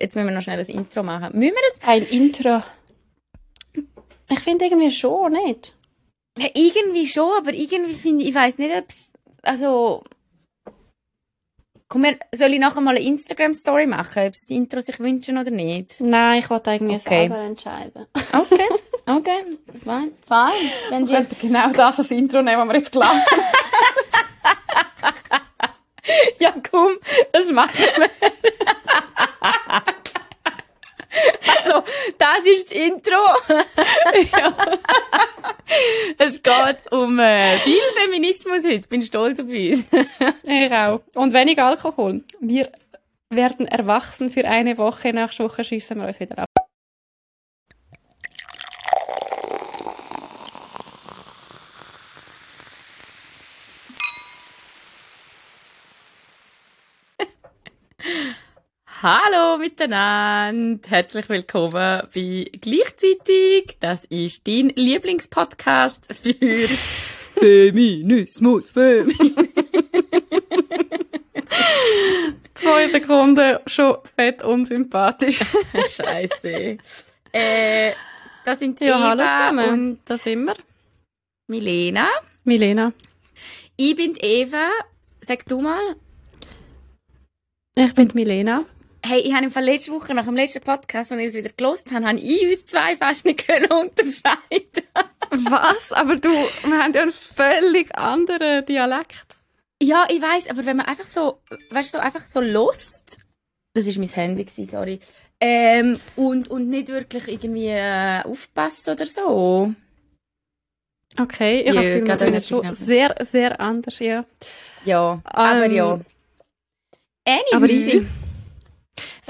Jetzt 0.00 0.16
müssen 0.16 0.28
wir 0.28 0.34
noch 0.34 0.42
schnell 0.42 0.58
ein 0.58 0.66
Intro 0.66 1.02
machen. 1.02 1.38
Müssen 1.38 1.54
wir 1.54 1.62
das? 1.78 1.88
Ein 1.88 2.04
Intro. 2.06 2.62
Ich 4.30 4.40
finde 4.40 4.64
irgendwie 4.64 4.90
schon 4.90 5.32
nicht. 5.32 5.74
Ja, 6.38 6.48
irgendwie 6.54 7.06
schon, 7.06 7.30
aber 7.38 7.52
irgendwie 7.52 7.94
finde 7.94 8.22
ich, 8.22 8.30
ich 8.30 8.34
weiß 8.34 8.58
nicht, 8.58 8.74
ob 8.74 8.84
also 9.42 10.02
Komm, 11.92 12.04
wir, 12.04 12.18
soll 12.32 12.52
ich 12.52 12.60
nachher 12.60 12.80
mal 12.80 12.94
eine 12.96 13.04
Instagram-Story 13.04 13.86
machen, 13.86 14.28
ob 14.28 14.36
sie 14.36 14.46
das 14.46 14.56
Intro 14.56 14.78
sich 14.80 15.00
wünschen 15.00 15.36
oder 15.38 15.50
nicht? 15.50 16.00
Nein, 16.00 16.38
ich 16.38 16.48
wollte 16.48 16.70
eigentlich 16.70 17.04
Okay. 17.04 17.28
selber 17.28 17.38
entscheiden. 17.38 18.06
Okay, 18.32 18.68
okay, 19.06 19.58
fine, 19.82 20.12
fine. 20.24 20.70
Wenn 20.90 21.06
sie, 21.06 21.26
genau 21.40 21.72
das 21.72 21.98
als 21.98 22.12
Intro 22.12 22.42
nehmen, 22.42 22.60
was 22.60 22.68
wir 22.68 22.76
jetzt 22.76 22.92
klar. 22.92 23.12
ja, 26.38 26.54
komm, 26.70 26.92
das 27.32 27.50
machen 27.50 27.72
wir. 27.96 28.08
also, 31.64 31.84
das 32.18 32.46
ist 32.46 32.70
das 32.70 32.76
Intro. 32.76 33.16
Es 36.18 36.42
geht 36.42 36.92
um 36.92 37.18
äh, 37.18 37.56
viel 37.58 37.80
Feminismus 37.96 38.64
heute. 38.64 38.88
Bin 38.88 39.02
stolz 39.02 39.38
auf 39.40 39.46
uns. 39.46 39.84
Ich 40.42 40.72
auch. 40.72 41.00
Und 41.14 41.32
wenig 41.32 41.60
Alkohol. 41.60 42.24
Wir 42.40 42.70
werden 43.30 43.66
erwachsen 43.66 44.30
für 44.30 44.44
eine 44.44 44.76
Woche. 44.78 45.12
Nächste 45.12 45.44
Woche 45.44 45.64
schießen 45.64 45.96
wir 45.98 46.08
uns 46.08 46.20
wieder 46.20 46.38
ab. 46.38 46.59
Hallo 59.02 59.56
miteinander, 59.56 60.86
herzlich 60.88 61.26
willkommen 61.30 62.02
bei 62.14 62.50
Gleichzeitig. 62.60 63.78
Das 63.80 64.04
ist 64.04 64.46
dein 64.46 64.68
Lieblingspodcast 64.76 66.12
für 66.22 66.68
Feminismus, 67.34 68.68
Feminismus. 68.68 69.46
Zwei 72.54 72.88
Sekunden 72.88 73.58
schon 73.66 73.96
fett 74.16 74.44
unsympathisch. 74.44 75.40
Scheiße. 75.88 76.76
Äh, 77.32 77.92
das 78.44 78.58
sind 78.58 78.78
Ja, 78.80 78.98
Eva 78.98 79.08
hallo 79.08 79.22
zusammen. 79.22 79.68
und 79.70 80.00
Da 80.04 80.18
sind 80.18 80.44
wir. 80.44 80.56
Milena. 81.46 82.06
Milena. 82.44 82.92
Ich 83.76 83.96
bin 83.96 84.14
Eva. 84.20 84.68
Sag 85.22 85.46
du 85.46 85.62
mal. 85.62 85.96
Ich 87.74 87.94
bin 87.94 88.10
Milena. 88.12 88.66
Hey, 89.02 89.20
ich 89.20 89.32
habe 89.32 89.44
im 89.46 89.50
Fall 89.50 89.64
letzte 89.64 89.92
Woche 89.92 90.14
nach 90.14 90.26
dem 90.26 90.36
letzten 90.36 90.60
Podcast, 90.60 91.10
als 91.10 91.20
ich 91.20 91.28
es 91.28 91.34
wieder 91.34 91.50
gelost 91.56 91.90
habe, 91.90 92.06
habe 92.06 92.18
ich 92.18 92.46
uns 92.58 92.66
zwei 92.66 92.96
fast 92.96 93.24
nicht 93.24 93.46
können 93.46 93.70
unterscheiden. 93.72 94.84
Was? 95.30 95.92
Aber 95.92 96.16
du, 96.16 96.28
wir 96.28 96.78
haben 96.82 96.92
ja 96.92 97.02
einen 97.02 97.12
völlig 97.12 97.96
anderen 97.96 98.64
Dialekt. 98.66 99.38
Ja, 99.82 100.06
ich 100.10 100.20
weiß, 100.20 100.50
aber 100.50 100.66
wenn 100.66 100.76
man 100.76 100.86
einfach 100.86 101.06
so, 101.06 101.40
weißt 101.70 101.94
du, 101.94 101.98
so 101.98 102.02
einfach 102.02 102.20
so 102.20 102.40
lost, 102.40 103.00
das 103.74 103.86
ist 103.86 103.98
mein 103.98 104.08
Handy 104.08 104.44
gewesen, 104.44 104.68
sorry, 104.70 105.00
ähm, 105.40 105.98
und, 106.16 106.50
und 106.50 106.68
nicht 106.68 106.88
wirklich 106.88 107.28
irgendwie 107.28 107.68
äh, 107.68 108.22
aufpasst 108.24 108.88
oder 108.88 109.06
so. 109.06 109.72
Okay, 111.18 111.60
ich 111.60 111.72
Ja, 111.72 112.14
habe 112.14 112.30
nicht 112.30 112.48
schon 112.48 112.74
sehr, 112.74 113.14
sehr 113.20 113.58
anders, 113.60 113.98
ja. 114.00 114.24
Ja, 114.84 115.20
aber 115.24 115.64
Ähm, 115.64 115.72
ja. 115.72 116.00
Anywho, 117.26 117.56
Aber 117.56 117.68
easy. 117.70 118.06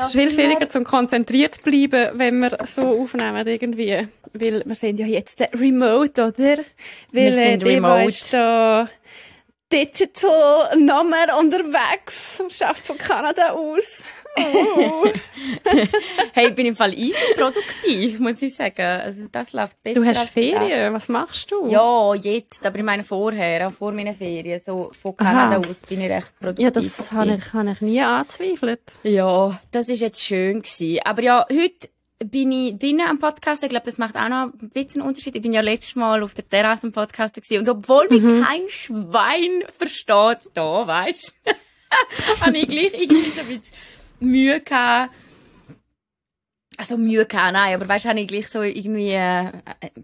Es 0.00 0.06
ist 0.06 0.12
viel 0.12 0.30
schwieriger, 0.30 0.60
wir- 0.60 0.68
zum 0.70 0.84
konzentriert 0.84 1.54
zu 1.56 1.62
bleiben, 1.62 2.18
wenn 2.18 2.38
wir 2.40 2.56
so 2.66 2.82
aufnehmen 3.02 3.46
irgendwie. 3.46 4.08
Weil 4.32 4.62
wir 4.64 4.74
sind 4.76 4.98
ja 5.00 5.06
jetzt 5.06 5.40
remote, 5.54 6.22
oder? 6.22 6.58
Weil 7.12 7.32
sind 7.32 7.62
äh, 7.62 7.66
remote. 7.68 8.08
ist 8.08 8.32
da 8.32 8.88
digital 9.72 10.76
Nummer 10.76 11.38
unterwegs 11.38 12.42
schafft 12.50 12.86
von 12.86 12.98
Kanada 12.98 13.50
aus. 13.50 14.04
Oh. 14.38 15.08
Hey, 16.32 16.48
ich 16.48 16.54
bin 16.54 16.66
im 16.66 16.76
Fall 16.76 16.94
easy 16.94 17.34
produktiv, 17.36 18.18
muss 18.20 18.40
ich 18.42 18.54
sagen. 18.54 18.80
Also 18.80 19.22
das 19.30 19.52
läuft 19.52 19.82
besser 19.82 20.00
du 20.00 20.06
hast. 20.06 20.30
Ferien, 20.30 20.92
was 20.92 21.08
machst 21.08 21.50
du? 21.50 21.68
Ja, 21.68 22.14
jetzt, 22.14 22.64
aber 22.64 22.78
ich 22.78 22.84
meine 22.84 23.04
vorher, 23.04 23.68
auch 23.68 23.72
vor 23.72 23.92
meinen 23.92 24.14
Ferien, 24.14 24.60
so 24.64 24.90
von 25.00 25.16
Kanada 25.16 25.58
Aha. 25.58 25.68
aus 25.68 25.80
bin 25.82 26.00
ich 26.00 26.10
recht 26.10 26.32
produktiv. 26.38 26.64
Ja, 26.64 26.70
das 26.70 27.12
habe 27.12 27.34
ich, 27.34 27.52
habe 27.52 27.70
ich 27.70 27.80
nie 27.80 28.00
angezweifelt. 28.00 28.80
Ja, 29.02 29.60
das 29.70 29.88
ist 29.88 30.00
jetzt 30.00 30.22
schön 30.22 30.62
gewesen. 30.62 31.00
Aber 31.04 31.22
ja, 31.22 31.46
heute 31.50 31.88
bin 32.24 32.52
ich 32.52 32.78
drinnen 32.78 33.06
am 33.06 33.18
Podcast. 33.18 33.62
Ich 33.62 33.70
glaube, 33.70 33.86
das 33.86 33.98
macht 33.98 34.16
auch 34.16 34.28
noch 34.28 34.52
ein 34.60 34.70
bisschen 34.70 35.00
einen 35.00 35.08
Unterschied. 35.08 35.34
Ich 35.36 35.42
bin 35.42 35.52
ja 35.52 35.60
letztes 35.62 35.96
Mal 35.96 36.22
auf 36.22 36.34
der 36.34 36.48
Terrasse 36.48 36.86
am 36.86 36.92
Podcast 36.92 37.34
gewesen. 37.34 37.58
Und 37.58 37.68
obwohl 37.68 38.08
mich 38.08 38.22
kein 38.44 38.68
Schwein 38.68 39.64
versteht 39.78 40.50
da, 40.54 40.86
weißt 40.86 41.34
du, 41.44 41.52
habe 42.46 42.58
ich 42.58 42.68
gleich 42.68 42.92
irgendwie 42.94 43.30
so 43.30 43.40
ein 43.40 43.46
bisschen 43.46 43.76
Mühe 44.20 44.60
gehabt. 44.60 45.12
Also 46.76 46.96
Mühe 46.96 47.26
gehabt, 47.26 47.52
nein, 47.52 47.74
aber 47.74 47.88
weißt 47.88 48.06
du, 48.06 48.08
habe 48.10 48.20
ich 48.20 48.28
gleich 48.28 48.48
so 48.48 48.62
irgendwie, 48.62 49.10
äh, 49.12 49.52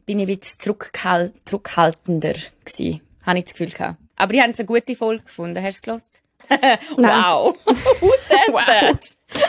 bin 0.05 0.19
ich 0.19 0.29
ein 0.29 0.39
bisschen 0.39 0.61
zurückhal 0.61 1.33
zurückhaltender 1.47 2.35
gewesen. 2.65 3.01
Habe 3.25 3.39
ich 3.39 3.45
das 3.45 3.55
Gefühl 3.55 3.71
gehabt. 3.71 3.97
Aber 4.17 4.35
ich 4.35 4.41
habe 4.41 4.51
jetzt 4.51 4.59
eine 4.61 4.67
gute 4.67 4.95
Folge 4.95 5.25
gefunden. 5.25 5.63
Hast 5.63 5.87
du 5.87 5.93
es 5.93 6.11
wow. 6.97 7.57
Who 7.65 8.11
says 8.19 8.49
Wow. 8.49 8.65
that? 8.67 9.05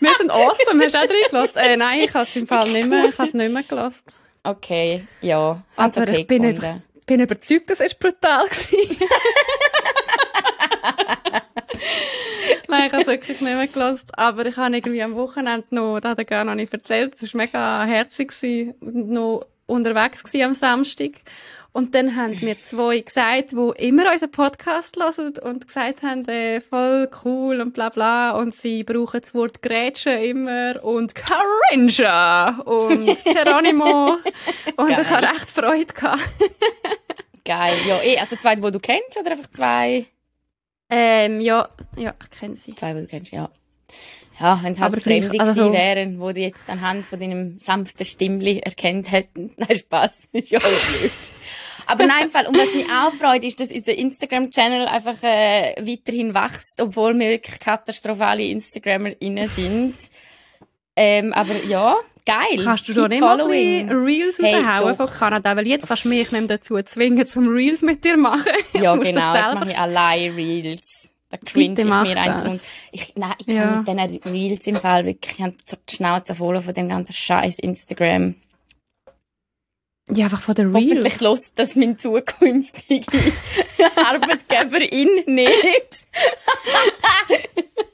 Wir 0.00 0.14
sind 0.16 0.30
awesome. 0.30 0.82
Hast 0.84 0.94
du 0.94 0.98
auch 0.98 1.02
reingelassen? 1.08 1.58
Äh, 1.58 1.76
nein, 1.76 2.00
ich 2.00 2.14
habe 2.14 2.24
es 2.24 2.36
im 2.36 2.46
Fall 2.46 2.70
nicht 2.70 2.88
mehr, 2.88 3.06
ich 3.06 3.18
habe 3.18 3.28
es 3.28 3.34
nicht 3.34 3.52
mehr 3.52 3.62
gelassen. 3.62 4.04
Okay, 4.42 5.04
ja. 5.20 5.62
Aber 5.76 6.00
okay 6.02 6.20
ich 6.20 6.26
bin, 6.26 6.44
über, 6.44 6.80
bin 7.04 7.20
überzeugt, 7.20 7.68
dass 7.68 7.80
es 7.80 7.94
brutal 7.94 8.46
war. 8.46 9.10
Nein, 12.68 12.86
ich 12.86 12.92
habe 12.92 13.02
es 13.02 13.08
wirklich 13.08 13.40
nicht 13.40 13.54
mehr 13.54 13.66
gelassen. 13.66 14.06
Aber 14.12 14.46
ich 14.46 14.56
habe 14.56 14.74
irgendwie 14.76 15.02
am 15.02 15.14
Wochenende 15.14 15.66
noch, 15.70 16.00
das 16.00 16.10
hat 16.12 16.18
er 16.18 16.24
gar 16.24 16.44
noch 16.44 16.54
nicht 16.54 16.72
erzählt, 16.72 17.14
es 17.20 17.34
war 17.34 17.38
mega 17.40 17.84
herzig, 17.84 18.32
und 18.80 19.10
noch 19.10 19.46
unterwegs 19.66 20.22
gewesen 20.24 20.44
am 20.44 20.54
Samstag. 20.54 21.12
Und 21.72 21.94
dann 21.94 22.16
haben 22.16 22.36
mir 22.42 22.60
zwei 22.60 22.98
gesagt, 22.98 23.52
die 23.52 23.86
immer 23.86 24.12
unseren 24.12 24.32
Podcast 24.32 24.96
hören 24.96 25.38
und 25.38 25.68
gesagt 25.68 26.02
haben, 26.02 26.26
äh, 26.28 26.60
voll 26.60 27.08
cool 27.24 27.60
und 27.60 27.74
bla 27.74 27.90
bla. 27.90 28.32
Und 28.32 28.56
sie 28.56 28.82
brauchen 28.82 29.20
das 29.20 29.34
Wort 29.34 29.62
Grätsche 29.62 30.10
immer 30.10 30.82
und 30.82 31.14
Carinja 31.14 32.58
und 32.64 33.24
Geronimo. 33.24 34.16
und 34.76 34.88
Geil. 34.88 35.02
ich 35.02 35.10
habe 35.10 35.26
echt 35.26 35.50
Freude 35.50 35.92
gehabt. 35.92 36.28
Geil. 37.44 37.74
Ja, 37.86 38.00
eh, 38.02 38.18
also 38.18 38.34
zwei, 38.36 38.56
die 38.56 38.70
du 38.70 38.80
kennst 38.80 39.16
oder 39.18 39.30
einfach 39.30 39.50
zwei? 39.50 40.06
Ähm, 40.90 41.40
ja, 41.40 41.68
ja, 41.96 42.14
ich 42.22 42.38
kenne 42.38 42.56
sie. 42.56 42.74
Zwei, 42.74 42.94
die 42.94 43.00
du 43.02 43.06
kennst, 43.06 43.32
ja. 43.32 43.48
Ja, 44.40 44.58
wenn 44.62 44.72
es 44.72 44.80
halt 44.80 44.92
Aber 44.92 45.00
Fremde 45.00 45.38
also 45.40 45.66
so- 45.66 45.72
wären, 45.72 46.18
wo 46.20 46.32
die 46.32 46.40
jetzt 46.40 46.68
anhand 46.70 47.04
von 47.06 47.20
deinem 47.20 47.58
sanften 47.60 48.06
Stimmli 48.06 48.58
erkannt 48.58 49.10
hätten. 49.10 49.52
Nein, 49.56 49.76
Spaß. 49.76 50.28
Ist 50.32 50.50
ja 50.50 50.58
auch 50.58 50.62
blöd. 50.62 51.12
Aber 51.86 52.06
nein, 52.06 52.24
im 52.26 52.30
Fall, 52.30 52.46
und 52.46 52.56
was 52.56 52.72
mich 52.72 52.86
auch 52.86 53.12
freut, 53.14 53.42
ist, 53.42 53.58
dass 53.58 53.72
unser 53.72 53.92
Instagram-Channel 53.94 54.86
einfach 54.86 55.20
äh, 55.24 55.74
weiterhin 55.80 56.34
wächst, 56.34 56.80
obwohl 56.80 57.18
wir 57.18 57.30
wirklich 57.30 57.58
katastrophale 57.58 58.44
InstagrammerInnen 58.44 59.48
sind. 59.48 59.96
Ähm, 60.94 61.32
aber 61.32 61.54
ja, 61.68 61.96
geil. 62.32 62.64
Kannst 62.64 62.88
du 62.88 62.92
Keep 62.92 63.18
schon 63.18 63.48
bisschen 63.48 63.88
Reels 63.90 64.38
Hey, 64.38 64.54
raushauen 64.54 64.96
von 64.96 65.06
Kanada? 65.10 65.56
Weil 65.56 65.66
jetzt 65.66 65.86
kannst 65.88 66.04
du 66.04 66.08
mich 66.08 66.30
nicht 66.32 66.50
dazu 66.50 66.80
zwingen, 66.82 67.26
zum 67.26 67.48
Reels 67.48 67.82
mit 67.82 68.04
dir 68.04 68.16
machen. 68.16 68.52
Ja, 68.74 68.94
genau. 68.96 69.02
das 69.02 69.04
Jetzt 69.04 69.54
mache 69.54 69.70
ich 69.70 69.78
allein 69.78 70.34
Reels. 70.34 70.82
Da 71.30 71.36
cringe 71.36 71.76
Bitte 71.76 71.82
ich 71.82 72.14
mir 72.14 72.20
eins 72.20 72.42
und 72.42 72.60
ich, 72.90 73.12
nein, 73.14 73.34
ich 73.38 73.46
kann 73.46 73.54
Ja. 73.54 73.84
mit 73.86 74.10
diesen 74.24 74.32
Reels 74.34 74.66
im 74.66 74.76
Fall 74.76 75.04
wirklich, 75.06 75.38
ich 75.38 75.42
habe 75.44 75.54
so 75.64 75.76
die 75.88 75.94
Schnauze 75.94 76.34
voll 76.34 76.60
von 76.60 76.74
dem 76.74 76.88
ganzen 76.88 77.12
Scheiß 77.12 77.56
Instagram. 77.60 78.34
Ja, 80.14 80.24
einfach 80.26 80.42
von 80.42 80.54
Hoffentlich 80.56 81.04
Reels. 81.04 81.20
lässt 81.20 81.52
das 81.58 81.76
mein 81.76 81.98
zukünftige 81.98 83.06
Arbeitgeberin 83.96 85.08
nicht. 85.26 86.08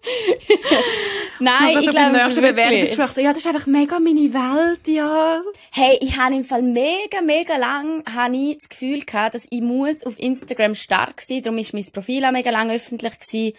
Nein, 1.41 1.77
Aber 1.77 1.81
ich 1.81 1.91
glaube 1.91 2.13
nächsten. 2.13 2.41
Bewerbungsgespräch 2.43 3.11
so, 3.13 3.21
ja, 3.21 3.29
das 3.31 3.39
ist 3.39 3.47
einfach 3.47 3.67
mega 3.67 3.99
meine 3.99 4.33
Welt, 4.33 4.87
ja. 4.87 5.43
Hey, 5.73 5.99
ich 6.01 6.17
habe 6.17 6.35
im 6.35 6.45
Fall 6.45 6.63
mega, 6.63 7.21
mega 7.23 7.57
lang 7.57 8.03
habe 8.15 8.37
ich 8.37 8.59
das 8.59 8.69
Gefühl 8.69 9.01
gehabt, 9.05 9.35
dass 9.35 9.47
ich 9.51 9.61
muss 9.61 10.05
auf 10.05 10.19
Instagram 10.19 10.75
stark 10.75 11.21
sein. 11.21 11.43
Darum 11.43 11.59
ist 11.59 11.75
mein 11.75 11.85
Profil 11.93 12.25
auch 12.25 12.33
mega 12.33 12.51
lang 12.51 12.71
öffentlich 12.71 13.19
gewesen, 13.19 13.57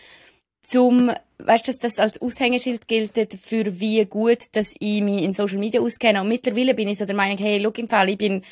zum, 0.67 1.11
weißt 1.39 1.67
du, 1.67 1.71
dass 1.71 1.79
das 1.79 1.99
als 1.99 2.21
Aushängeschild 2.21 2.87
gilt 2.87 3.13
für 3.41 3.79
wie 3.79 4.05
gut, 4.05 4.39
dass 4.51 4.73
ich 4.79 5.01
mich 5.01 5.23
in 5.23 5.31
Social 5.33 5.57
Media 5.57 5.79
auskenne. 5.79 6.21
Und 6.21 6.27
mittlerweile 6.27 6.73
bin 6.73 6.89
ich 6.89 6.97
so 6.97 7.05
der 7.05 7.15
Meinung, 7.15 7.37
hey, 7.37 7.57
look 7.57 7.77
im 7.77 7.87
Fall, 7.87 8.09
ich 8.09 8.17
bin 8.17 8.43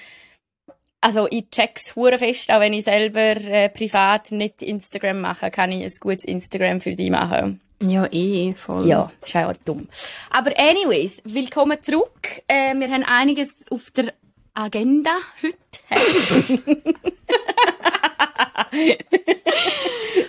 also 1.01 1.27
ich 1.29 1.49
check's 1.51 1.95
hure 1.95 2.17
fest, 2.17 2.51
auch 2.51 2.59
wenn 2.59 2.73
ich 2.73 2.85
selber 2.85 3.19
äh, 3.19 3.69
privat 3.69 4.31
nicht 4.31 4.63
Instagram 4.63 5.21
mache, 5.21 5.51
kann 5.51 5.71
ich 5.71 5.83
ein 5.83 5.93
gutes 5.99 6.23
Instagram 6.23 6.81
für 6.81 6.95
dich 6.95 7.11
machen. 7.11 7.61
Ja, 7.79 8.07
eh, 8.11 8.53
voll. 8.53 8.87
Ja, 8.87 9.11
ist 9.23 9.35
auch 9.35 9.53
dumm. 9.65 9.87
Aber 10.31 10.51
anyways, 10.57 11.17
willkommen 11.25 11.77
zurück. 11.83 12.41
Äh, 12.47 12.73
wir 12.75 12.89
haben 12.89 13.03
einiges 13.03 13.49
auf 13.69 13.91
der 13.91 14.13
Agenda 14.55 15.11
heute. 15.43 16.63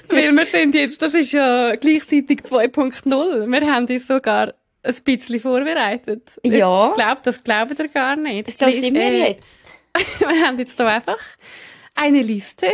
Weil 0.08 0.32
wir 0.32 0.46
sind 0.46 0.74
jetzt, 0.74 1.00
das 1.02 1.14
ist 1.14 1.32
ja 1.32 1.74
gleichzeitig 1.76 2.40
2.0. 2.40 3.50
Wir 3.50 3.72
haben 3.72 3.86
uns 3.86 4.06
sogar 4.06 4.54
ein 4.82 4.94
bisschen 5.04 5.40
vorbereitet. 5.40 6.22
Ja. 6.44 6.88
Ich 6.90 6.94
glaub, 6.96 7.22
das 7.22 7.42
glaubt 7.42 7.78
ihr 7.78 7.88
gar 7.88 8.16
nicht. 8.16 8.58
so 8.58 8.70
sind 8.70 8.94
wir 8.94 9.02
Äh, 9.02 9.28
jetzt. 9.30 9.48
wir 10.20 10.46
haben 10.46 10.58
jetzt 10.58 10.76
hier 10.76 10.86
einfach 10.86 11.18
eine 11.94 12.22
Liste. 12.22 12.68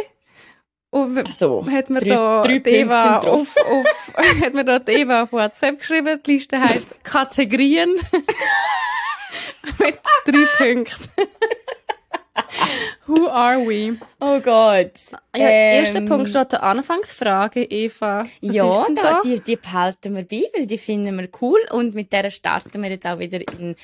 Und 0.90 1.25
Ach 1.26 1.32
so, 1.32 1.67
hat 1.70 1.88
mir 1.88 2.00
drei- 2.00 2.08
da 2.11 2.43
drei 2.43 2.61
Eva 2.67 3.19
auf, 3.20 3.56
auf, 3.56 4.12
hat 4.43 4.52
mir 4.52 4.64
da 4.64 4.79
die 4.79 4.93
Eva 4.93 5.23
auf 5.23 5.32
WhatsApp 5.32 5.79
geschrieben. 5.79 6.20
Die 6.26 6.32
Liste 6.34 6.61
heisst 6.61 7.02
Kategorien. 7.02 7.94
Mit 9.79 9.99
drei 10.26 10.44
Punkten. 10.58 11.08
Who 13.06 13.29
are 13.29 13.58
we? 13.67 13.96
Oh 14.20 14.40
Gott. 14.40 14.93
Ja, 15.37 15.49
erster 15.49 15.99
Ähm, 15.99 16.06
Punkt 16.06 16.31
steht 16.31 16.52
der 16.52 16.62
Anfangsfrage, 16.62 17.62
Eva. 17.64 18.25
Was 18.40 18.55
ja, 18.55 18.87
da, 18.94 19.20
die, 19.23 19.40
die 19.40 19.56
behalten 19.56 20.14
wir 20.17 20.25
bei, 20.25 20.44
weil 20.55 20.67
die 20.67 20.79
finden 20.79 21.19
wir 21.19 21.29
cool. 21.40 21.61
Und 21.70 21.94
mit 21.94 22.12
der 22.12 22.31
starten 22.31 22.82
wir 22.82 22.90
jetzt 22.90 23.06
auch 23.06 23.19
wieder 23.19 23.40
in 23.58 23.76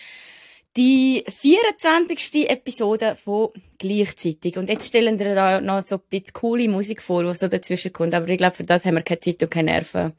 die 0.76 1.24
24. 1.28 2.48
Episode 2.50 3.16
von 3.22 3.48
gleichzeitig. 3.78 4.56
Und 4.56 4.68
jetzt 4.70 4.86
stellen 4.86 5.18
wir 5.18 5.34
da 5.34 5.60
noch 5.60 5.82
so 5.82 5.96
ein 5.96 6.02
bisschen 6.08 6.32
coole 6.32 6.68
Musik 6.68 7.02
vor, 7.02 7.24
die 7.24 7.34
so 7.34 7.48
dazwischen 7.48 7.92
kommt. 7.92 8.14
Aber 8.14 8.28
ich 8.28 8.38
glaube, 8.38 8.54
für 8.56 8.64
das 8.64 8.84
haben 8.84 8.94
wir 8.94 9.02
keine 9.02 9.20
Zeit 9.20 9.42
und 9.42 9.50
keine 9.50 9.72
Nerven. 9.72 10.12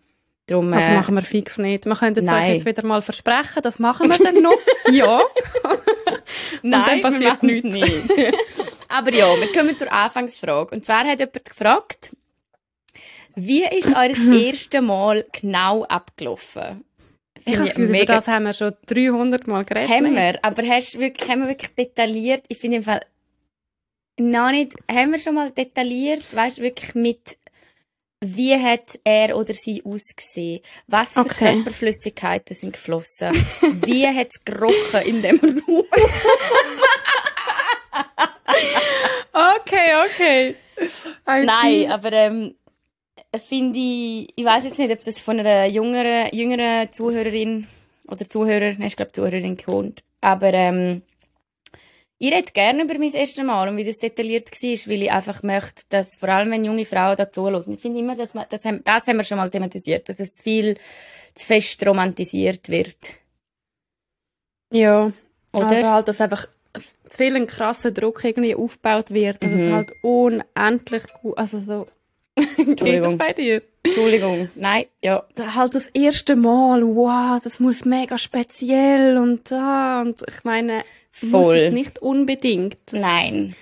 Darum, 0.47 0.71
Das 0.71 0.81
äh, 0.81 0.95
machen 0.95 1.15
wir 1.15 1.21
fix 1.21 1.57
nicht. 1.59 1.85
Wir 1.85 1.95
können 1.95 2.15
jetzt 2.15 2.31
euch 2.31 2.47
jetzt 2.47 2.65
wieder 2.65 2.85
mal 2.85 3.01
versprechen, 3.01 3.61
das 3.61 3.77
machen 3.77 4.09
wir 4.09 4.17
dann 4.17 4.41
noch. 4.41 4.57
ja. 4.91 5.21
Nein, 6.61 7.01
dann 7.01 7.21
wir 7.21 7.29
passiert 7.29 7.43
machen's 7.43 7.63
nicht. 7.63 8.33
Aber 8.87 9.13
ja, 9.13 9.27
wir 9.39 9.51
kommen 9.53 9.77
zur 9.77 9.91
Anfangsfrage. 9.91 10.75
Und 10.75 10.85
zwar 10.85 11.05
hat 11.05 11.19
jemand 11.19 11.45
gefragt, 11.45 12.15
wie 13.35 13.63
ist 13.63 13.89
euer 13.95 14.15
erstes 14.33 14.81
Mal 14.81 15.25
genau 15.31 15.83
abgelaufen? 15.83 16.83
Ich 17.37 17.43
Finde 17.55 17.69
habe 17.69 17.83
über 17.83 17.91
mega 17.91 18.15
das 18.15 18.27
haben 18.27 18.43
wir 18.43 18.53
schon 18.53 18.73
300 18.87 19.47
Mal 19.47 19.63
geredet. 19.63 19.89
Haben 19.89 20.15
wir, 20.15 20.39
aber 20.43 20.63
hast 20.63 20.99
wirklich, 20.99 21.29
haben 21.29 21.41
wir 21.41 21.47
wirklich 21.47 21.73
detailliert, 21.73 22.43
ich 22.49 22.57
finde 22.57 22.77
im 22.77 22.83
Fall, 22.83 23.05
noch 24.19 24.51
nicht, 24.51 24.73
haben 24.91 25.11
wir 25.11 25.19
schon 25.19 25.35
mal 25.35 25.51
detailliert, 25.51 26.23
weißt 26.35 26.57
du, 26.57 26.61
wirklich 26.63 26.95
mit, 26.95 27.37
wie 28.21 28.56
hat 28.62 29.00
er 29.04 29.38
oder 29.38 29.54
sie 29.54 29.81
ausgesehen? 29.86 30.62
Was 30.88 31.13
für 31.13 31.21
Okay. 31.21 31.54
Körperflüssigkeiten 31.56 32.56
sind 32.56 32.74
geflossen? 32.74 33.30
wie 33.86 34.06
hat 34.07 34.27
es 34.30 34.44
gerochen 34.44 35.01
in 35.06 35.21
dem 35.21 35.39
Raum? 35.39 35.86
Okay, 39.31 39.92
okay. 40.06 40.56
I 41.27 41.45
Nein, 41.45 41.71
see. 41.81 41.88
aber 41.88 42.12
ähm, 42.13 42.56
finde 43.48 43.77
ich, 43.80 44.33
ich 44.36 44.45
weiß 44.45 44.65
jetzt 44.65 44.80
nicht, 44.80 44.92
ob 44.92 45.04
das 45.04 45.22
von 45.22 45.39
einer 45.39 45.65
jüngeren, 45.65 46.30
jüngeren 46.33 46.92
Zuhörerin 46.92 47.68
oder 48.07 48.27
Zuhörer, 48.30 48.74
nein, 48.77 48.88
ich 48.88 48.95
glaube 48.95 49.12
Zuhörerin 49.12 49.57
kommt, 49.57 50.04
aber 50.22 50.54
ähm, 50.54 51.04
ich 52.21 52.33
rede 52.33 52.51
gerne 52.51 52.83
über 52.83 52.98
mein 53.00 53.13
erstes 53.13 53.44
Mal 53.44 53.69
und 53.69 53.77
wie 53.77 53.83
das 53.86 53.98
detailliert 54.00 54.51
war, 54.51 54.92
weil 54.92 55.01
ich 55.04 55.12
einfach 55.12 55.42
möchte, 55.42 55.83
dass 55.89 56.16
vor 56.18 56.30
allem 56.30 56.51
wenn 56.51 56.66
junge 56.66 56.86
Frauen 56.86 57.16
da 57.16 57.31
zuhören, 57.31 57.74
ich 57.74 57.80
finde 57.80 58.00
immer, 58.00 58.16
dass 58.16 58.33
man, 58.33 58.45
das, 58.50 58.66
haben, 58.66 58.83
das 58.83 59.07
haben 59.07 59.18
wir 59.18 59.24
schon 59.24 59.38
mal 59.38 59.50
thematisiert, 59.50 60.07
dass 60.10 60.19
es 60.19 60.39
viel 60.42 60.75
zu 61.33 61.45
fest 61.48 61.86
romantisiert 61.88 62.68
wird. 62.69 62.98
Ja. 64.71 65.12
Oder? 65.54 65.68
Also 65.69 65.88
halt, 65.88 66.07
dass 66.07 66.21
einfach 66.21 66.48
viel 67.10 67.36
ein 67.36 67.48
krasser 67.48 67.92
Druck 67.92 68.24
irgendwie 68.24 68.54
aufgebaut 68.56 69.12
wird, 69.12 69.42
dass 69.42 69.51
es 69.51 69.62
Mhm. 69.68 69.74
halt 69.74 69.92
unendlich 70.04 71.04
gut, 71.22 71.38
also 71.38 71.57
so, 71.57 71.88
geht 72.36 72.48
das 72.60 72.68
Entschuldigung. 72.68 73.18
bei 73.18 73.33
dir? 73.33 73.62
Entschuldigung, 73.83 74.50
nein, 74.56 74.86
ja. 75.04 75.24
Da 75.36 75.56
halt 75.56 75.74
das 75.74 75.88
erste 75.89 76.36
Mal, 76.36 76.83
wow, 76.86 77.42
das 77.44 77.60
muss 77.60 77.86
mega 77.86 78.18
speziell 78.18 79.18
und 79.18 79.50
da, 79.50 80.01
und 80.01 80.22
ich 80.27 80.44
meine, 80.44 80.83
muss 81.24 81.31
Voll. 81.31 81.57
es 81.57 81.74
nicht 81.74 82.00
unbedingt. 82.00 82.77
Das 82.88 83.00
Nein. 83.00 83.56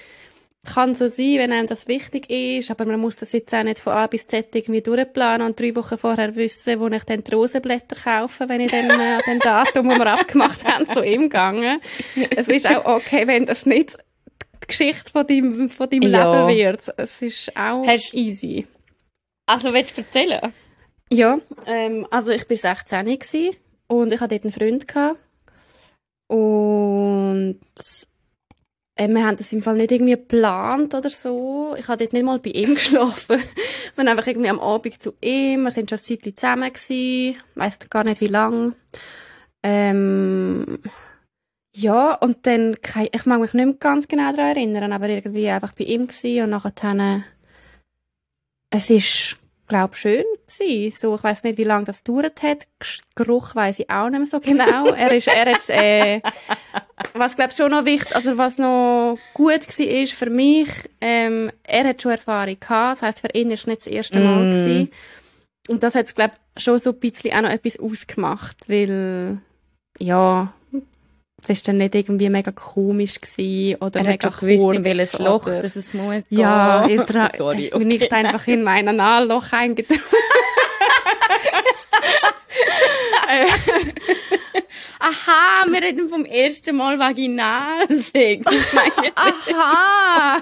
Kann 0.65 0.95
so 0.95 1.07
sein, 1.07 1.35
wenn 1.37 1.53
einem 1.53 1.67
das 1.67 1.87
wichtig 1.87 2.29
ist, 2.29 2.69
aber 2.71 2.85
man 2.85 2.99
muss 2.99 3.15
das 3.15 3.31
jetzt 3.31 3.53
auch 3.55 3.63
nicht 3.63 3.79
von 3.79 3.93
A 3.93 4.07
bis 4.07 4.25
Z 4.25 4.53
irgendwie 4.53 4.81
durchplanen 4.81 5.47
und 5.47 5.57
drei 5.57 5.73
Wochen 5.77 5.97
vorher 5.97 6.35
wissen, 6.35 6.79
wo 6.81 6.87
ich 6.87 7.03
dann 7.05 7.23
die 7.23 7.33
Rosenblätter 7.33 7.95
kaufe, 7.95 8.49
wenn 8.49 8.59
ich 8.59 8.71
dann 8.71 8.89
äh, 8.89 8.93
an 8.93 9.21
dem 9.25 9.39
Datum, 9.39 9.87
wo 9.87 9.95
wir 9.97 10.07
abgemacht 10.07 10.65
haben, 10.67 10.85
so 10.93 10.99
im 11.01 11.29
Gange. 11.29 11.79
Es 12.35 12.49
ist 12.49 12.67
auch 12.67 12.83
okay, 12.85 13.25
wenn 13.27 13.45
das 13.45 13.65
nicht 13.65 13.97
die 14.63 14.67
Geschichte 14.67 15.09
von 15.09 15.25
deinem, 15.25 15.69
von 15.69 15.89
deinem 15.89 16.11
Ja. 16.11 16.47
Leben 16.47 16.57
wird. 16.59 16.81
Es 16.97 17.21
ist 17.21 17.55
auch 17.57 17.87
Hast- 17.87 18.13
easy. 18.13 18.67
Also, 19.45 19.73
willst 19.73 19.97
du 19.97 20.01
erzählen? 20.01 20.51
Ja, 21.09 21.39
ähm, 21.65 22.05
also 22.11 22.31
ich 22.31 22.45
bin 22.45 22.57
16 22.57 23.17
gsi 23.17 23.51
und 23.87 24.11
ich 24.11 24.19
hatte 24.19 24.37
dort 24.37 24.43
einen 24.43 24.51
Freund 24.51 24.85
gehabt. 24.85 25.17
Und 26.27 27.59
äh, 28.97 29.07
wir 29.07 29.25
haben 29.25 29.37
das 29.37 29.53
im 29.53 29.61
Fall 29.61 29.75
nicht 29.75 29.91
irgendwie 29.91 30.13
geplant 30.13 30.93
oder 30.93 31.09
so. 31.09 31.75
Ich 31.77 31.87
habe 31.87 31.99
dort 31.99 32.13
nicht 32.13 32.25
mal 32.25 32.39
bei 32.39 32.49
ihm 32.49 32.75
geschlafen. 32.75 33.37
wir 33.37 33.95
sind 33.95 34.07
einfach 34.07 34.27
irgendwie 34.27 34.49
am 34.49 34.59
Abend 34.59 34.99
zu 34.99 35.13
ihm. 35.21 35.63
Wir 35.63 35.71
sind 35.71 35.89
schon 35.89 35.99
ein 35.99 36.03
Zeitchen 36.03 36.35
zusammen 36.35 36.73
gsi. 36.73 37.37
Weiss 37.55 37.79
gar 37.89 38.03
nicht 38.03 38.21
wie 38.21 38.27
lang. 38.27 38.75
Ähm, 39.63 40.79
ja, 41.75 42.15
und 42.15 42.45
dann, 42.47 42.75
ich 43.11 43.25
mag 43.25 43.39
mich 43.39 43.53
nicht 43.53 43.65
mehr 43.65 43.75
ganz 43.75 44.07
genau 44.07 44.31
daran 44.31 44.55
erinnern, 44.55 44.91
aber 44.91 45.09
irgendwie 45.09 45.47
einfach 45.49 45.73
bei 45.73 45.83
ihm 45.83 46.07
gsi 46.07 46.41
und 46.41 46.49
nachher 46.49 46.71
dann, 46.71 47.23
es 48.71 48.89
ist, 48.89 49.37
glaub 49.67 49.95
schön 49.95 50.23
gewesen. 50.47 50.97
So, 50.97 51.15
ich 51.15 51.23
weiß 51.23 51.43
nicht, 51.43 51.57
wie 51.57 51.63
lange 51.63 51.85
das 51.85 52.03
gedauert 52.03 52.41
hat. 52.43 52.67
Geruch 53.15 53.55
weiß 53.55 53.79
ich 53.79 53.89
auch 53.89 54.09
nicht 54.09 54.19
mehr 54.19 54.27
so 54.27 54.39
genau. 54.41 54.87
er 54.87 55.11
ist, 55.13 55.27
er 55.27 55.53
hat, 55.53 55.69
äh, 55.69 56.21
was 57.13 57.35
glaub 57.35 57.51
schon 57.51 57.71
noch 57.71 57.85
wichtig, 57.85 58.15
also 58.15 58.37
was 58.37 58.57
noch 58.57 59.17
gut 59.33 59.67
war 59.67 59.85
ist 59.85 60.13
für 60.13 60.29
mich, 60.29 60.69
ähm, 61.01 61.51
er 61.63 61.89
hat 61.89 62.01
schon 62.01 62.11
Erfahrung 62.11 62.59
gehabt. 62.59 62.97
Das 62.97 63.01
heisst, 63.01 63.19
für 63.21 63.33
ihn 63.33 63.51
ist 63.51 63.61
es 63.61 63.67
nicht 63.67 63.81
das 63.81 63.87
erste 63.87 64.19
Mal 64.19 64.45
Mm. 64.45 64.51
gewesen. 64.51 64.91
Und 65.69 65.83
das 65.83 65.95
hat 65.95 66.15
glaub 66.15 66.31
schon 66.55 66.79
so 66.79 66.91
ein 66.91 66.99
bisschen 66.99 67.33
auch 67.33 67.41
noch 67.41 67.49
etwas 67.49 67.79
ausgemacht, 67.79 68.57
weil, 68.69 69.39
ja, 69.99 70.53
es 71.43 71.49
ist 71.49 71.67
dann 71.67 71.77
nicht 71.77 71.93
irgendwie 71.95 72.29
mega 72.29 72.51
komisch 72.51 73.21
gewesen 73.21 73.75
oder 73.81 73.99
Er 73.99 74.05
hat 74.05 74.23
mega 74.23 74.31
schon 74.31 74.39
gewusst, 74.49 74.63
in 74.63 74.69
kurz 74.71 74.83
welches 74.83 75.19
Loch 75.19 75.45
dass 75.45 75.75
es 75.75 75.93
muss 75.93 76.25
ja, 76.29 76.85
gehen. 76.87 77.01
ich 77.07 77.07
tra- 77.09 77.35
Sorry, 77.37 77.69
bin 77.77 77.87
nicht 77.87 78.03
okay. 78.03 78.15
einfach 78.15 78.47
in 78.47 78.63
mein 78.63 78.87
Analloch 78.87 79.51
eingetragen. 79.53 80.01
Aha, 84.99 85.65
wir 85.69 85.81
reden 85.81 86.09
vom 86.09 86.25
ersten 86.25 86.75
Mal 86.75 86.97
Vaginalsex. 86.97 88.45
Aha! 89.15 90.41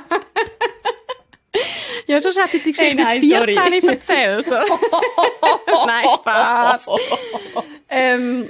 ja, 2.08 2.22
sonst 2.22 2.38
hätte 2.42 2.58
ich 2.58 2.64
die 2.64 2.72
Geschichte 2.72 3.06
Hey, 3.06 3.20
nein, 3.20 3.22
mit 3.22 3.56
sorry. 3.56 3.82
14 3.82 3.90
erzählt. 3.90 4.48
nein, 5.86 6.06
Spaß. 6.16 6.86
ähm, 7.90 8.50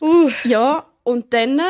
uh, 0.00 0.30
ja, 0.44 0.84
und 1.06 1.32
dann, 1.32 1.60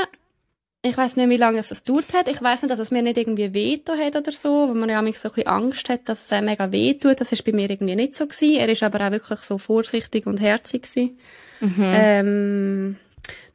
ich 0.81 0.97
weiß 0.97 1.16
nicht, 1.16 1.28
wie 1.28 1.37
lange 1.37 1.59
es 1.59 1.69
das 1.69 1.85
gedauert 1.85 2.14
hat. 2.14 2.26
Ich 2.26 2.40
weiß 2.40 2.62
nicht, 2.62 2.73
dass 2.73 2.78
es 2.78 2.90
mir 2.90 3.02
nicht 3.02 3.19
irgendwie 3.19 3.52
wehtut 3.52 3.99
hat 3.99 4.16
oder 4.16 4.33
so, 4.33 4.69
weil 4.69 4.75
man 4.75 4.88
ja 4.88 5.02
manchmal 5.02 5.21
so 5.21 5.28
ein 5.28 5.35
bisschen 5.35 5.49
Angst 5.49 5.88
hat, 5.90 6.09
dass 6.09 6.25
es 6.25 6.33
einem 6.33 6.47
mega 6.47 6.73
wehtut. 6.73 7.21
Das 7.21 7.33
ist 7.33 7.45
bei 7.45 7.52
mir 7.52 7.69
irgendwie 7.69 7.97
nicht 7.97 8.14
so 8.14 8.26
gewesen. 8.26 8.57
Er 8.57 8.71
ist 8.71 8.83
aber 8.83 9.07
auch 9.07 9.11
wirklich 9.11 9.40
so 9.40 9.59
vorsichtig 9.59 10.26
und 10.26 10.40
herzig 10.40 10.85
gewesen. 10.85 11.19
Ähm, 11.61 12.97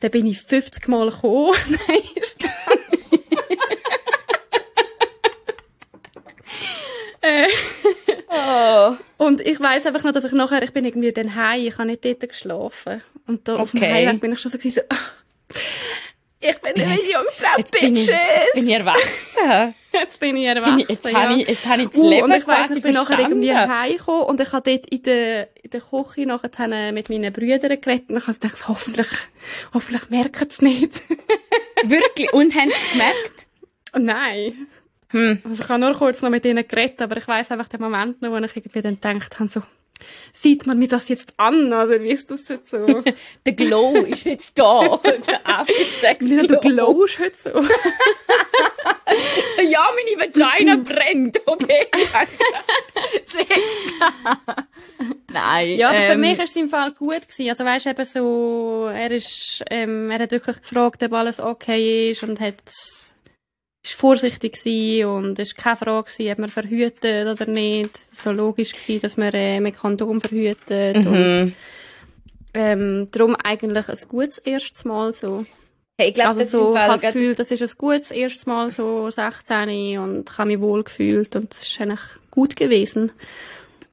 dann 0.01 0.11
bin 0.11 0.27
ich 0.27 0.39
50 0.39 0.87
Mal 0.87 1.09
gekommen. 1.09 1.55
Nein, 1.87 2.01
Spaß. 2.21 2.77
äh, 7.21 7.47
oh. 8.29 8.95
und 9.17 9.41
ich 9.41 9.59
weiß 9.59 9.87
einfach 9.87 10.03
noch, 10.03 10.11
dass 10.11 10.25
ich 10.25 10.31
nachher, 10.33 10.61
ich 10.61 10.73
bin 10.73 10.85
irgendwie 10.85 11.11
dann 11.11 11.33
heim, 11.33 11.65
ich 11.65 11.79
habe 11.79 11.87
nicht 11.87 12.05
dort 12.05 12.29
geschlafen. 12.29 13.01
Und 13.25 13.47
da 13.47 13.55
auf 13.55 13.71
dem 13.71 13.81
Okay. 13.81 13.91
Heimweg 13.91 14.21
bin 14.21 14.33
ich 14.33 14.39
schon 14.39 14.51
so, 14.51 14.59
gewesen, 14.59 14.83
so 14.89 14.95
ich 16.39 16.57
bin 16.59 16.73
eine 16.81 16.95
Jetzt- 16.95 17.11
Jungfrau, 17.11 17.57
Jetzt 17.57 17.71
bin, 17.71 17.95
ich, 17.95 18.05
Bitches! 18.07 18.19
bin 18.55 18.67
ich 18.67 18.73
erwachsen. 18.75 19.75
Jetzt 19.93 20.19
bin 20.19 20.37
ich 20.37 20.47
Bin 20.47 20.57
erwachsen, 20.57 20.79
ich, 20.79 20.89
jetzt 20.89 21.05
ja. 21.05 21.13
habe 21.21 21.41
ich, 21.41 21.47
jetzt 21.49 21.65
habe 21.67 21.81
ich 21.81 21.89
das 21.89 21.97
Uh, 21.97 22.09
Leben 22.09 22.23
und 22.23 22.31
ich 22.37 22.47
weiss, 22.47 22.71
ich 22.71 22.81
bin 22.81 22.93
nachher 22.93 23.19
irgendwie 23.19 23.47
verstanden. 23.49 23.79
heimgekommen 23.79 24.21
und 24.23 24.39
ich 24.39 24.53
habe 24.53 24.71
dort 24.71 24.85
in 24.87 25.03
der, 25.03 25.49
in 25.63 25.69
der 25.69 25.81
Küche 25.81 26.25
nachher 26.25 26.91
mit 26.93 27.09
meinen 27.09 27.33
Brüdern 27.33 27.81
geredet 27.81 28.09
und 28.09 28.17
ich 28.17 28.27
habe 28.27 28.39
gedacht, 28.39 28.67
hoffentlich, 28.69 29.07
hoffentlich 29.73 30.09
merken 30.09 30.47
sie 30.49 30.55
es 30.55 30.61
nicht. 30.61 31.01
Wirklich? 31.83 32.31
Und 32.31 32.55
haben 32.55 32.69
sie 32.69 32.75
es 32.75 32.91
gemerkt? 32.93 33.47
Nein. 33.97 34.67
Hm. 35.09 35.41
Also 35.43 35.61
ich 35.63 35.67
habe 35.69 35.79
nur 35.81 35.93
kurz 35.93 36.21
noch 36.21 36.29
mit 36.29 36.45
ihnen 36.45 36.65
geredet, 36.65 37.01
aber 37.01 37.17
ich 37.17 37.27
weiß 37.27 37.51
einfach 37.51 37.67
den 37.67 37.81
Moment 37.81 38.21
noch, 38.21 38.31
wo 38.31 38.37
ich 38.37 38.55
irgendwie 38.55 38.81
dann 38.81 38.95
gedacht 39.19 39.39
habe, 39.39 39.49
so, 39.49 39.61
sieht 40.33 40.65
man 40.67 40.79
mir 40.79 40.87
das 40.87 41.09
jetzt 41.09 41.33
an, 41.37 41.67
oder 41.67 42.01
wie 42.01 42.11
ist 42.11 42.29
das 42.31 42.47
jetzt 42.47 42.69
so? 42.69 42.85
der 43.45 43.53
Glow 43.53 43.95
ist 43.97 44.25
jetzt 44.25 44.57
da. 44.57 44.99
der 45.03 45.47
After-Sex 45.47 46.25
Glow. 46.25 46.47
Der 46.47 46.57
Glow 46.57 47.03
ist 47.05 47.19
jetzt 47.19 47.43
so. 47.43 47.51
so. 47.51 47.63
Ja, 49.61 49.87
meine 49.95 50.31
Vagina 50.31 50.75
brennt, 50.83 51.41
okay. 51.45 51.85
Nein. 55.27 55.75
Ja, 55.75 55.89
aber 55.89 55.99
ähm, 55.99 56.11
für 56.11 56.17
mich 56.17 56.37
war 56.37 56.45
es 56.45 56.55
im 56.55 56.69
Fall 56.69 56.91
gut 56.91 57.27
gewesen. 57.27 57.49
Also 57.49 57.65
weißt 57.65 57.87
eben 57.87 58.05
so, 58.05 58.89
er 58.91 59.11
ist, 59.11 59.63
ähm, 59.69 60.09
er 60.09 60.19
hat 60.19 60.31
wirklich 60.31 60.61
gefragt, 60.61 61.03
ob 61.03 61.13
alles 61.13 61.39
okay 61.39 62.11
ist 62.11 62.23
und 62.23 62.39
hat 62.39 62.55
ist 63.83 63.93
vorsichtig 63.93 64.53
gewesen 64.53 65.05
und 65.07 65.39
es 65.39 65.55
war 65.57 65.63
keine 65.63 65.77
Frage 65.77 66.11
gewesen, 66.11 66.31
ob 66.31 66.39
man 66.39 66.49
verhütet 66.49 67.27
oder 67.27 67.45
nicht. 67.47 67.99
So 68.15 68.31
logisch 68.31 68.73
gewesen, 68.73 69.01
dass 69.01 69.17
man 69.17 69.33
äh, 69.33 69.59
mit 69.59 69.77
Kondom 69.77 70.21
verhütet 70.21 70.97
mhm. 70.97 71.07
und 71.07 71.53
ähm, 72.53 73.07
darum 73.11 73.35
eigentlich 73.35 73.89
ein 73.89 73.99
gutes 74.07 74.37
erstes 74.39 74.85
Mal 74.85 75.13
so. 75.13 75.45
Hey, 75.97 76.09
ich 76.09 76.15
glaube, 76.15 76.39
also 76.39 76.71
so, 76.71 76.75
ich 76.75 76.81
habe 76.81 76.93
das 76.93 77.13
Gefühl, 77.13 77.35
das 77.35 77.51
ist 77.51 77.61
ein 77.61 77.77
gutes 77.77 78.11
erstes 78.11 78.45
Mal 78.45 78.71
so 78.71 79.09
16 79.09 79.99
und 79.99 80.29
ich 80.29 80.37
habe 80.37 80.47
mich 80.47 80.59
wohl 80.59 80.83
gefühlt 80.83 81.35
und 81.35 81.53
es 81.53 81.63
ist 81.63 81.81
eigentlich 81.81 81.99
gut 82.29 82.55
gewesen. 82.55 83.11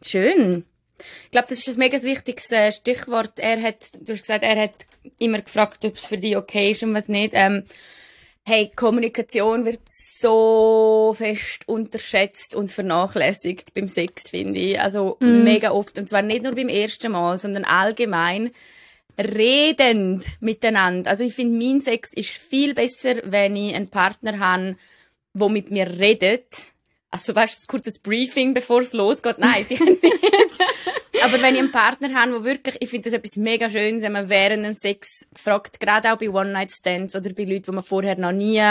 Schön. 0.05 0.65
Ich 1.25 1.31
glaube, 1.31 1.49
das 1.49 1.67
ist 1.67 1.69
ein 1.69 1.79
mega 1.79 2.03
wichtiges 2.03 2.51
äh, 2.51 2.73
Stichwort. 2.73 3.33
Er 3.37 3.63
hat, 3.63 3.91
du 4.01 4.13
hast 4.13 4.23
gesagt, 4.23 4.43
er 4.43 4.63
hat 4.63 4.75
immer 5.19 5.41
gefragt, 5.41 5.85
ob 5.85 5.95
es 5.95 6.07
für 6.07 6.17
dich 6.17 6.37
okay 6.37 6.73
ist 6.73 6.83
und 6.83 6.95
was 6.95 7.09
nicht. 7.09 7.33
Ähm, 7.35 7.65
Hey, 8.51 8.73
Kommunikation 8.75 9.67
wird 9.67 9.83
so 9.87 11.15
fest 11.15 11.69
unterschätzt 11.69 12.55
und 12.55 12.73
vernachlässigt 12.73 13.75
beim 13.75 13.89
Sex, 13.89 14.31
finde 14.31 14.59
ich. 14.59 14.81
Also 14.81 15.19
mm. 15.21 15.45
mega 15.45 15.71
oft. 15.73 15.99
Und 15.99 16.09
zwar 16.09 16.23
nicht 16.23 16.45
nur 16.45 16.55
beim 16.55 16.71
ersten 16.71 17.13
Mal, 17.13 17.39
sondern 17.39 17.65
allgemein 17.65 18.53
redend 19.19 20.25
miteinander. 20.41 21.11
Also 21.11 21.25
ich 21.25 21.35
finde, 21.35 21.63
mein 21.63 21.83
Sex 21.83 22.15
ist 22.15 22.31
viel 22.31 22.73
besser, 22.73 23.17
wenn 23.25 23.55
ich 23.55 23.75
einen 23.75 23.91
Partner 23.91 24.39
habe, 24.39 24.77
der 25.35 25.49
mit 25.51 25.71
mir 25.71 25.87
redet, 25.99 26.49
also 27.11 27.35
weißt 27.35 27.59
du, 27.59 27.65
ein 27.65 27.67
kurzes 27.69 27.99
Briefing, 27.99 28.55
bevor 28.55 28.81
es 28.81 28.93
losgeht? 28.93 29.39
Nein, 29.39 29.65
sicher 29.65 29.85
nicht. 29.85 30.03
Aber 31.23 31.43
wenn 31.43 31.55
ich 31.55 31.61
einen 31.61 31.73
Partner 31.73 32.15
habe, 32.15 32.35
wo 32.35 32.45
wirklich, 32.45 32.77
ich 32.81 32.91
finde 32.91 33.11
das 33.11 33.19
etwas 33.19 33.37
mega 33.37 33.69
Schönes, 33.69 34.03
wenn 34.03 34.13
man 34.13 34.29
während 34.29 34.65
dem 34.65 34.75
Sex 34.75 35.27
fragt, 35.35 35.81
gerade 35.81 36.13
auch 36.13 36.19
bei 36.19 36.29
One-Night-Stands 36.29 37.17
oder 37.17 37.33
bei 37.33 37.45
Leuten, 37.45 37.63
die 37.63 37.73
man 37.73 37.85
vorher 37.85 38.19
noch 38.19 38.33
nie 38.33 38.63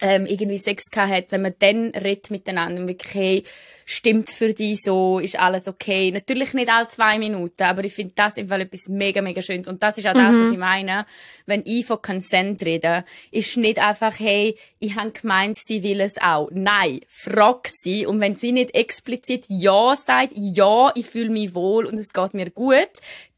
ähm, 0.00 0.26
irgendwie 0.26 0.58
Sex 0.58 0.84
gehabt 0.90 1.12
hat, 1.12 1.26
wenn 1.30 1.42
man 1.42 1.54
dann 1.58 1.90
redet 1.90 2.30
miteinander, 2.30 2.86
wirklich, 2.86 3.14
hey, 3.14 3.44
stimmt's 3.84 4.34
für 4.36 4.54
dich 4.54 4.80
so, 4.82 5.18
ist 5.18 5.38
alles 5.38 5.66
okay? 5.66 6.10
Natürlich 6.12 6.54
nicht 6.54 6.70
alle 6.70 6.88
zwei 6.88 7.18
Minuten, 7.18 7.62
aber 7.62 7.84
ich 7.84 7.92
finde 7.92 8.12
das 8.14 8.36
im 8.36 8.48
Fall 8.48 8.60
etwas 8.62 8.88
mega, 8.88 9.20
mega 9.20 9.42
Schönes. 9.42 9.68
Und 9.68 9.82
das 9.82 9.98
ist 9.98 10.06
auch 10.06 10.14
das, 10.14 10.32
mhm. 10.32 10.44
was 10.44 10.52
ich 10.52 10.58
meine, 10.58 11.06
wenn 11.46 11.62
ich 11.64 11.86
von 11.86 12.00
Consent 12.00 12.62
rede, 12.62 13.04
ist 13.30 13.56
nicht 13.56 13.78
einfach, 13.78 14.18
hey, 14.18 14.56
ich 14.78 14.96
habe 14.96 15.10
gemeint, 15.10 15.58
sie 15.58 15.82
will 15.82 16.00
es 16.00 16.14
auch. 16.20 16.48
Nein, 16.52 17.00
frag 17.08 17.68
sie. 17.68 18.06
Und 18.06 18.20
wenn 18.20 18.36
sie 18.36 18.52
nicht 18.52 18.74
explizit 18.74 19.44
Ja 19.48 19.94
sagt, 19.96 20.32
ja, 20.36 20.92
ich 20.94 21.06
fühle 21.06 21.30
mich 21.30 21.54
wohl 21.54 21.84
und 21.84 21.98
es 21.98 22.12
geht 22.12 22.32
mir 22.34 22.50
gut, 22.50 22.90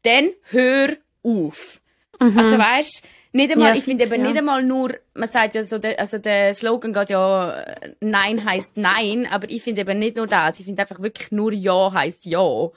dann 0.03 0.29
hör 0.51 0.95
auf. 1.23 1.81
Mhm. 2.19 2.37
Also 2.37 2.57
weißt, 2.57 3.03
nicht 3.33 3.51
einmal, 3.51 3.69
ja, 3.69 3.75
ich 3.75 3.83
finde 3.83 4.03
eben 4.03 4.21
ja. 4.23 4.27
nicht 4.29 4.37
einmal 4.37 4.63
nur, 4.63 4.93
man 5.15 5.27
sagt 5.27 5.55
ja 5.55 5.63
so, 5.63 5.79
der, 5.79 5.99
also 5.99 6.19
der 6.19 6.53
Slogan 6.53 6.93
geht 6.93 7.09
ja, 7.09 7.65
Nein 7.99 8.45
heißt 8.45 8.77
Nein, 8.77 9.27
aber 9.29 9.49
ich 9.49 9.63
finde 9.63 9.81
eben 9.81 9.97
nicht 9.97 10.15
nur 10.15 10.27
das, 10.27 10.59
ich 10.59 10.65
finde 10.65 10.83
einfach 10.83 11.01
wirklich 11.01 11.31
nur 11.31 11.51
Ja 11.51 11.91
heißt 11.91 12.25
Ja. 12.25 12.69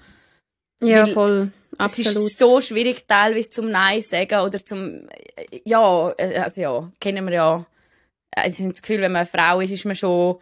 Ja, 0.80 1.02
Weil 1.02 1.06
voll. 1.06 1.52
Absolut. 1.78 2.10
Es 2.10 2.16
ist 2.16 2.38
so 2.38 2.60
schwierig, 2.60 3.06
teilweise 3.06 3.50
zum 3.50 3.70
Nein 3.70 4.00
sagen 4.00 4.40
oder 4.40 4.64
zum, 4.64 5.08
ja, 5.64 6.08
also 6.12 6.60
ja, 6.60 6.92
kennen 7.00 7.26
wir 7.26 7.34
ja. 7.34 7.66
Also 8.34 8.50
ich 8.50 8.60
habe 8.60 8.72
das 8.72 8.82
Gefühl, 8.82 9.00
wenn 9.02 9.12
man 9.12 9.26
eine 9.26 9.30
Frau 9.30 9.60
ist, 9.60 9.70
ist 9.70 9.84
man 9.84 9.96
schon, 9.96 10.38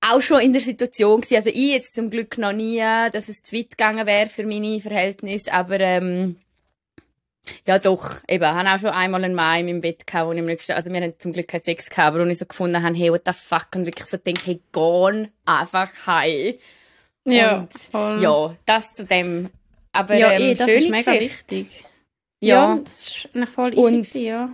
auch 0.00 0.20
schon 0.20 0.40
in 0.40 0.52
der 0.52 0.62
Situation 0.62 1.20
gewesen. 1.20 1.36
Also 1.36 1.50
ich 1.50 1.72
jetzt 1.72 1.94
zum 1.94 2.10
Glück 2.10 2.38
noch 2.38 2.52
nie, 2.52 2.78
dass 3.12 3.28
es 3.28 3.42
zu 3.42 3.56
weit 3.56 3.70
gegangen 3.70 4.06
wäre 4.06 4.28
für 4.28 4.44
meine 4.44 4.80
Verhältnisse, 4.80 5.52
aber, 5.52 5.80
ähm, 5.80 6.36
ja, 7.66 7.78
doch. 7.78 8.16
Eben, 8.28 8.44
ich 8.44 8.50
habe 8.50 8.68
auch 8.68 8.78
schon 8.78 8.90
einmal 8.90 9.24
einen 9.24 9.34
Mann 9.34 9.60
in 9.60 9.66
meinem 9.66 9.80
Bett 9.80 10.06
gehabt, 10.06 10.28
wo 10.28 10.32
ich 10.32 10.38
am 10.38 10.46
nächsten, 10.46 10.72
also 10.72 10.90
wir 10.90 11.00
haben 11.00 11.14
zum 11.18 11.32
Glück 11.32 11.48
keinen 11.48 11.62
Sex 11.62 11.90
gehabt, 11.90 12.14
aber 12.14 12.24
wo 12.24 12.28
ich 12.28 12.38
so 12.38 12.46
gefunden 12.46 12.82
habe, 12.82 12.96
hey, 12.96 13.12
what 13.12 13.22
the 13.26 13.32
fuck, 13.32 13.68
und 13.74 13.86
wirklich 13.86 14.06
so 14.06 14.16
denke, 14.16 14.42
hey, 14.44 14.60
geh 14.72 15.28
einfach 15.44 15.90
heim. 16.06 16.54
Ja, 17.24 17.58
und, 17.58 17.72
voll. 17.72 18.22
Ja, 18.22 18.56
das 18.66 18.94
zu 18.94 19.04
dem. 19.04 19.50
Aber, 19.92 20.14
ja, 20.14 20.32
ähm, 20.32 20.42
eh, 20.42 20.54
das 20.54 20.68
ist 20.68 20.90
mega 20.90 21.12
Geschichte. 21.12 21.50
wichtig. 21.50 21.84
Ja, 22.40 22.74
ja, 22.74 22.80
das 22.82 23.26
ist 23.32 23.48
voll 23.50 23.72
easy 23.72 23.80
und, 23.80 23.92
gewesen, 23.92 24.22
ja. 24.22 24.50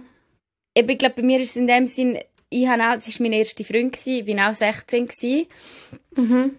Eben, 0.75 0.89
ich 0.89 0.99
glaube, 0.99 1.15
bei 1.17 1.23
mir 1.23 1.41
ist 1.41 1.51
es 1.51 1.57
in 1.57 1.67
dem 1.67 1.87
Sinn, 1.87 2.19
ich 2.49 2.67
habe 2.67 2.83
auch, 2.83 2.95
es 2.95 3.09
war 3.09 3.23
mein 3.23 3.33
erster 3.33 3.65
Freund, 3.65 3.93
gewesen, 3.93 4.29
ich 4.29 4.37
war 4.37 4.51
auch 4.51 4.55
16 4.55 5.09
gewesen. 5.09 5.47
Mhm. 6.17 6.57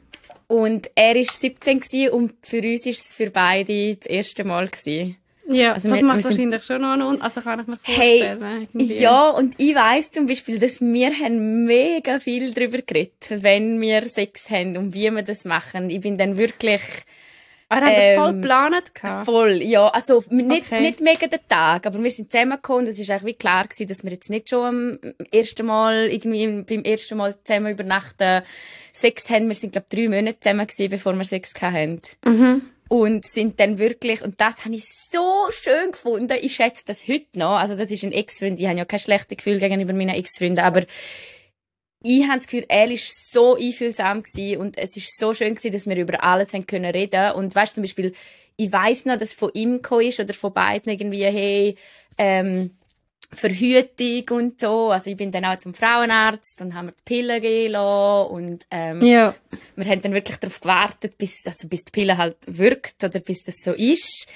Und 0.47 0.91
er 0.93 1.15
war 1.15 1.23
17 1.23 1.79
gewesen, 1.79 2.09
und 2.13 2.33
für 2.45 2.61
uns 2.61 2.85
war 2.85 2.91
es 2.91 3.15
für 3.15 3.31
beide 3.31 3.95
das 3.95 4.07
erste 4.07 4.43
Mal 4.43 4.67
gewesen. 4.67 5.17
Ja, 5.47 5.73
also 5.73 5.89
das 5.89 5.97
wir, 5.97 6.05
macht 6.05 6.17
wir 6.17 6.25
wahrscheinlich 6.25 6.63
schon 6.63 6.81
noch 6.81 6.93
einen 6.93 7.21
Also 7.21 7.41
kann 7.41 7.59
ich 7.59 7.67
mir 7.67 7.77
vorstellen. 7.77 8.67
Hey, 8.73 8.99
ja, 8.99 9.29
und 9.29 9.53
ich 9.57 9.75
weiss 9.75 10.11
zum 10.11 10.25
Beispiel, 10.25 10.59
dass 10.59 10.81
wir 10.81 11.11
haben 11.11 11.65
mega 11.65 12.19
viel 12.19 12.53
darüber 12.53 12.81
geredet, 12.81 13.43
wenn 13.43 13.79
wir 13.79 14.07
Sex 14.07 14.49
haben 14.49 14.75
und 14.77 14.93
wie 14.93 15.09
wir 15.11 15.21
das 15.21 15.45
machen. 15.45 15.89
Ich 15.89 16.01
bin 16.01 16.17
dann 16.17 16.37
wirklich... 16.37 16.81
Wir 17.67 17.77
haben 17.77 17.87
ähm, 17.87 17.95
das 17.95 18.23
voll 18.23 18.29
ähm, 18.29 18.41
geplant 18.41 19.25
Voll, 19.25 19.61
ja. 19.63 19.87
Also, 19.87 20.23
nicht, 20.29 20.67
okay. 20.67 20.81
nicht 20.81 21.01
mega 21.01 21.25
den 21.27 21.39
Tag, 21.49 21.87
aber 21.87 22.01
wir 22.01 22.11
sind 22.11 22.31
zusammengekommen 22.31 22.85
und 22.85 22.91
es 22.91 22.99
ist 22.99 23.09
eigentlich 23.09 23.25
wie 23.25 23.37
klar 23.37 23.63
gewesen, 23.63 23.87
dass 23.87 24.03
wir 24.03 24.11
jetzt 24.11 24.29
nicht 24.29 24.49
schon 24.49 24.65
am 24.65 25.13
ersten 25.31 25.65
Mal, 25.65 26.07
irgendwie 26.07 26.61
beim 26.61 26.83
ersten 26.83 27.17
Mal 27.17 27.35
zusammen 27.43 27.71
übernachten 27.71 28.43
Sex 28.93 29.31
haben. 29.31 29.47
Wir 29.47 29.55
sind, 29.55 29.73
glaube 29.73 29.87
drei 29.89 30.07
Monate 30.07 30.39
zusammen 30.39 30.67
gewesen, 30.67 30.89
bevor 30.91 31.13
wir 31.15 31.23
Sex 31.25 31.53
hatten. 31.59 32.01
Mhm 32.23 32.61
und 32.89 33.25
sind 33.25 33.59
dann 33.59 33.79
wirklich, 33.79 34.21
und 34.21 34.39
das 34.39 34.65
habe 34.65 34.75
ich 34.75 34.85
so 35.11 35.47
schön 35.51 35.91
gefunden, 35.91 36.37
ich 36.41 36.55
schätze 36.55 36.83
das 36.85 37.07
heute 37.07 37.39
noch, 37.39 37.57
also 37.57 37.75
das 37.75 37.91
ist 37.91 38.03
ein 38.03 38.11
Ex-Freund, 38.11 38.59
ich 38.59 38.67
habe 38.67 38.77
ja 38.77 38.85
kein 38.85 38.99
schlechtes 38.99 39.37
Gefühl 39.37 39.59
gegenüber 39.59 39.93
meinen 39.93 40.15
Ex-Freunden, 40.15 40.59
aber 40.63 40.83
ich 42.07 42.27
habe 42.27 42.37
das 42.37 42.45
Gefühl, 42.45 42.65
er 42.67 42.87
war 42.87 42.97
so 42.97 43.55
einfühlsam 43.55 44.21
gewesen 44.21 44.61
und 44.61 44.77
es 44.77 44.95
ist 44.95 45.17
so 45.17 45.33
schön 45.33 45.55
gewesen, 45.55 45.73
dass 45.73 45.87
wir 45.87 45.97
über 45.97 46.23
alles 46.23 46.53
haben 46.53 46.67
können 46.67 46.91
reden. 46.91 47.31
Und 47.31 47.55
weißt 47.55 47.73
zum 47.73 47.81
Beispiel, 47.83 48.13
ich 48.57 48.71
weiß 48.71 49.05
noch, 49.05 49.17
dass 49.17 49.33
von 49.33 49.49
ihm 49.55 49.81
ist 50.01 50.19
oder 50.19 50.35
von 50.35 50.53
beiden 50.53 50.91
irgendwie, 50.91 51.25
hey, 51.25 51.75
ähm, 52.19 52.77
Verhütung 53.35 54.37
und 54.37 54.59
so. 54.59 54.89
Also 54.91 55.09
ich 55.09 55.17
bin 55.17 55.31
dann 55.31 55.45
auch 55.45 55.59
zum 55.59 55.73
Frauenarzt 55.73 56.61
und 56.61 56.73
haben 56.73 56.87
wir 56.87 56.93
die 56.93 57.03
Pille 57.03 57.41
gegeben 57.41 57.75
und 57.75 58.65
ähm, 58.71 59.01
ja. 59.03 59.35
wir 59.75 59.85
haben 59.85 60.01
dann 60.01 60.13
wirklich 60.13 60.37
darauf 60.37 60.59
gewartet, 60.59 61.17
bis, 61.17 61.45
also 61.45 61.67
bis 61.67 61.85
die 61.85 61.91
Pille 61.91 62.17
halt 62.17 62.37
wirkt 62.47 63.03
oder 63.03 63.19
bis 63.19 63.43
das 63.43 63.57
so 63.63 63.71
ist. 63.71 64.27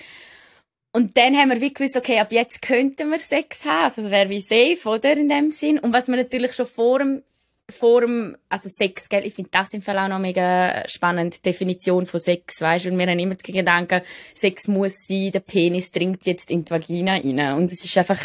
Und 0.92 1.18
dann 1.18 1.36
haben 1.38 1.50
wir 1.50 1.62
wie 1.62 1.74
gewusst, 1.74 1.96
okay, 1.96 2.20
ab 2.20 2.32
jetzt 2.32 2.62
könnten 2.62 3.12
wir 3.12 3.20
Sex 3.20 3.64
haben. 3.64 3.86
Also 3.86 4.02
es 4.02 4.10
wäre 4.10 4.30
wie 4.30 4.42
safe, 4.42 4.90
oder? 4.90 5.16
In 5.16 5.30
dem 5.30 5.52
Sinn. 5.52 5.78
Und 5.80 5.94
was 5.94 6.08
wir 6.08 6.16
natürlich 6.16 6.54
schon 6.54 6.66
vor 6.66 7.00
dem, 7.00 7.22
vor 7.70 8.02
dem, 8.02 8.36
also 8.50 8.70
Sex, 8.70 9.08
gell? 9.08 9.26
Ich 9.26 9.36
finde 9.36 9.52
das 9.54 9.72
im 9.74 9.84
Fall 9.84 10.00
auch 10.00 10.08
noch 10.08 10.18
mega 10.18 10.88
spannend, 10.88 11.46
Definition 11.46 12.08
von 12.08 12.20
Sex, 12.20 12.60
weißt 12.60 12.86
du? 12.86 12.90
Und 12.90 12.98
wir 12.98 13.06
haben 13.06 13.20
immer 13.20 13.36
den 13.36 13.54
Gedanken, 13.54 14.02
Sex 14.34 14.68
muss 14.68 14.96
sein, 15.08 15.32
der 15.32 15.42
Penis 15.42 15.92
dringt 15.92 16.26
jetzt 16.26 16.50
in 16.50 16.66
die 16.66 16.72
Vagina 16.72 17.14
rein. 17.14 17.54
Und 17.54 17.72
es 17.72 17.86
ist 17.86 17.98
einfach, 17.98 18.20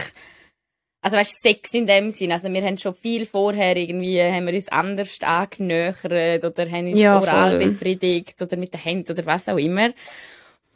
also 1.04 1.18
weißt 1.18 1.42
Sex 1.42 1.74
in 1.74 1.86
dem 1.86 2.08
Sinn. 2.08 2.32
Also 2.32 2.50
wir 2.50 2.64
haben 2.64 2.78
schon 2.78 2.94
viel 2.94 3.26
vorher 3.26 3.76
irgendwie, 3.76 4.22
haben 4.22 4.46
wir 4.46 4.54
uns 4.54 4.68
anders 4.68 5.20
angenöchert 5.20 6.42
oder 6.42 6.70
haben 6.70 6.86
uns 6.86 6.98
ja, 6.98 7.18
oral 7.18 7.58
voll. 7.58 7.68
befriedigt 7.68 8.40
oder 8.40 8.56
mit 8.56 8.72
den 8.72 8.80
Händen 8.80 9.12
oder 9.12 9.26
was 9.26 9.46
auch 9.50 9.58
immer. 9.58 9.92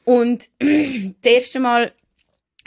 Und 0.04 0.50
das 0.58 1.32
erste 1.32 1.60
Mal 1.60 1.92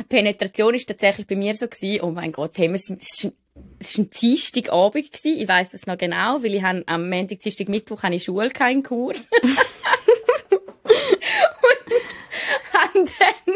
Penetration 0.09 0.73
ist 0.73 0.87
tatsächlich 0.87 1.27
bei 1.27 1.35
mir 1.35 1.53
so 1.53 1.67
gewesen, 1.67 2.01
oh 2.01 2.09
mein 2.09 2.31
Gott, 2.31 2.57
hey, 2.57 2.71
wir 2.71 2.79
sind, 2.79 3.03
es 3.03 3.25
war 3.25 4.05
ein 4.05 4.09
Dienstagabend 4.09 5.11
gewesen, 5.11 5.39
ich 5.39 5.47
weiss 5.47 5.69
das 5.69 5.85
noch 5.85 5.99
genau, 5.99 6.41
weil 6.41 6.55
ich 6.55 6.63
habe 6.63 6.81
am 6.87 7.11
Montag, 7.11 7.41
Dienstag, 7.41 7.69
Mittwoch 7.69 8.01
habe 8.01 8.15
ich 8.15 8.23
Schule 8.23 8.49
keinen 8.49 8.81
Kur. 8.81 9.09
und, 9.13 9.21
und 12.95 13.11
dann, 13.19 13.53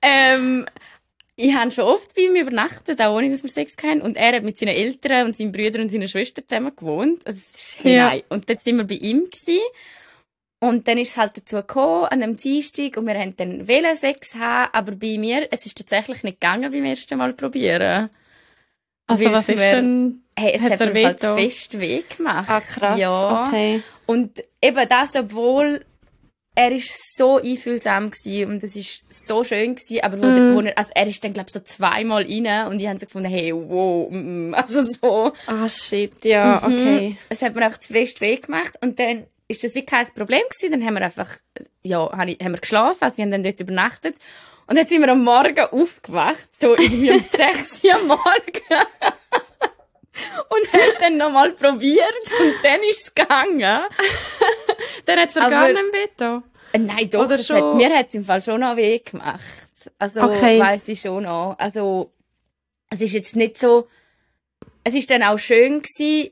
ähm, 0.00 0.64
ich 1.36 1.54
habe 1.54 1.70
schon 1.70 1.84
oft 1.84 2.14
bei 2.14 2.22
ihm 2.22 2.36
übernachtet, 2.36 3.00
auch 3.00 3.16
ohne, 3.16 3.30
dass 3.30 3.42
wir 3.42 3.50
Sex 3.50 3.74
hatten. 3.82 4.02
Und 4.02 4.16
er 4.16 4.36
hat 4.36 4.44
mit 4.44 4.58
seinen 4.58 4.74
Eltern 4.76 5.26
und 5.26 5.36
seinen 5.36 5.52
Brüdern 5.52 5.82
und 5.82 5.90
seiner 5.90 6.08
Schwester 6.08 6.46
zusammen 6.46 6.74
gewohnt. 6.76 7.26
Also, 7.26 7.40
das 7.50 7.60
ist, 7.60 7.76
ja. 7.84 8.08
Nein. 8.10 8.22
Und 8.28 8.48
dann 8.48 8.58
sind 8.58 8.76
wir 8.76 8.84
bei 8.84 8.94
ihm 8.94 9.24
gewesen. 9.24 9.60
Und 10.60 10.88
dann 10.88 10.96
ist 10.96 11.10
es 11.10 11.16
halt 11.16 11.36
dazu 11.36 11.56
gekommen, 11.56 12.04
an 12.04 12.22
einem 12.22 12.36
Dienstag, 12.38 12.96
und 12.96 13.06
wir 13.06 13.18
haben 13.18 13.36
dann 13.36 13.66
Sex 13.96 14.34
haben, 14.34 14.70
aber 14.72 14.92
bei 14.92 15.18
mir, 15.18 15.48
es 15.50 15.66
ist 15.66 15.76
tatsächlich 15.76 16.22
nicht 16.22 16.40
gegangen 16.40 16.72
beim 16.72 16.84
ersten 16.84 17.18
Mal 17.18 17.34
probieren. 17.34 18.08
Also 19.06 19.30
was 19.30 19.48
ist 19.48 19.60
denn... 19.60 20.22
Hey, 20.36 20.52
es 20.54 20.62
hat 20.62 20.92
mir 20.92 21.06
halt 21.06 21.20
fest 21.20 21.78
weh 21.78 22.02
gemacht. 22.16 22.48
Ah, 22.48 22.60
krass, 22.60 22.98
Ja. 22.98 23.46
okay. 23.46 23.82
Und 24.06 24.42
eben 24.62 24.88
das, 24.88 25.14
obwohl 25.14 25.84
er 26.56 26.70
ist 26.72 27.16
so 27.16 27.38
einfühlsam 27.38 28.10
gewesen 28.10 28.48
und 28.50 28.62
es 28.62 28.76
ist 28.76 29.02
so 29.26 29.42
schön 29.44 29.74
gewesen, 29.74 30.00
aber 30.02 30.18
wo, 30.18 30.26
Mhm. 30.26 30.54
wo 30.54 30.60
er, 30.60 30.78
also 30.78 30.90
er 30.94 31.06
ist 31.06 31.22
dann 31.24 31.32
glaube 31.32 31.50
so 31.50 31.60
zweimal 31.60 32.22
rein 32.24 32.68
und 32.68 32.78
ich 32.80 32.86
habe 32.86 32.98
so 33.00 33.06
gefunden, 33.06 33.28
hey, 33.28 33.52
wow, 33.52 34.08
mm, 34.10 34.50
mm, 34.50 34.54
also 34.54 34.82
so. 34.84 35.32
Ah, 35.46 35.68
shit, 35.68 36.24
ja, 36.24 36.58
okay. 36.62 37.10
Mhm. 37.10 37.16
Es 37.28 37.42
hat 37.42 37.54
mir 37.54 37.64
einfach 37.66 37.80
zu 37.80 37.92
fest 37.92 38.20
weh 38.20 38.36
gemacht 38.36 38.74
und 38.80 38.98
dann 38.98 39.26
ist 39.48 39.62
das 39.64 39.74
wie 39.74 39.84
kein 39.84 40.06
Problem 40.14 40.40
gewesen. 40.50 40.72
Dann 40.72 40.86
haben 40.86 40.94
wir 40.94 41.02
einfach, 41.02 41.36
ja, 41.82 42.10
habe 42.16 42.30
ich- 42.30 42.40
haben 42.42 42.52
wir 42.52 42.60
geschlafen, 42.60 42.98
also 43.02 43.16
wir 43.18 43.24
haben 43.24 43.30
dann 43.32 43.42
dort 43.42 43.60
übernachtet. 43.60 44.16
Und 44.66 44.76
dann 44.78 44.86
sind 44.86 45.02
wir 45.02 45.10
am 45.10 45.22
Morgen 45.22 45.58
aufgewacht, 45.60 46.48
so 46.58 46.74
irgendwie 46.74 47.10
um 47.10 47.20
6 47.22 47.84
Uhr 47.84 47.94
am 47.96 48.06
Morgen. 48.06 48.86
Und 50.48 50.72
haben 50.72 50.92
dann 51.00 51.16
nochmal 51.16 51.52
probiert 51.52 52.00
und 52.40 52.54
dann 52.62 52.80
ist 52.90 53.02
es 53.08 53.14
gegangen. 53.14 53.60
Dann 55.06 55.18
hat 55.20 55.30
es 55.30 55.36
Aber- 55.36 55.50
gar 55.50 55.68
nicht 55.72 55.92
Bett 55.92 56.10
da. 56.16 56.42
Äh, 56.72 56.78
Nein, 56.78 57.08
doch, 57.10 57.24
Oder 57.26 57.38
schon- 57.42 57.56
hat, 57.56 57.74
mir 57.76 57.90
hat 57.96 58.08
es 58.08 58.14
im 58.14 58.24
Fall 58.24 58.42
schon 58.42 58.60
noch 58.60 58.76
weh 58.76 58.98
gemacht. 58.98 59.40
Also, 59.98 60.22
Okay. 60.22 60.58
weiss 60.58 60.88
ich 60.88 61.00
schon 61.00 61.24
noch. 61.24 61.56
Also, 61.58 62.12
es 62.90 63.00
ist 63.00 63.12
jetzt 63.12 63.36
nicht 63.36 63.58
so, 63.58 63.86
es 64.82 64.94
ist 64.94 65.10
dann 65.10 65.22
auch 65.22 65.38
schön 65.38 65.82
gewesen. 65.82 66.30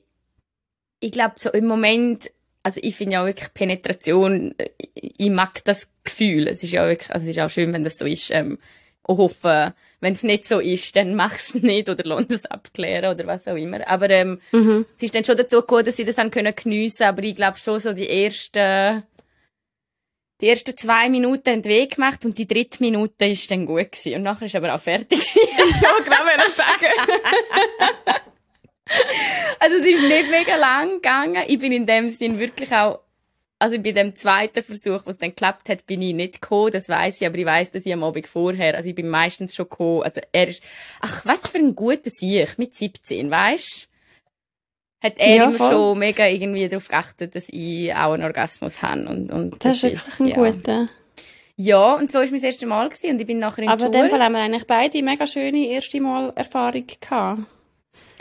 Ich 1.01 1.13
glaube, 1.13 1.35
so 1.39 1.51
im 1.51 1.67
Moment, 1.67 2.31
also 2.63 2.81
ich 2.83 2.95
finde 2.97 3.15
ja 3.15 3.27
wirklich 3.27 3.53
Penetration, 3.55 4.55
äh, 4.59 4.71
ich 4.95 5.13
ich 5.19 5.31
mag 5.31 5.63
das 5.65 5.89
Gefühl. 6.05 6.49
Es 6.49 6.63
ist 6.63 6.73
ja 6.73 6.87
wirklich, 6.89 7.11
also 7.11 7.25
es 7.29 7.37
ist 7.37 7.43
auch 7.43 7.51
schön, 7.51 7.73
wenn 7.73 7.85
das 7.85 7.99
so 7.99 8.05
ist. 8.07 8.31
Ähm, 8.31 8.59
und 9.03 9.19
hoffe, 9.19 9.75
wenn 10.03 10.13
es 10.13 10.23
nicht 10.23 10.47
so 10.47 10.59
ist, 10.61 10.95
dann 10.97 11.15
mach's 11.15 11.55
nicht 11.71 11.89
oder 11.89 12.03
lass 12.05 12.27
es 12.29 12.45
abklären 12.45 13.15
oder 13.15 13.27
was 13.27 13.47
auch 13.49 13.57
immer. 13.57 13.87
Aber 13.89 14.11
ähm, 14.11 14.41
Mhm. 14.53 14.85
es 14.97 15.05
ist 15.05 15.15
dann 15.15 15.25
schon 15.25 15.37
dazu 15.39 15.61
gekommen, 15.61 15.87
dass 15.87 15.97
sie 15.97 16.05
das 16.05 16.19
haben 16.19 16.31
können 16.31 16.55
geniessen, 16.55 17.05
aber 17.05 17.23
ich 17.23 17.35
glaube 17.37 17.57
schon 17.59 17.81
so 17.81 17.93
die 17.95 18.09
ersten, 18.11 19.05
die 20.41 20.49
ersten 20.49 20.77
zwei 20.77 21.09
Minuten 21.09 21.49
haben 21.51 21.65
weh 21.65 21.87
gemacht 21.87 22.25
und 22.25 22.37
die 22.37 22.49
dritte 22.49 22.83
Minute 22.83 23.27
ist 23.27 23.49
dann 23.51 23.65
gut 23.65 23.93
gewesen. 23.93 24.17
Und 24.17 24.23
nachher 24.25 24.47
ist 24.47 24.57
aber 24.57 24.75
auch 24.75 24.81
fertig. 24.81 25.21
Ja, 25.81 25.91
genau, 26.05 26.17
wenn 26.27 26.47
ich 26.47 26.53
sagen. 26.53 26.87
also 29.61 29.77
es 29.77 29.87
ist 29.87 30.03
nicht 30.03 30.31
mega 30.31 30.57
lang 30.57 30.97
gegangen. 30.97 31.45
Ich 31.47 31.59
bin 31.59 31.73
in 31.73 31.87
dem 31.87 32.09
Sinn 32.11 32.39
wirklich 32.39 32.73
auch, 32.73 33.01
also 33.63 33.81
bei 33.81 33.93
dem 33.93 34.17
zweiten 34.17 34.61
Versuch, 34.61 35.03
was 35.05 35.19
dann 35.19 35.31
geklappt 35.31 35.69
hat, 35.69 35.87
bin 35.87 36.03
ich 36.03 36.13
nicht 36.15 36.43
gekommen, 36.43 36.73
das 36.73 36.89
weiß 36.89 37.21
ich, 37.21 37.27
aber 37.29 37.39
ich 37.39 37.47
weiß, 37.47 37.71
dass 37.71 37.87
ich 37.87 37.93
am 37.93 38.03
Abend 38.03 38.27
vorher, 38.27 38.75
also 38.75 38.89
ich 38.89 38.95
bin 38.97 39.09
meistens 39.09 39.55
schon 39.55 39.69
gekommen, 39.69 40.03
also 40.03 40.21
er 40.33 40.49
ist, 40.49 40.65
ach, 41.01 41.25
was 41.25 41.49
für 41.49 41.59
ein 41.59 41.77
guter 41.77 42.11
Sieg, 42.11 42.59
mit 42.59 42.75
17, 42.75 43.31
weißt 43.31 43.89
Hat 45.01 45.17
er 45.17 45.37
Ja, 45.37 45.45
immer 45.45 45.57
voll. 45.57 45.71
schon 45.71 45.99
mega 46.01 46.27
irgendwie 46.27 46.69
darauf 46.69 46.89
geachtet, 46.89 47.37
dass 47.37 47.45
ich 47.51 47.95
auch 47.95 48.15
einen 48.15 48.25
Orgasmus 48.25 48.83
habe 48.83 49.09
und, 49.09 49.31
und 49.31 49.65
Das 49.65 49.77
ist 49.85 50.19
wirklich 50.19 50.21
ein 50.21 50.27
ja. 50.27 50.51
guter. 50.53 50.89
Ja, 51.55 51.95
und 51.95 52.11
so 52.11 52.19
war 52.19 52.27
mein 52.27 52.43
erstes 52.43 52.69
Mal 52.69 52.89
gewesen, 52.89 53.11
und 53.11 53.21
ich 53.21 53.27
bin 53.29 53.39
nachher 53.39 53.63
in 53.63 53.69
Aber 53.69 53.87
in 53.87 53.93
dem 53.93 54.11
Fall 54.11 54.25
haben 54.25 54.33
wir 54.33 54.41
eigentlich 54.41 54.67
beide 54.67 55.01
mega 55.05 55.25
schöne 55.25 55.69
erste 55.69 56.01
Mal 56.01 56.33
Erfahrung 56.35 56.87
gehabt. 57.01 57.43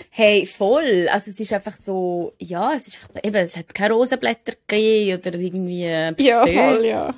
Hey, 0.10 0.46
voll. 0.46 1.08
Also 1.10 1.32
es 1.32 1.40
ist 1.40 1.54
einfach 1.54 1.76
so, 1.86 2.34
ja, 2.40 2.74
es 2.74 2.88
ist 2.88 2.96
einfach, 3.04 3.24
eben, 3.24 3.36
es 3.36 3.56
hat 3.56 3.74
keine 3.74 3.94
Rosenblätter 3.94 4.54
gegeben 4.68 5.20
oder 5.20 5.34
irgendwie 5.40 5.84
Ja, 6.24 6.46
voll, 6.48 6.86
ja. 6.86 7.14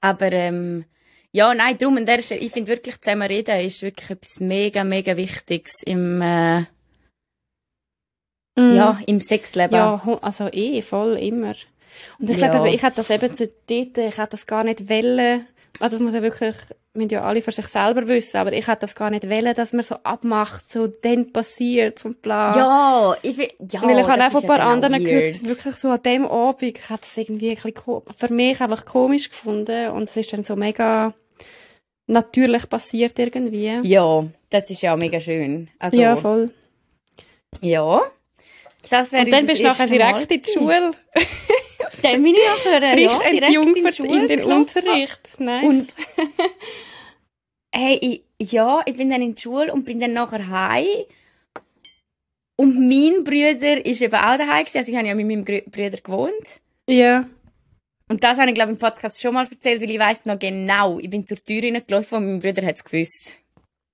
Aber 0.00 0.32
ähm, 0.32 0.84
ja, 1.30 1.54
nein, 1.54 1.78
drum, 1.78 1.96
und 1.96 2.06
der 2.06 2.18
ist, 2.18 2.30
ich 2.32 2.50
finde 2.52 2.68
wirklich, 2.72 3.00
zusammen 3.00 3.28
reden 3.28 3.60
ist 3.60 3.82
wirklich 3.82 4.10
etwas 4.10 4.40
mega, 4.40 4.84
mega 4.84 5.16
Wichtiges 5.16 5.72
im, 5.84 6.20
äh, 6.20 6.64
Mhm. 8.54 8.74
ja, 8.74 9.00
im 9.06 9.18
Sexleben. 9.18 9.72
Ja, 9.74 10.18
also 10.20 10.48
eh, 10.52 10.82
voll, 10.82 11.16
immer. 11.18 11.54
Und 12.18 12.28
ich 12.28 12.36
Ja. 12.36 12.50
glaube, 12.50 12.68
ich 12.68 12.82
hätte 12.82 12.96
das 12.96 13.08
eben 13.08 13.34
zu 13.34 13.46
dort, 13.48 13.98
ich 13.98 14.18
hätte 14.18 14.28
das 14.32 14.46
gar 14.46 14.62
nicht 14.62 14.90
wollen, 14.90 15.46
also 15.80 15.96
das 15.96 16.00
muss 16.04 16.12
ja 16.14 16.20
wirklich, 16.22 16.54
müssen 16.94 17.10
ja 17.10 17.22
alle 17.22 17.42
für 17.42 17.52
sich 17.52 17.66
selber 17.68 18.06
wissen, 18.08 18.36
aber 18.36 18.52
ich 18.52 18.66
hätte 18.66 18.82
das 18.82 18.94
gar 18.94 19.10
nicht 19.10 19.28
wollen, 19.28 19.54
dass 19.54 19.72
man 19.72 19.82
so 19.82 19.96
abmacht, 20.02 20.70
so 20.70 20.86
dann 20.86 21.32
passiert 21.32 22.04
und 22.04 22.20
bla. 22.22 22.54
ja, 22.56 23.16
ich 23.22 23.36
find, 23.36 23.72
ja, 23.72 23.82
Weil 23.82 23.98
ich 23.98 24.06
habe 24.06 24.22
auch 24.22 24.30
von 24.30 24.42
ein 24.42 24.46
paar 24.46 24.66
auch 24.66 24.70
anderen 24.70 25.04
gehört, 25.04 25.24
weird. 25.24 25.34
dass 25.36 25.44
wirklich 25.44 25.74
so 25.76 25.90
an 25.90 26.02
dem 26.02 26.26
Abend, 26.26 26.62
ich 26.62 26.90
habe 26.90 27.02
es 27.02 27.16
irgendwie 27.16 27.50
ein 27.50 27.56
bisschen, 27.56 28.02
für 28.16 28.32
mich 28.32 28.60
einfach 28.60 28.84
komisch 28.84 29.30
gefunden 29.30 29.90
und 29.90 30.04
es 30.04 30.16
ist 30.16 30.32
dann 30.32 30.42
so 30.42 30.56
mega 30.56 31.14
natürlich 32.06 32.68
passiert 32.68 33.18
irgendwie. 33.18 33.80
Ja, 33.82 34.24
das 34.50 34.70
ist 34.70 34.82
ja 34.82 34.94
auch 34.94 34.98
mega 34.98 35.20
schön. 35.20 35.68
Also, 35.78 35.96
ja 35.96 36.16
voll. 36.16 36.50
ja. 37.60 38.02
Das 38.90 39.12
wäre 39.12 39.24
Und 39.24 39.30
dann 39.30 39.46
bist 39.46 39.60
du 39.60 39.64
nachher 39.64 39.88
Mal 39.88 40.20
direkt 40.20 40.30
in 40.32 40.42
die. 40.42 40.50
Schule, 40.50 40.90
Dann 42.02 42.22
bin 42.22 42.34
ich 42.34 42.40
nachher, 42.64 42.92
frisch 42.92 43.24
ja, 43.24 43.30
in 43.30 43.42
entjungfert 43.42 43.94
Schule 43.96 44.22
in 44.22 44.28
den 44.28 44.40
gelaufen. 44.40 44.82
Unterricht. 44.82 45.40
Nice. 45.40 45.64
Und 45.64 45.94
hey, 47.74 48.22
ich, 48.38 48.52
ja, 48.52 48.82
ich 48.86 48.96
bin 48.96 49.10
dann 49.10 49.22
in 49.22 49.34
die 49.34 49.42
Schule 49.42 49.72
und 49.72 49.84
bin 49.84 50.00
dann 50.00 50.12
nachher 50.12 50.48
heim. 50.48 50.86
Und 52.56 52.74
mein 52.88 53.24
Bruder 53.24 53.84
ist 53.84 54.02
eben 54.02 54.14
auch 54.14 54.36
daheim 54.36 54.64
gewesen. 54.64 54.78
Also 54.78 54.90
ich 54.92 54.96
habe 54.96 55.08
ja 55.08 55.14
mit 55.14 55.26
meinem 55.26 55.44
Bruder 55.44 55.98
gewohnt. 55.98 56.60
ja. 56.88 57.26
Und 58.08 58.22
das 58.22 58.38
habe 58.38 58.50
ich, 58.50 58.54
glaube 58.54 58.72
ich, 58.72 58.76
im 58.76 58.78
Podcast 58.78 59.22
schon 59.22 59.32
mal 59.32 59.48
erzählt, 59.50 59.80
weil 59.80 59.90
ich 59.90 59.98
weiss 59.98 60.26
noch 60.26 60.38
genau, 60.38 60.98
ich 60.98 61.08
bin 61.08 61.26
zur 61.26 61.38
Tür 61.38 61.62
reingelaufen 61.62 62.18
und 62.18 62.26
mein 62.26 62.40
Bruder 62.40 62.66
hat 62.66 62.76
es 62.76 62.84
gewusst. 62.84 63.38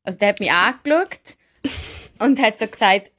Also 0.02 0.18
der 0.18 0.30
hat 0.30 0.40
mich 0.40 0.50
angeschaut 0.50 1.20
und 2.18 2.40
hat 2.42 2.58
so 2.58 2.66
gesagt, 2.66 3.12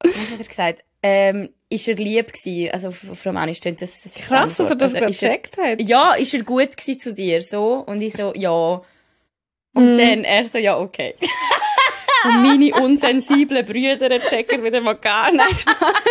was 0.00 0.32
hat 0.32 0.38
er 0.38 0.46
gesagt? 0.46 0.84
Ähm, 1.02 1.50
ist 1.70 1.86
er 1.86 1.94
lieb 1.94 2.32
gewesen? 2.32 2.70
Also 2.72 2.88
auf 2.88 3.24
Romanisch 3.26 3.58
stimmt 3.58 3.82
das. 3.82 4.04
ist 4.04 4.26
Krass, 4.26 4.56
dass 4.56 4.70
er 4.70 4.76
das 4.76 4.94
also, 4.94 5.06
gecheckt 5.06 5.56
hat. 5.58 5.80
Ja, 5.82 6.14
ist 6.14 6.34
er 6.34 6.42
gut 6.42 6.76
gewesen 6.76 7.00
zu 7.00 7.14
dir? 7.14 7.40
So. 7.42 7.84
Und 7.86 8.00
ich 8.02 8.14
so, 8.14 8.32
ja. 8.34 8.82
Und 9.74 9.94
Mhm. 9.94 9.98
dann 9.98 10.24
er 10.24 10.48
so, 10.48 10.58
ja, 10.58 10.78
okay. 10.78 11.14
Und 12.24 12.42
meine 12.42 12.74
unsensiblen 12.74 13.64
Brüder 13.64 14.20
checken 14.20 14.64
wieder 14.64 14.80
mal 14.80 14.94
gar 14.96 15.30
nicht. 15.30 15.64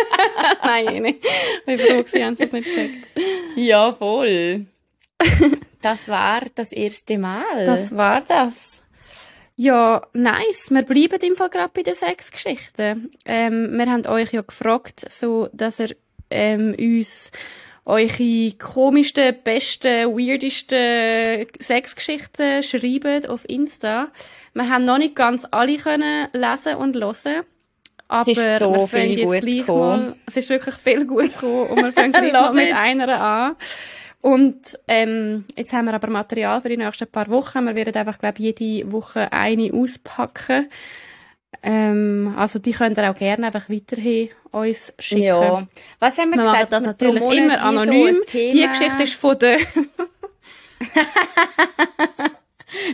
Nein, 0.64 1.02
nicht. 1.02 1.18
Ich 1.22 1.64
bin 1.66 1.78
froh, 1.78 2.02
sie 2.06 2.24
haben 2.24 2.36
das 2.38 2.50
nicht 2.50 2.64
gecheckt. 2.64 3.06
ja, 3.56 3.92
voll. 3.92 4.64
das 5.82 6.08
war 6.08 6.40
das 6.54 6.72
erste 6.72 7.18
Mal. 7.18 7.64
Das 7.66 7.94
war 7.94 8.22
das. 8.22 8.84
Ja, 9.60 10.02
nice. 10.12 10.70
Wir 10.70 10.82
bleiben 10.82 11.18
im 11.20 11.34
Fall 11.34 11.48
gerade 11.48 11.72
bei 11.74 11.82
den 11.82 11.96
Sexgeschichten. 11.96 13.10
Ähm, 13.24 13.76
wir 13.76 13.86
haben 13.86 14.06
euch 14.06 14.32
ja 14.32 14.42
gefragt, 14.42 15.04
so, 15.10 15.48
dass 15.52 15.80
ihr 15.80 15.96
ähm, 16.30 16.76
uns 16.78 17.32
eure 17.84 18.52
komischsten, 18.52 19.34
besten, 19.42 20.16
weirdesten 20.16 21.48
Sexgeschichten 21.60 22.62
schreibt 22.62 23.28
auf 23.28 23.48
Insta. 23.48 24.12
Wir 24.54 24.70
haben 24.70 24.84
noch 24.84 24.98
nicht 24.98 25.16
ganz 25.16 25.44
alle 25.50 25.76
können 25.78 26.28
lesen 26.32 26.76
und 26.76 26.94
hören. 26.94 27.42
Aber 28.06 28.30
ist 28.30 28.58
so 28.60 28.72
wir 28.72 28.86
viel 28.86 29.18
jetzt 29.18 29.40
gleich 29.40 29.56
gekommen. 29.56 30.06
mal, 30.06 30.16
es 30.26 30.36
ist 30.36 30.50
wirklich 30.50 30.76
viel 30.76 31.04
gut 31.04 31.32
gekommen 31.32 31.66
und 31.66 31.82
wir 31.82 31.92
fangen 31.94 32.12
gleich 32.12 32.32
mal 32.32 32.54
mit 32.54 32.68
it. 32.68 32.76
einer 32.76 33.20
an. 33.20 33.56
Und 34.20 34.78
ähm, 34.88 35.44
jetzt 35.56 35.72
haben 35.72 35.86
wir 35.86 35.94
aber 35.94 36.08
Material 36.10 36.60
für 36.60 36.68
die 36.68 36.76
nächsten 36.76 37.06
paar 37.06 37.28
Wochen. 37.28 37.66
Wir 37.66 37.76
werden 37.76 37.94
einfach, 37.96 38.18
glaube 38.18 38.38
jede 38.40 38.90
Woche 38.90 39.32
eine 39.32 39.72
auspacken. 39.72 40.68
Ähm, 41.62 42.34
also 42.36 42.58
die 42.58 42.72
könnt 42.72 42.98
ihr 42.98 43.10
auch 43.10 43.16
gerne 43.16 43.46
einfach 43.46 43.70
weiterhin 43.70 44.28
uns 44.50 44.92
schicken. 44.98 45.22
ja. 45.22 45.66
Was 45.98 46.18
haben 46.18 46.30
wir, 46.30 46.36
Wir 46.38 46.44
gesagt? 46.52 46.72
das 46.72 46.82
natürlich 46.82 47.22
immer 47.22 47.54
so 47.56 47.62
anonym. 47.62 48.16
Thema- 48.26 48.52
Die 48.52 48.66
Geschichte 48.78 49.02
ist 49.04 49.14
von 49.14 49.38
der... 49.38 49.58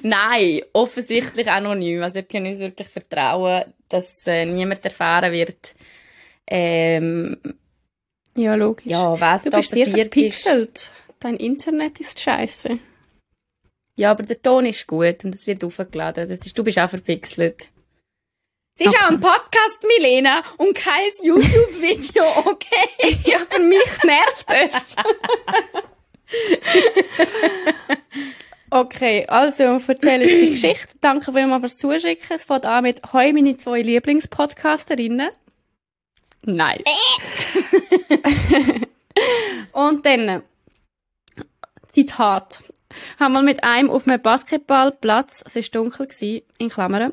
Nein, 0.02 0.60
offensichtlich 0.72 1.50
anonym. 1.50 2.02
Also 2.02 2.18
ihr 2.18 2.22
könnt 2.24 2.46
uns 2.46 2.58
wirklich 2.60 2.88
vertrauen, 2.88 3.64
dass 3.88 4.26
äh, 4.26 4.44
niemand 4.46 4.84
erfahren 4.84 5.32
wird, 5.32 5.74
ähm, 6.46 7.36
ja, 8.36 8.54
logisch. 8.54 8.86
ja, 8.86 9.18
was 9.20 9.42
du 9.44 9.50
da 9.50 9.56
bist 9.58 9.70
sehr 9.70 9.86
passiert 9.86 10.16
ist. 10.16 10.90
Dein 11.24 11.36
Internet 11.38 11.98
ist 12.00 12.20
scheiße. 12.20 12.78
Ja, 13.96 14.10
aber 14.10 14.24
der 14.24 14.42
Ton 14.42 14.66
ist 14.66 14.86
gut 14.86 15.24
und 15.24 15.34
es 15.34 15.46
wird 15.46 15.64
aufgeladen. 15.64 16.28
Das 16.28 16.40
ist, 16.44 16.58
du 16.58 16.62
bist 16.62 16.78
auch 16.78 16.90
verpixelt. 16.90 17.70
Es 18.74 18.80
ist 18.82 18.88
Okay. 18.88 18.98
auch 19.04 19.08
ein 19.08 19.20
Podcast, 19.20 19.82
Milena, 19.86 20.44
und 20.58 20.74
kein 20.74 21.08
YouTube-Video, 21.22 22.24
okay? 22.44 23.16
Ja, 23.24 23.38
für 23.48 23.62
mich 23.62 24.02
nervt 24.02 24.46
es. 24.50 24.74
okay, 28.68 29.24
also 29.26 29.62
erzähle 29.62 30.26
die 30.26 30.50
Geschichte. 30.50 30.98
Danke 31.00 31.32
vielmals 31.32 31.60
fürs 31.60 31.78
Zuschicken. 31.78 32.36
Es 32.36 32.44
fängt 32.44 32.66
an 32.66 32.82
mit 32.82 33.00
«Hoi, 33.14 33.32
meine 33.32 33.56
zwei 33.56 33.80
Lieblingspodcasterinnen». 33.80 35.30
Nice. 36.42 36.82
Und 39.72 40.04
dann, 40.04 40.42
Zitat. 41.94 42.64
Haben 43.18 43.32
wir 43.32 43.42
mit 43.42 43.64
einem 43.64 43.90
auf 43.90 44.06
einem 44.06 44.20
Basketballplatz, 44.20 45.44
es 45.46 45.54
war 45.56 45.62
dunkel, 45.62 46.06
gewesen, 46.06 46.42
in 46.58 46.68
Klammern, 46.68 47.12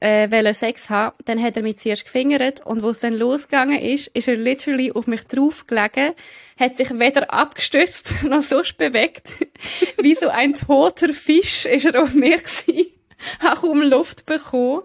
äh, 0.00 0.30
wollte 0.30 0.54
Sex 0.54 0.88
haben, 0.88 1.14
dann 1.26 1.42
hat 1.42 1.56
er 1.56 1.62
mich 1.62 1.76
zuerst 1.76 2.04
gefingert 2.04 2.64
und 2.64 2.82
wo 2.82 2.88
es 2.88 3.00
dann 3.00 3.12
losgegangen 3.12 3.78
ist, 3.78 4.08
ist 4.08 4.28
er 4.28 4.36
literally 4.36 4.92
auf 4.92 5.06
mich 5.06 5.26
draufgelegen, 5.26 6.14
hat 6.58 6.74
sich 6.74 6.90
weder 6.98 7.32
abgestützt 7.32 8.22
noch 8.22 8.42
sonst 8.42 8.78
bewegt. 8.78 9.34
Wie 9.98 10.14
so 10.14 10.28
ein 10.28 10.54
toter 10.54 11.12
Fisch 11.12 11.66
ist 11.66 11.84
er 11.84 12.02
auf 12.02 12.14
mir 12.14 12.38
gewesen. 12.38 12.86
Hat 13.40 13.58
kaum 13.60 13.82
Luft 13.82 14.24
bekommen. 14.24 14.82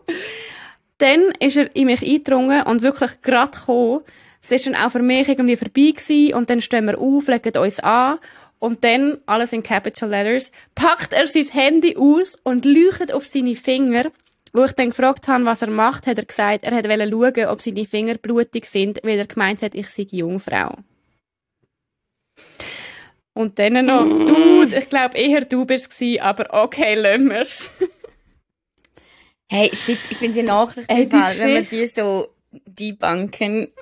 Dann 0.98 1.32
ist 1.40 1.56
er 1.56 1.74
in 1.76 1.86
mich 1.86 2.02
eingedrungen 2.02 2.64
und 2.64 2.82
wirklich 2.82 3.22
grad 3.22 3.54
gekommen. 3.54 4.02
Es 4.42 4.52
ist 4.52 4.68
dann 4.68 4.76
auch 4.76 4.92
für 4.92 5.02
mich 5.02 5.28
irgendwie 5.28 5.56
vorbei 5.56 5.92
gewesen 5.96 6.34
und 6.34 6.50
dann 6.50 6.62
stehen 6.62 6.86
wir 6.86 7.00
auf, 7.00 7.28
legen 7.28 7.58
uns 7.58 7.80
an 7.80 8.20
und 8.60 8.84
dann, 8.84 9.20
alles 9.26 9.54
in 9.54 9.64
Capital 9.64 10.10
Letters, 10.10 10.52
packt 10.74 11.14
er 11.14 11.28
sein 11.28 11.48
Handy 11.50 11.96
aus 11.98 12.38
und 12.44 12.66
leuchtet 12.66 13.12
auf 13.12 13.26
seine 13.26 13.56
Finger. 13.56 14.12
Wo 14.54 14.64
ich 14.64 14.72
dann 14.72 14.90
gefragt 14.90 15.28
habe, 15.28 15.46
was 15.46 15.62
er 15.62 15.70
macht, 15.70 16.08
hat 16.08 16.18
er 16.18 16.26
gesagt, 16.26 16.64
er 16.64 16.72
wollte 16.72 17.10
schauen, 17.10 17.48
ob 17.50 17.62
seine 17.62 17.86
Finger 17.86 18.16
blutig 18.16 18.68
sind, 18.68 19.00
weil 19.04 19.20
er 19.20 19.28
gemeint 19.28 19.62
hat, 19.62 19.76
ich 19.76 19.90
sei 19.90 20.08
Jungfrau. 20.10 20.78
Und 23.34 23.60
dann 23.60 23.86
noch, 23.86 24.06
mm. 24.06 24.26
Dude, 24.26 24.78
ich 24.78 24.90
glaube 24.90 25.18
eher 25.18 25.44
du 25.44 25.66
bist 25.66 25.92
es 25.92 26.22
aber 26.22 26.54
okay, 26.54 26.96
lassen 26.96 27.30
wir's. 27.30 27.72
hey, 29.52 29.70
shit, 29.76 30.00
ich 30.10 30.18
finde 30.18 30.40
die 30.40 30.44
Nachricht 30.44 30.90
Ey, 30.90 31.06
die 31.06 31.12
wenn 31.12 31.56
wir 31.56 31.62
die 31.64 31.88
so 31.88 32.30
debunken. 32.66 33.74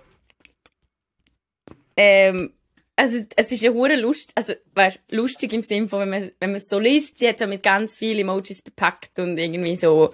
Ähm, 1.95 2.51
also 2.95 3.17
es 3.35 3.51
ist 3.51 3.61
ja 3.61 3.71
hure 3.71 3.95
lust, 3.95 4.31
also 4.35 4.53
weißt, 4.75 5.01
lustig 5.09 5.53
im 5.53 5.63
Sinne 5.63 5.87
von, 5.87 6.01
wenn 6.01 6.09
man 6.09 6.31
wenn 6.39 6.51
man 6.51 6.61
es 6.61 6.69
so 6.69 6.79
liest, 6.79 7.17
sie 7.17 7.27
hat 7.27 7.39
so 7.39 7.47
mit 7.47 7.63
ganz 7.63 7.95
vielen 7.95 8.19
Emojis 8.19 8.61
bepackt 8.61 9.17
und 9.19 9.37
irgendwie 9.37 9.75
so, 9.75 10.13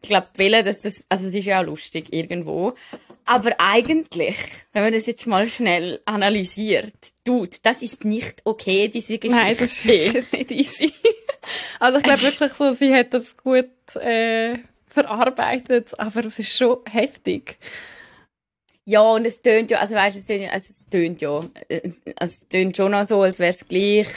ich 0.00 0.08
glaube, 0.08 0.28
willen, 0.36 0.64
dass 0.64 0.80
das, 0.80 1.04
also 1.08 1.28
es 1.28 1.34
ist 1.34 1.44
ja 1.44 1.60
auch 1.60 1.66
lustig 1.66 2.12
irgendwo. 2.12 2.74
Aber 3.24 3.54
eigentlich, 3.58 4.36
wenn 4.72 4.84
man 4.84 4.92
das 4.92 5.04
jetzt 5.04 5.26
mal 5.26 5.48
schnell 5.50 6.00
analysiert, 6.06 6.94
tut, 7.24 7.58
das 7.62 7.82
ist 7.82 8.04
nicht 8.04 8.40
okay, 8.44 8.88
diese 8.88 9.18
Geschichte. 9.18 9.44
Nein, 9.44 9.56
das 9.58 9.84
ist 9.84 9.84
nicht 10.32 10.50
easy. 10.50 10.92
Also 11.78 11.98
ich 11.98 12.04
glaube 12.04 12.22
wirklich 12.22 12.52
so, 12.54 12.72
sie 12.72 12.94
hat 12.94 13.12
das 13.12 13.36
gut 13.36 13.66
äh, 13.96 14.58
verarbeitet, 14.86 15.98
aber 15.98 16.24
es 16.24 16.38
ist 16.38 16.56
schon 16.56 16.78
heftig. 16.90 17.58
Ja, 18.84 19.02
und 19.02 19.26
es 19.26 19.42
tönt 19.42 19.70
ja, 19.70 19.80
also 19.80 19.94
weißt 19.94 20.16
du, 20.16 20.20
es 20.20 20.26
tönt 20.26 20.42
ja, 20.42 20.50
also 20.50 20.72
tönt 20.90 21.20
ja, 21.20 21.40
es, 21.68 21.94
es 22.18 22.40
tönt 22.48 22.76
schon 22.76 22.94
auch 22.94 23.06
so, 23.06 23.22
als 23.22 23.38
wäre 23.38 23.50
es 23.50 23.66
gleich 23.66 24.08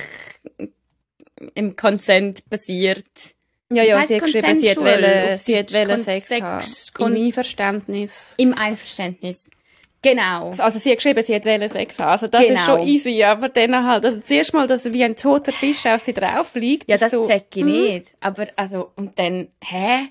im 1.55 1.75
Consent 1.75 2.49
basiert. 2.49 3.05
Ja, 3.71 3.83
ja, 3.83 4.05
sie 4.05 4.15
hat 4.15 4.23
geschrieben, 4.23 4.55
sie 4.55 4.69
hat 4.69 4.77
wollen, 4.77 5.37
sie 5.37 5.57
hat 5.57 5.73
wollen 5.73 6.03
Sex, 6.03 6.27
Sex 6.27 6.41
haben. 6.41 7.15
Im 7.15 7.25
Einverständnis. 7.25 8.33
Im 8.37 8.53
Einverständnis. 8.53 9.39
Genau. 10.01 10.51
Also 10.57 10.79
sie 10.79 10.89
hat 10.89 10.97
geschrieben, 10.97 11.23
sie 11.23 11.35
hat 11.35 11.45
wollen 11.45 11.69
Sex 11.69 11.99
haben. 11.99 12.09
Also 12.09 12.27
das 12.27 12.41
genau. 12.41 12.59
ist 12.59 12.65
schon 12.65 12.87
easy, 12.87 13.23
aber 13.23 13.49
dann 13.49 13.85
halt, 13.85 14.03
also 14.03 14.19
zuerst 14.19 14.53
mal, 14.53 14.67
dass 14.67 14.83
er 14.83 14.93
wie 14.93 15.03
ein 15.03 15.15
toter 15.15 15.51
Fisch 15.51 15.85
auf 15.85 16.01
sie 16.01 16.13
drauf 16.13 16.53
liegt. 16.55 16.89
Ja, 16.89 16.97
das 16.97 17.11
so, 17.11 17.25
check 17.25 17.45
ich 17.55 17.61
hm. 17.61 17.71
nicht. 17.71 18.07
Aber, 18.19 18.47
also, 18.55 18.91
und 18.95 19.17
dann, 19.17 19.47
hä? 19.63 20.09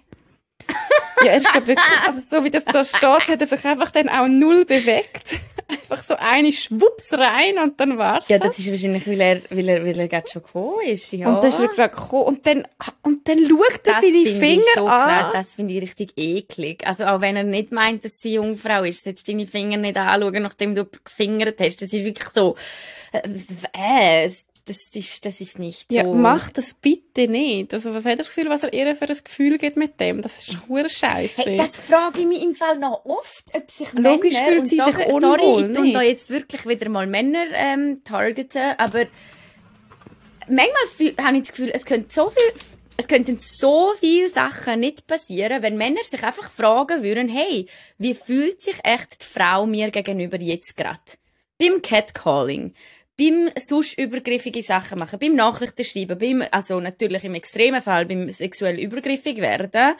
Ja, 1.24 1.36
ich 1.36 1.44
glaube 1.44 1.66
wirklich, 1.66 2.00
also 2.06 2.20
so 2.28 2.44
wie 2.44 2.50
das 2.50 2.64
da 2.64 2.84
steht, 2.84 3.28
hat 3.28 3.40
er 3.40 3.46
sich 3.46 3.64
einfach 3.64 3.90
dann 3.90 4.08
auch 4.08 4.28
null 4.28 4.64
bewegt. 4.64 5.40
Einfach 5.68 6.02
so 6.02 6.16
eine 6.16 6.52
Schwupps 6.52 7.12
rein 7.12 7.58
und 7.58 7.78
dann 7.78 7.96
war's. 7.96 8.28
Ja, 8.28 8.38
das, 8.38 8.58
ist 8.58 8.70
wahrscheinlich, 8.70 9.06
weil 9.06 9.20
er, 9.20 9.42
weil 9.50 9.68
er, 9.68 9.84
weil 9.84 9.98
er 9.98 10.08
gerade 10.08 10.28
schon 10.28 10.42
gekommen 10.42 10.86
ist, 10.86 11.12
ja. 11.12 11.28
Und 11.28 11.42
dann 11.42 11.48
ist 11.48 11.60
er 11.60 11.68
gerade 11.68 11.94
gekommen 11.94 12.24
und 12.24 12.46
dann, 12.46 12.66
und 13.02 13.28
dann 13.28 13.38
schaut 13.48 13.86
er 13.86 13.94
seine 13.94 14.26
Finger 14.26 14.62
so 14.74 14.86
an. 14.86 15.08
Klar, 15.08 15.32
das 15.32 15.54
finde 15.54 15.74
ich 15.74 15.82
richtig 15.82 16.12
eklig. 16.16 16.86
Also 16.86 17.04
auch 17.04 17.20
wenn 17.20 17.36
er 17.36 17.44
nicht 17.44 17.70
meint, 17.70 18.04
dass 18.04 18.20
sie 18.20 18.34
Jungfrau 18.34 18.82
ist, 18.82 19.04
solltest 19.04 19.28
du 19.28 19.32
deine 19.32 19.46
Finger 19.46 19.76
nicht 19.76 19.96
anschauen, 19.96 20.42
nachdem 20.42 20.74
du 20.74 20.86
gefingert 21.04 21.60
hast. 21.60 21.82
Das 21.82 21.92
ist 21.92 22.04
wirklich 22.04 22.28
so, 22.28 22.56
äh, 23.12 23.20
äh 24.24 24.30
das 24.64 24.88
ist, 24.94 25.24
das 25.24 25.40
ist 25.40 25.58
nicht 25.58 25.90
so. 25.90 25.96
Ja, 25.96 26.04
mach 26.04 26.50
das 26.50 26.74
bitte 26.74 27.28
nicht. 27.28 27.72
Also, 27.74 27.94
was 27.94 28.04
hat 28.04 28.12
er 28.12 28.16
das 28.18 28.26
Gefühl, 28.26 28.50
was 28.50 28.62
er 28.62 28.72
ihr 28.72 28.94
für 28.94 29.08
ein 29.08 29.18
Gefühl 29.22 29.58
gibt 29.58 29.76
mit 29.76 29.98
dem? 30.00 30.22
Das 30.22 30.46
ist 30.46 30.56
hure 30.68 30.88
Scheiße. 30.88 31.42
Hey, 31.42 31.56
das 31.56 31.76
frage 31.76 32.20
ich 32.20 32.26
mich 32.26 32.42
im 32.42 32.54
Fall 32.54 32.78
noch 32.78 33.04
oft, 33.04 33.44
ob 33.52 33.70
sich 33.70 33.92
Logisch 33.92 34.34
Männer 34.34 34.46
fühlt 34.46 34.68
sie 34.68 34.76
sagen, 34.76 34.96
sich 34.96 35.06
unwohl, 35.06 35.20
sorry, 35.20 35.66
ich 35.66 35.76
tue 35.76 35.92
da 35.92 36.02
jetzt 36.02 36.30
wirklich 36.30 36.66
wieder 36.66 36.88
mal 36.88 37.06
Männer 37.06 37.46
ähm, 37.52 38.02
targeten, 38.04 38.74
aber 38.78 39.06
manchmal 40.48 41.26
habe 41.26 41.36
ich 41.36 41.42
das 41.42 41.52
Gefühl, 41.52 41.70
es 41.72 41.84
könnte 41.84 42.12
so 42.12 42.30
viel 42.30 42.60
es 43.00 43.08
könnten 43.08 43.38
so 43.38 43.94
viele 43.98 44.28
Sachen 44.28 44.80
nicht 44.80 45.06
passieren, 45.06 45.62
wenn 45.62 45.78
Männer 45.78 46.04
sich 46.04 46.22
einfach 46.22 46.50
fragen 46.50 47.02
würden, 47.02 47.28
hey, 47.28 47.66
wie 47.96 48.12
fühlt 48.12 48.60
sich 48.60 48.76
echt 48.84 49.22
die 49.22 49.26
Frau 49.26 49.64
mir 49.64 49.90
gegenüber 49.90 50.38
jetzt 50.38 50.76
gerade? 50.76 51.00
Beim 51.58 51.80
Catcalling 51.80 52.74
beim 53.20 53.50
sonst 53.54 53.98
übergriffige 53.98 54.62
Sachen 54.62 54.98
machen, 54.98 55.18
beim 55.18 55.34
Nachrichtenschreiben, 55.34 56.18
beim, 56.18 56.42
also 56.50 56.80
natürlich 56.80 57.24
im 57.24 57.34
extremen 57.34 57.82
Fall 57.82 58.06
beim 58.06 58.30
sexuell 58.30 58.78
übergriffig 58.78 59.38
werden, 59.38 59.94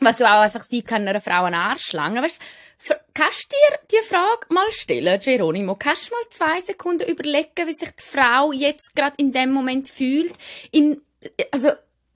was 0.00 0.18
du 0.18 0.24
auch 0.24 0.40
einfach 0.40 0.64
sein 0.68 0.84
kann, 0.84 1.08
einer 1.08 1.20
Frau 1.20 1.44
einen 1.44 1.54
Arsch 1.54 1.92
langen, 1.92 2.22
weißt, 2.22 2.38
kannst 3.14 3.52
du 3.52 3.56
dir 3.56 4.00
die 4.00 4.06
Frage 4.06 4.46
mal 4.48 4.70
stellen, 4.70 5.18
Geronimo? 5.20 5.76
Kannst 5.76 6.10
du 6.10 6.14
mal 6.14 6.24
zwei 6.30 6.60
Sekunden 6.66 7.08
überlegen, 7.08 7.66
wie 7.66 7.72
sich 7.72 7.90
die 7.90 8.02
Frau 8.02 8.52
jetzt 8.52 8.94
gerade 8.94 9.14
in 9.16 9.32
dem 9.32 9.52
Moment 9.52 9.88
fühlt? 9.88 10.32
In, 10.70 11.00
also, 11.50 11.70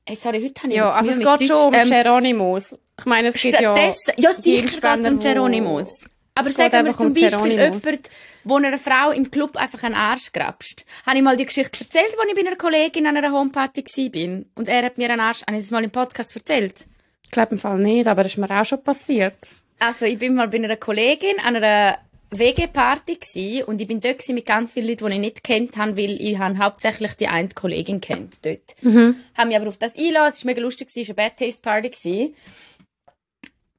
hey, 0.07 0.17
sorry, 0.17 0.43
heute 0.43 0.62
habe 0.62 0.73
ich 0.73 0.77
Ja, 0.77 0.90
also 0.90 1.11
es 1.11 1.19
geht 1.19 1.27
Deutsch, 1.27 1.47
schon 1.47 1.69
um 1.69 1.75
ähm, 1.75 1.90
Geronimos. 1.90 2.79
Ich 2.99 3.07
meine, 3.07 3.29
es 3.29 3.35
geht 3.35 3.61
ja... 3.61 3.75
Ja, 4.17 4.33
sicher 4.33 4.81
geht 4.81 5.05
es 5.05 5.11
um 5.11 5.19
Geronimos. 5.19 5.88
Aber 6.37 6.51
sagen 6.51 6.87
wir 6.87 6.97
zum 6.97 7.14
Beispiel 7.14 7.53
jemand, 7.53 8.11
wo 8.42 8.57
einer 8.57 8.77
Frau 8.77 9.12
im 9.12 9.31
Club 9.31 9.57
einfach 9.57 9.83
einen 9.85 9.94
Arsch 9.94 10.33
grabst. 10.33 10.85
Habe 11.07 11.18
ich 11.18 11.23
mal 11.23 11.37
die 11.37 11.47
Geschichte 11.47 11.85
erzählt, 11.85 12.07
als 12.18 12.29
ich 12.29 12.35
bei 12.35 12.40
einer 12.40 12.57
Kollegin 12.57 13.07
an 13.07 13.16
einer 13.16 13.33
Homeparty 13.33 13.85
war. 13.85 14.44
Und 14.57 14.68
er 14.68 14.85
hat 14.85 14.99
mir 14.99 15.11
einen 15.11 15.20
Arsch, 15.20 15.42
habe 15.42 15.57
ich 15.57 15.62
das 15.62 15.70
mal 15.70 15.85
im 15.85 15.90
Podcast 15.90 16.35
erzählt? 16.35 16.75
Ich 17.23 17.31
glaube 17.31 17.53
im 17.53 17.59
Fall 17.59 17.79
nicht, 17.79 18.07
aber 18.07 18.25
das 18.25 18.33
ist 18.33 18.38
mir 18.38 18.51
auch 18.51 18.64
schon 18.64 18.83
passiert. 18.83 19.37
Also, 19.79 20.07
ich 20.07 20.18
bin 20.18 20.35
mal 20.35 20.49
bei 20.49 20.59
einer 20.59 20.77
Kollegin 20.77 21.38
an 21.44 21.57
einer 21.57 21.99
WG-Party 22.31 23.62
und 23.64 23.81
ich 23.81 23.87
bin 23.87 24.01
dort 24.01 24.29
mit 24.29 24.47
ganz 24.47 24.73
vielen 24.73 24.88
Leuten, 24.88 25.07
die 25.07 25.12
ich 25.12 25.20
nicht 25.20 25.44
kennt 25.44 25.77
habe, 25.77 25.97
weil 25.97 26.20
ich 26.20 26.38
habe 26.38 26.59
hauptsächlich 26.59 27.12
die 27.14 27.29
eine 27.29 27.49
Kollegin 27.49 28.01
kennt 28.01 28.44
dort. 28.44 28.75
Mhm. 28.83 29.16
Habe 29.37 29.49
mich 29.49 29.57
aber 29.57 29.68
auf 29.68 29.79
das 29.79 29.97
eingelassen, 29.97 30.35
es 30.38 30.44
war 30.44 30.51
mega 30.51 30.62
lustig, 30.62 30.88
es 30.88 30.97
war 30.97 31.05
eine 31.05 31.14
Bad 31.14 31.38
Taste 31.38 31.62
Party. 31.62 32.35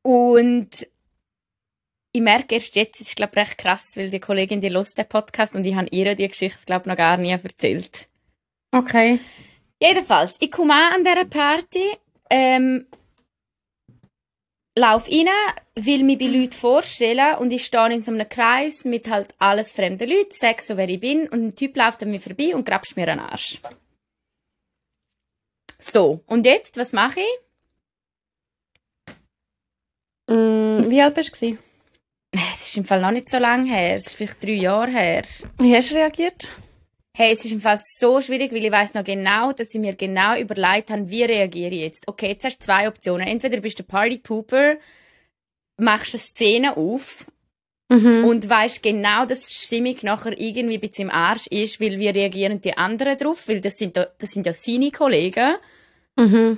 Und 0.02 0.70
ich 2.15 2.21
merke 2.21 2.56
erst 2.56 2.78
jetzt, 2.78 3.01
es 3.01 3.10
ist 3.10 3.17
glaube 3.17 3.36
recht 3.36 3.58
krass, 3.58 3.91
weil 3.95 4.10
die 4.10 4.21
Kollegin, 4.21 4.62
die 4.62 4.69
lost 4.69 4.97
den 4.97 5.06
Podcast 5.06 5.54
und 5.54 5.65
ich 5.65 5.75
habe 5.75 5.89
ihr 5.91 6.15
die 6.15 6.30
Geschichte 6.30 6.65
glaube 6.65 6.88
noch 6.88 6.95
gar 6.95 7.17
nie 7.17 7.32
erzählt. 7.32 8.08
Okay. 8.71 9.19
Jedenfalls, 9.82 10.38
ich 10.39 10.49
komme 10.49 10.73
an 10.73 11.04
dieser 11.04 11.25
Party, 11.25 11.84
ähm, 12.30 12.88
lauf 14.78 15.10
rein, 15.10 15.28
will 15.75 16.06
mich 16.06 16.17
bei 16.17 16.28
Leuten 16.28 16.54
vorstellen 16.54 17.36
und 17.36 17.51
ich 17.51 17.65
stehe 17.65 17.91
in 17.93 18.01
so 18.01 18.12
einem 18.12 18.30
Kreis 18.30 18.86
mit 18.86 19.10
halt 19.10 19.36
alles 19.39 19.73
fremden 19.73 20.10
Leuten, 20.10 20.32
sage 20.32 20.62
so, 20.62 20.78
wer 20.78 20.88
ich 20.88 21.01
bin 21.01 21.28
und 21.28 21.47
ein 21.47 21.56
Typ 21.56 21.75
läuft 21.75 22.01
an 22.01 22.12
mir 22.12 22.21
vorbei 22.21 22.56
und 22.56 22.65
grabst 22.65 22.95
mir 22.95 23.10
einen 23.10 23.19
Arsch. 23.19 23.60
So, 25.80 26.21
und 26.28 26.45
jetzt, 26.45 26.78
was 26.78 26.93
mache 26.93 27.19
ich? 27.19 27.39
Mm, 30.34 30.89
wie 30.89 31.01
alt 31.01 31.13
bist 31.13 31.41
du? 31.41 31.58
Es 32.54 32.67
ist 32.67 32.78
im 32.78 32.86
Fall 32.86 33.02
noch 33.02 33.12
nicht 33.12 33.30
so 33.30 33.38
lange 33.38 33.74
her. 33.74 33.95
Es 33.95 34.08
ist 34.08 34.15
vielleicht 34.15 34.43
drei 34.43 34.52
Jahre 34.52 34.91
her. 34.91 35.24
Wie 35.58 35.76
hast 35.76 35.91
du 35.91 35.95
reagiert? 35.95 36.52
Hey, 37.17 37.32
es 37.32 37.45
ist 37.45 37.54
im 37.54 37.62
Fall 37.62 37.80
so 38.00 38.19
schwierig, 38.19 38.52
weil 38.52 38.65
ich 38.65 38.71
weiß 38.71 38.93
noch 38.93 39.06
genau, 39.06 39.54
dass 39.54 39.74
ich 39.74 39.80
mir 39.80 39.95
genau 39.95 40.38
überlegt 40.38 40.89
habe, 40.89 41.10
wie 41.10 41.24
reagiere 41.24 41.74
ich 41.74 41.82
jetzt. 41.82 42.08
Okay, 42.08 42.28
jetzt 42.28 42.43
hast 42.43 42.60
du 42.60 42.65
zwei 42.65 42.89
Optionen. 42.89 43.26
Entweder 43.26 43.62
bist 43.62 43.80
du 43.80 43.84
Party 43.84 44.17
Pooper, 44.17 44.76
machst 45.78 46.13
eine 46.13 46.21
Szene 46.21 46.76
auf 46.76 47.26
mhm. 47.88 48.26
und 48.26 48.50
weißt 48.50 48.84
genau, 48.84 49.26
dass 49.26 49.48
die 49.48 49.54
Stimmung 49.54 49.95
nachher 50.02 50.38
irgendwie 50.38 50.76
ein 50.76 50.82
bisschen 50.82 51.08
im 51.08 51.15
Arsch 51.15 51.48
ist, 51.48 51.80
weil 51.80 52.00
wie 52.00 52.10
reagieren 52.10 52.60
die 52.60 52.78
anderen 52.78 53.17
drauf? 53.17 53.48
Weil 53.48 53.62
das 53.62 53.78
sind, 53.78 53.95
das 53.95 54.10
sind 54.19 54.45
ja 54.45 54.52
seine 54.52 54.91
Kollegen. 54.91 55.56
Mhm. 56.17 56.58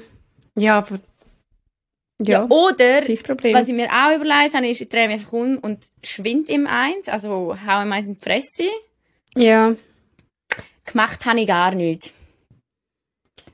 Ja, 0.56 0.80
aber 0.80 1.00
ja, 2.20 2.40
ja, 2.40 2.46
oder, 2.46 3.02
was 3.04 3.68
ich 3.68 3.74
mir 3.74 3.90
auch 3.90 4.16
überlegt 4.16 4.56
habe, 4.56 4.68
ist, 4.68 4.82
ich 4.82 4.90
drehe 4.90 5.08
mich 5.08 5.20
einfach 5.20 5.34
um 5.34 5.58
und 5.60 5.86
schwind 6.04 6.50
im 6.50 6.66
Eins, 6.66 7.08
also 7.08 7.56
hau 7.68 7.82
ihm 7.84 7.92
eins 7.92 8.08
in 8.08 8.16
die 8.16 8.22
Fresse. 8.22 8.72
Ja. 9.36 9.76
Gemacht 10.86 11.26
habe 11.26 11.40
ich 11.40 11.48
gar 11.48 11.76
nichts. 11.76 12.14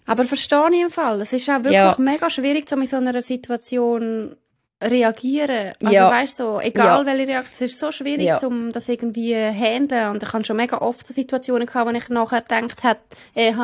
Aber 0.06 0.26
verstehe 0.26 0.69
ich 0.71 0.82
im 0.82 0.89
Fall. 0.89 1.21
Es 1.21 1.34
ist 1.34 1.49
auch 1.49 1.63
wirklich 1.63 1.73
ja. 1.73 1.95
mega 1.97 2.30
schwierig, 2.30 2.69
so 2.69 2.76
in 2.76 2.88
so 2.88 2.97
einer 2.97 3.21
Situation 3.21 4.36
reagieren. 4.82 5.73
Also 5.82 5.93
ja. 5.93 6.10
weißt 6.12 6.38
so, 6.38 6.60
egal 6.60 7.06
ja. 7.06 7.06
welche 7.06 7.28
Reaktion, 7.28 7.65
es 7.65 7.73
ist 7.73 7.80
so 7.80 7.91
schwierig, 7.91 8.26
ja. 8.26 8.45
um 8.45 8.71
das 8.71 8.89
irgendwie 8.89 9.36
handeln. 9.36 10.12
Und 10.12 10.23
ich 10.23 10.34
habe 10.34 10.43
schon 10.43 10.58
mega 10.58 10.78
oft 10.78 11.08
so 11.08 11.13
Situationen 11.13 11.67
gehabt, 11.67 11.89
wo 11.89 11.95
ich 11.95 12.10
nachher 12.10 12.41
gedacht 12.41 12.84
habe, 12.84 12.99
ich, 13.34 13.56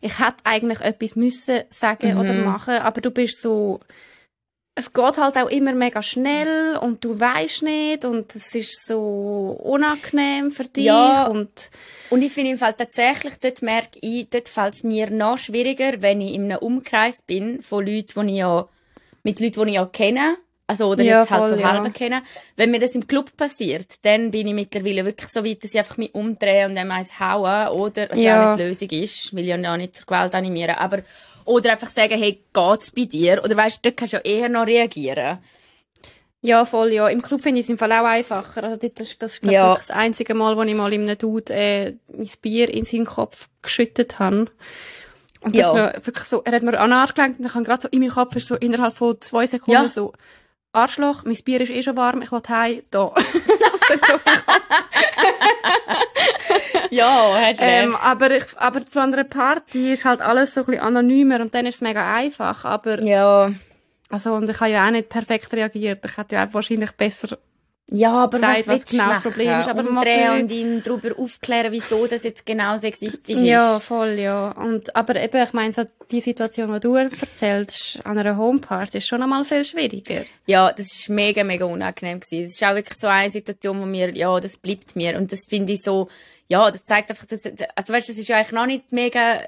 ich 0.00 0.18
hätte 0.18 0.36
eigentlich 0.44 0.80
etwas 0.80 1.16
müssen 1.16 1.62
sagen 1.70 2.14
mhm. 2.14 2.20
oder 2.20 2.32
machen, 2.34 2.74
aber 2.74 3.00
du 3.00 3.10
bist 3.10 3.40
so, 3.40 3.80
es 4.74 4.92
geht 4.92 5.18
halt 5.18 5.36
auch 5.36 5.50
immer 5.50 5.72
mega 5.72 6.00
schnell 6.02 6.76
und 6.78 7.04
du 7.04 7.18
weißt 7.20 7.62
nicht 7.62 8.04
und 8.06 8.34
es 8.34 8.54
ist 8.54 8.86
so 8.86 9.58
unangenehm 9.62 10.50
für 10.50 10.64
dich 10.64 10.84
Ja. 10.86 11.26
und 11.26 11.70
Und 12.10 12.22
ich 12.22 12.32
finde 12.32 12.52
im 12.52 12.58
Fall 12.58 12.72
tatsächlich, 12.74 13.34
dort 13.40 13.60
merke 13.62 13.98
ich, 14.00 14.28
dort 14.30 14.48
fällt 14.48 14.74
es 14.74 14.82
mir 14.82 15.10
noch 15.10 15.36
schwieriger, 15.38 16.00
wenn 16.00 16.20
ich 16.22 16.34
in 16.34 16.44
einem 16.44 16.58
Umkreis 16.58 17.22
bin 17.22 17.60
von 17.62 17.86
Leuten, 17.86 18.26
die 18.26 18.32
ich 18.34 18.38
ja, 18.38 18.66
mit 19.22 19.40
Leuten, 19.40 19.64
die 19.64 19.70
ich 19.70 19.74
ja 19.76 19.86
kenne. 19.86 20.36
Also, 20.66 20.86
oder 20.88 21.02
Ja, 21.04 21.20
jetzt 21.20 21.30
halt 21.30 21.40
voll, 21.42 21.50
so 21.50 21.56
ja. 21.56 21.72
halb 21.82 21.92
kenne. 21.92 22.22
Wenn 22.56 22.70
mir 22.70 22.78
das 22.80 22.92
im 22.92 23.06
Club 23.06 23.36
passiert, 23.36 23.86
dann 24.02 24.30
bin 24.30 24.46
ich 24.46 24.54
mittlerweile 24.54 25.04
wirklich 25.04 25.28
so 25.28 25.44
weit, 25.44 25.62
dass 25.62 25.72
ich 25.74 25.78
einfach 25.78 25.98
mich 25.98 26.14
umdrehe 26.14 26.66
und 26.66 26.74
dann 26.76 26.90
eins 26.90 27.20
hauen, 27.20 27.68
oder, 27.76 28.08
was 28.08 28.18
ja 28.18 28.24
Ja. 28.24 28.52
auch 28.52 28.56
nicht 28.56 28.58
die 28.80 28.86
Lösung 28.88 29.02
ist, 29.02 29.34
will 29.36 29.44
ja 29.44 29.56
auch 29.72 29.76
nicht 29.76 29.96
zur 29.96 30.06
Gewalt 30.06 30.34
animieren, 30.34 30.76
aber, 30.76 31.00
oder 31.44 31.72
einfach 31.72 31.88
sagen, 31.88 32.18
hey, 32.18 32.42
geht's 32.52 32.90
bei 32.90 33.04
dir? 33.04 33.42
Oder 33.44 33.56
weißt 33.56 33.78
du, 33.78 33.90
dort 33.90 33.96
kannst 33.96 34.14
du 34.14 34.18
ja 34.18 34.22
eher 34.24 34.48
noch 34.48 34.66
reagieren. 34.66 35.38
ja 36.44 36.64
voll 36.64 36.92
ja 36.92 37.06
im 37.08 37.22
Club 37.22 37.40
finde 37.42 37.60
ich 37.60 37.66
es 37.66 37.70
im 37.70 37.78
Fall 37.78 37.92
auch 37.92 38.04
einfacher 38.04 38.64
also 38.64 38.76
das, 38.88 39.06
ist- 39.08 39.22
das 39.22 39.34
ist 39.34 39.42
glaub, 39.42 39.52
Ja. 39.54 39.74
das 39.74 39.90
einzige 39.92 40.34
Mal 40.34 40.56
wo 40.56 40.62
ich 40.62 40.74
mal 40.74 40.92
in 40.92 41.02
einem 41.02 41.16
Dude 41.16 41.54
äh, 41.54 41.94
mein 42.08 42.28
Bier 42.42 42.68
in 42.68 42.84
seinen 42.84 43.04
Kopf 43.06 43.48
geschüttet 43.62 44.18
habe 44.18 44.46
und 45.40 45.54
das 45.56 45.72
Ja. 45.72 45.86
ist 45.88 46.04
wirklich 46.06 46.26
so 46.26 46.42
er 46.44 46.52
hat 46.52 46.62
mir 46.64 46.78
an 46.80 46.90
den 46.90 46.98
Arsch 46.98 47.14
gelenkt 47.14 47.38
und 47.38 47.46
ich 47.46 47.54
habe 47.54 47.64
gerade 47.64 47.82
so 47.82 47.88
in 47.88 48.00
meinem 48.00 48.10
Kopf 48.10 48.34
ist 48.34 48.48
so 48.48 48.56
innerhalb 48.56 48.92
von 48.92 49.20
zwei 49.20 49.46
Sekunden 49.46 49.82
Ja. 49.84 49.88
so 49.88 50.12
Arschloch, 50.72 51.22
mein 51.24 51.36
Bier 51.44 51.60
ist 51.60 51.70
eh 51.70 51.82
schon 51.82 51.96
warm, 51.96 52.22
ich 52.22 52.32
will 52.32 52.42
heim, 52.48 52.82
da. 52.90 53.14
Ja, 56.92 57.34
hast 57.40 57.60
ähm, 57.62 57.96
aber, 57.96 58.30
ich, 58.36 58.44
aber 58.56 58.84
zu 58.84 59.00
einer 59.00 59.24
Party 59.24 59.94
ist 59.94 60.04
halt 60.04 60.20
alles 60.20 60.52
so 60.54 60.60
ein 60.60 60.66
bisschen 60.66 60.82
anonymer 60.82 61.40
und 61.40 61.54
dann 61.54 61.64
ist 61.66 61.76
es 61.76 61.80
mega 61.80 62.14
einfach, 62.14 62.64
aber 62.64 63.02
Ja. 63.02 63.50
Also, 64.10 64.34
und 64.34 64.48
ich 64.50 64.60
habe 64.60 64.70
ja 64.70 64.86
auch 64.86 64.90
nicht 64.90 65.08
perfekt 65.08 65.50
reagiert. 65.54 66.04
Ich 66.04 66.18
hätte 66.18 66.34
ja 66.34 66.46
auch 66.46 66.52
wahrscheinlich 66.52 66.92
besser. 66.92 67.38
Ja, 67.90 68.12
aber 68.24 68.38
Sagt, 68.38 68.58
was, 68.58 68.68
was 68.68 68.84
du 68.84 68.96
genau 68.96 69.08
das? 69.08 69.22
Problem 69.22 69.60
ist, 69.60 69.68
aber 69.68 69.88
Umdrehen 69.88 70.42
und 70.42 70.52
ihn 70.52 70.82
darüber 70.82 71.18
aufklären, 71.18 71.72
wieso 71.72 72.06
das 72.06 72.22
jetzt 72.22 72.44
genau 72.46 72.76
sexistisch 72.76 73.38
Ja, 73.38 73.76
ist. 73.78 73.84
voll, 73.84 74.10
ja. 74.18 74.50
Und, 74.52 74.94
aber 74.94 75.16
eben, 75.16 75.42
ich 75.42 75.52
meine, 75.52 75.72
so 75.72 75.82
die 76.10 76.20
Situation, 76.20 76.72
die 76.74 76.80
du 76.80 76.94
erzählst, 76.94 78.00
an 78.04 78.18
einer 78.18 78.36
Homeparty, 78.36 78.98
ist 78.98 79.08
schon 79.08 79.22
einmal 79.22 79.44
viel 79.44 79.64
schwieriger. 79.64 80.22
Ja, 80.46 80.72
das 80.72 80.86
ist 80.92 81.08
mega, 81.08 81.42
mega 81.44 81.64
unangenehm 81.64 82.20
gewesen. 82.20 82.44
Es 82.44 82.54
ist 82.54 82.64
auch 82.64 82.74
wirklich 82.74 82.98
so 82.98 83.06
eine 83.08 83.30
Situation, 83.32 83.80
wo 83.80 83.86
mir, 83.86 84.14
ja, 84.14 84.38
das 84.40 84.56
bleibt 84.58 84.94
mir. 84.94 85.16
Und 85.18 85.32
das 85.32 85.40
finde 85.48 85.72
ich 85.72 85.82
so, 85.82 86.08
ja, 86.52 86.70
das 86.70 86.84
zeigt 86.84 87.08
einfach, 87.10 87.24
dass, 87.26 87.40
also 87.74 87.92
weißt 87.92 88.08
du, 88.08 88.12
das 88.12 88.20
ist 88.20 88.28
ja 88.28 88.36
eigentlich 88.36 88.52
noch 88.52 88.66
nicht 88.66 88.92
mega, 88.92 89.40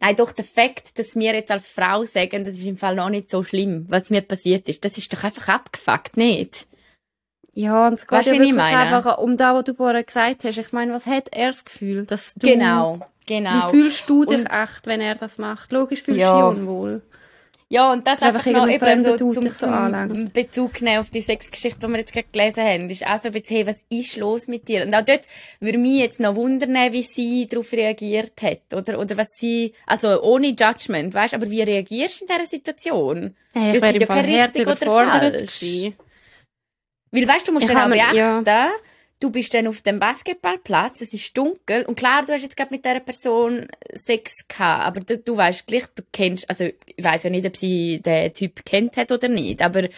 nein, 0.00 0.16
doch 0.16 0.32
der 0.32 0.44
Fakt, 0.44 0.98
dass 0.98 1.14
wir 1.14 1.32
jetzt 1.34 1.50
als 1.50 1.72
Frau 1.72 2.04
sagen, 2.04 2.44
das 2.44 2.54
ist 2.54 2.64
im 2.64 2.76
Fall 2.76 2.96
noch 2.96 3.08
nicht 3.08 3.30
so 3.30 3.42
schlimm, 3.44 3.86
was 3.88 4.10
mir 4.10 4.20
passiert 4.22 4.68
ist. 4.68 4.84
Das 4.84 4.98
ist 4.98 5.12
doch 5.12 5.22
einfach 5.24 5.48
abgefuckt, 5.48 6.16
nicht? 6.16 6.66
Ja, 7.52 7.86
und 7.86 7.94
es 7.94 8.00
geht 8.08 8.10
Weißt 8.18 8.30
du, 8.30 8.34
ja 8.34 8.40
wirklich 8.40 8.60
einfach 8.60 9.18
um 9.18 9.36
das, 9.36 9.54
was 9.54 9.64
du 9.64 9.74
vorher 9.74 10.02
gesagt 10.02 10.42
hast. 10.42 10.58
Ich 10.58 10.72
meine, 10.72 10.92
was 10.92 11.06
hat 11.06 11.28
er 11.32 11.48
das 11.48 11.64
Gefühl, 11.64 12.04
dass 12.04 12.34
du... 12.34 12.48
Genau, 12.48 12.98
genau. 13.26 13.68
Wie 13.68 13.70
fühlst 13.70 14.10
du 14.10 14.24
dich 14.24 14.40
Und- 14.40 14.46
echt, 14.46 14.86
wenn 14.86 15.00
er 15.00 15.14
das 15.14 15.38
macht? 15.38 15.70
Logisch 15.70 16.02
fühlst 16.02 16.20
Ja. 16.20 16.40
du 16.48 16.50
dich 16.50 16.60
unwohl. 16.62 17.02
Ja, 17.68 17.92
und 17.92 18.06
das 18.06 18.20
Dass 18.20 18.28
einfach 18.28 18.46
einfach 18.46 18.66
noch 18.66 18.72
eben 18.72 19.04
so 19.04 19.32
zum, 19.32 19.50
so 19.50 19.66
anlangt. 19.66 20.32
Bezug 20.32 20.82
nehmen 20.82 20.98
auf 20.98 21.10
die 21.10 21.22
Sexgeschichte, 21.22 21.86
die 21.86 21.92
wir 21.92 21.98
jetzt 21.98 22.12
gerade 22.12 22.28
gelesen 22.30 22.62
haben, 22.62 22.90
ist 22.90 23.06
auch 23.06 23.18
so 23.18 23.28
ein 23.28 23.32
bisschen, 23.32 23.56
hey, 23.56 23.66
was 23.66 23.78
ist 23.88 24.16
los 24.16 24.48
mit 24.48 24.68
dir? 24.68 24.84
Und 24.84 24.94
auch 24.94 25.04
dort 25.04 25.22
würde 25.60 25.78
mich 25.78 26.00
jetzt 26.00 26.20
noch 26.20 26.36
wundern, 26.36 26.74
wie 26.92 27.02
sie 27.02 27.46
darauf 27.46 27.72
reagiert 27.72 28.40
hat, 28.42 28.74
oder, 28.74 28.98
oder 28.98 29.16
was 29.16 29.28
sie, 29.38 29.72
also 29.86 30.22
ohne 30.22 30.48
Judgment, 30.48 31.14
weißt, 31.14 31.34
aber 31.34 31.50
wie 31.50 31.62
reagierst 31.62 32.20
du 32.20 32.24
in 32.26 32.28
dieser 32.28 32.46
Situation? 32.46 33.36
Hey, 33.54 33.76
ich 33.76 33.82
wäre 33.82 33.92
gibt 33.92 34.08
im 34.08 34.16
ja 34.16 34.22
Fall 34.22 34.24
richtig 34.24 34.66
oder 34.66 34.76
falsch. 34.76 35.60
gewesen. 35.60 35.94
Weil, 37.10 37.28
weißt 37.28 37.48
du, 37.48 37.52
du 37.52 37.58
musst 37.58 37.68
dann 37.68 37.78
auch 37.78 37.88
beachten, 37.88 38.16
ja. 38.16 38.70
Du 39.20 39.30
bist 39.30 39.54
dann 39.54 39.66
auf 39.66 39.82
dem 39.82 39.98
Basketballplatz, 39.98 41.00
es 41.00 41.12
ist 41.12 41.36
dunkel, 41.36 41.84
und 41.86 41.96
klar, 41.96 42.24
du 42.24 42.32
hast 42.32 42.42
jetzt 42.42 42.56
gerade 42.56 42.74
mit 42.74 42.84
dieser 42.84 43.00
Person 43.00 43.68
Sex 43.94 44.32
gehabt, 44.48 44.84
aber 44.84 45.00
du, 45.00 45.18
du 45.18 45.36
weißt 45.36 45.66
gleich, 45.66 45.84
du 45.94 46.02
kennst, 46.12 46.48
also, 46.48 46.64
ich 46.64 47.04
weiss 47.04 47.22
ja 47.22 47.30
nicht, 47.30 47.46
ob 47.46 47.56
sie 47.56 48.00
den 48.00 48.32
Typ 48.34 48.64
kennt 48.64 48.96
hat 48.96 49.12
oder 49.12 49.28
nicht, 49.28 49.62
aber 49.62 49.88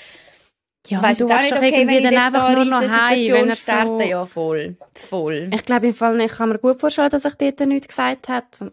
Ja, 0.88 1.02
weißt 1.02 1.20
du 1.20 1.26
nicht 1.26 1.50
doch 1.50 1.56
okay, 1.56 1.80
irgendwie 1.80 2.02
dann 2.02 2.16
einfach 2.16 2.54
nur 2.54 2.64
noch 2.64 2.88
heim, 2.88 3.32
wenn 3.32 3.48
er 3.48 3.56
starte, 3.56 3.88
so... 3.88 4.00
ja, 4.00 4.24
voll, 4.24 4.76
voll. 4.94 5.50
Ich 5.52 5.64
glaube 5.64 5.88
im 5.88 5.94
Fall 5.94 6.16
nicht, 6.16 6.32
ich 6.32 6.38
kann 6.38 6.48
mir 6.48 6.58
gut 6.58 6.80
vorstellen, 6.80 7.10
dass 7.10 7.24
ich 7.24 7.34
dort 7.34 7.60
nichts 7.60 7.88
gesagt 7.88 8.28
hat. 8.28 8.64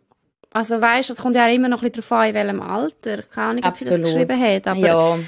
Also 0.51 0.79
weißt, 0.79 1.09
es 1.09 1.17
kommt 1.17 1.35
ja 1.35 1.47
auch 1.47 1.53
immer 1.53 1.67
noch 1.67 1.81
ein 1.81 1.91
bisschen 1.91 2.07
darauf 2.07 2.23
an, 2.23 2.29
in 2.29 2.35
welchem 2.35 2.61
Alter. 2.61 3.23
Keine 3.23 3.47
Ahnung, 3.47 3.63
ob 3.65 3.77
sie 3.77 3.85
das 3.85 4.01
geschrieben 4.01 4.39
hat. 4.39 4.67
Aber 4.67 4.79
ja, 4.79 5.19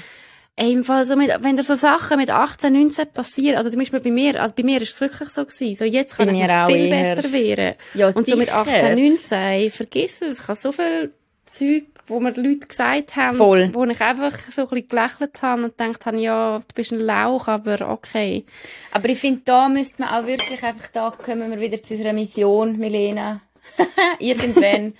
ey, 0.56 0.72
im 0.72 0.84
Fall 0.84 1.06
so 1.06 1.16
mit, 1.16 1.30
wenn 1.42 1.56
da 1.56 1.62
so 1.62 1.74
Sachen 1.74 2.16
mit 2.16 2.30
18, 2.30 2.72
19 2.72 3.06
passieren, 3.12 3.58
also 3.58 3.68
zum 3.70 3.78
Beispiel 3.78 4.00
bei 4.00 4.10
mir, 4.10 4.40
also 4.40 4.54
bei 4.56 4.62
mir 4.62 4.80
ist 4.80 4.94
es 4.94 5.00
wirklich 5.00 5.28
so 5.28 5.44
gewesen. 5.44 5.74
So 5.76 5.84
jetzt 5.84 6.16
kann 6.16 6.26
Bei 6.28 6.32
ich 6.34 6.40
mich 6.42 6.50
auch 6.50 6.66
viel 6.66 6.76
eher. 6.92 7.14
besser 7.16 7.32
wehren. 7.32 7.74
ja, 7.94 8.06
Und 8.08 8.26
so 8.26 8.36
mit 8.36 8.46
sicher. 8.48 8.60
18, 8.60 8.94
19, 9.10 9.38
ey, 9.38 9.70
vergiss 9.70 10.22
es. 10.22 10.40
Ich 10.40 10.48
habe 10.48 10.58
so 10.58 10.72
viel 10.72 11.12
Zeug, 11.44 11.84
wo 12.08 12.20
mir 12.20 12.32
die 12.32 12.40
Leute 12.40 12.66
gesagt 12.66 13.16
haben, 13.16 13.36
Voll. 13.36 13.70
wo 13.74 13.84
ich 13.84 14.00
einfach 14.00 14.32
so 14.32 14.62
ein 14.62 14.68
bisschen 14.68 14.88
gelächelt 14.88 15.42
habe 15.42 15.64
und 15.64 15.76
gedacht 15.76 16.06
habe, 16.06 16.20
ja, 16.20 16.58
du 16.58 16.74
bist 16.74 16.92
ein 16.92 17.00
Lauch, 17.00 17.48
aber 17.48 17.90
okay. 17.90 18.44
Aber 18.92 19.08
ich 19.08 19.18
finde, 19.18 19.42
da 19.44 19.68
müsste 19.68 20.02
man 20.02 20.10
auch 20.14 20.26
wirklich 20.26 20.62
einfach, 20.62 20.88
da 20.92 21.10
kommen 21.10 21.50
wir 21.50 21.60
wieder 21.60 21.82
zu 21.82 21.94
unserer 21.94 22.12
Mission, 22.14 22.78
Milena. 22.78 23.40
Irgendwann. 24.20 24.94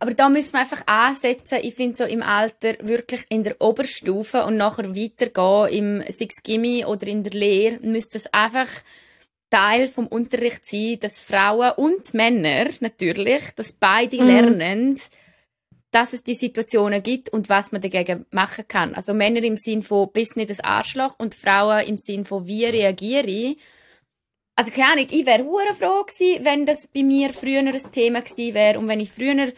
Aber 0.00 0.14
da 0.14 0.28
müssen 0.28 0.52
wir 0.52 0.60
einfach 0.60 0.86
ansetzen. 0.86 1.58
Ich 1.62 1.74
finde 1.74 1.96
so 1.96 2.04
im 2.04 2.22
Alter 2.22 2.74
wirklich 2.80 3.26
in 3.30 3.42
der 3.42 3.60
Oberstufe 3.60 4.44
und 4.44 4.56
nachher 4.56 4.94
weitergehen 4.94 6.02
im 6.02 6.12
Six 6.12 6.42
Gimme 6.42 6.86
oder 6.86 7.06
in 7.08 7.24
der 7.24 7.32
Lehre 7.32 7.80
müsste 7.80 8.18
es 8.18 8.32
einfach 8.32 8.68
Teil 9.50 9.88
vom 9.88 10.06
Unterricht 10.06 10.66
sein, 10.66 10.98
dass 11.00 11.20
Frauen 11.20 11.72
und 11.76 12.14
Männer 12.14 12.68
natürlich, 12.80 13.50
dass 13.56 13.72
beide 13.72 14.18
Mhm. 14.18 14.26
lernen, 14.26 15.00
dass 15.90 16.12
es 16.12 16.22
die 16.22 16.34
Situationen 16.34 17.02
gibt 17.02 17.30
und 17.30 17.48
was 17.48 17.72
man 17.72 17.80
dagegen 17.80 18.26
machen 18.30 18.68
kann. 18.68 18.94
Also 18.94 19.14
Männer 19.14 19.42
im 19.42 19.56
Sinn 19.56 19.82
von 19.82 20.12
bist 20.12 20.36
nicht 20.36 20.50
das 20.50 20.60
Arschloch 20.60 21.18
und 21.18 21.34
Frauen 21.34 21.86
im 21.86 21.96
Sinn 21.96 22.24
von 22.24 22.46
wie 22.46 22.66
reagiere 22.66 23.26
ich. 23.26 23.58
Also 24.54 24.70
keine 24.70 24.92
Ahnung, 24.92 25.06
ich 25.10 25.24
wäre 25.24 25.44
hure 25.44 25.74
froh 25.74 26.04
gewesen, 26.04 26.44
wenn 26.44 26.66
das 26.66 26.88
bei 26.88 27.02
mir 27.02 27.32
früher 27.32 27.60
ein 27.60 27.92
Thema 27.92 28.20
gewesen 28.20 28.54
wäre 28.54 28.78
und 28.78 28.88
wenn 28.88 29.00
ich 29.00 29.10
früher 29.10 29.52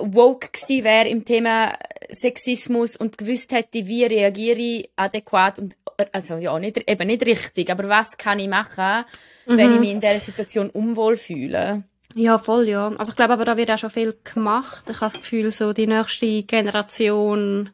woke 0.00 0.48
gewesen 0.52 0.84
wäre 0.84 1.08
im 1.08 1.24
Thema 1.24 1.76
Sexismus 2.10 2.96
und 2.96 3.18
gewusst 3.18 3.52
hätte, 3.52 3.86
wie 3.86 4.04
reagiere 4.04 4.58
ich 4.58 4.90
adäquat 4.96 5.58
und 5.58 5.74
also 6.12 6.36
ja 6.36 6.58
nicht 6.58 6.78
eben 6.90 7.06
nicht 7.06 7.24
richtig, 7.26 7.70
aber 7.70 7.88
was 7.88 8.16
kann 8.16 8.38
ich 8.38 8.48
machen, 8.48 9.04
wenn 9.46 9.74
ich 9.74 9.80
mich 9.80 9.90
in 9.90 10.00
dieser 10.00 10.18
Situation 10.20 10.70
unwohl 10.70 11.16
fühle? 11.16 11.84
Ja, 12.14 12.38
voll, 12.38 12.68
ja. 12.68 12.88
Also 12.98 13.10
ich 13.12 13.16
glaube 13.16 13.34
aber, 13.34 13.44
da 13.44 13.56
wird 13.56 13.70
auch 13.70 13.78
schon 13.78 13.90
viel 13.90 14.16
gemacht. 14.24 14.86
Ich 14.90 15.00
habe 15.00 15.12
das 15.12 15.20
Gefühl, 15.20 15.50
so 15.52 15.72
die 15.72 15.86
nächste 15.86 16.42
Generation 16.42 17.70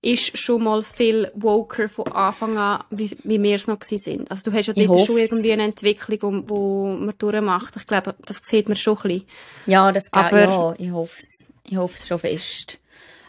ist 0.00 0.38
schon 0.38 0.62
mal 0.64 0.82
viel 0.82 1.30
woker 1.34 1.88
von 1.88 2.10
Anfang 2.12 2.56
an, 2.56 2.84
wie, 2.90 3.10
wie 3.24 3.42
wir 3.42 3.56
es 3.56 3.66
noch 3.66 3.82
sind. 3.82 4.30
Also 4.30 4.50
du 4.50 4.56
hast 4.56 4.66
ja 4.66 4.72
Ich 4.76 4.86
dort 4.86 5.06
schon 5.06 5.18
irgendwie 5.18 5.52
eine 5.52 5.64
Entwicklung, 5.64 6.48
wo, 6.48 6.54
wo 6.54 6.86
man 6.92 7.14
durchmacht. 7.18 7.74
Ich 7.76 7.86
glaube, 7.86 8.14
das 8.24 8.38
sieht 8.42 8.68
man 8.68 8.76
schon 8.76 8.96
ein 8.98 9.02
bisschen. 9.02 9.26
Ja, 9.66 9.90
das 9.92 10.04
geht, 10.10 10.22
Aber- 10.24 10.40
ja, 10.40 10.74
ich 10.78 10.90
hoffe 10.92 11.16
es. 11.18 11.52
Ich 11.68 11.76
hoffe 11.76 11.94
es 11.96 12.06
schon 12.08 12.18
fest. 12.18 12.78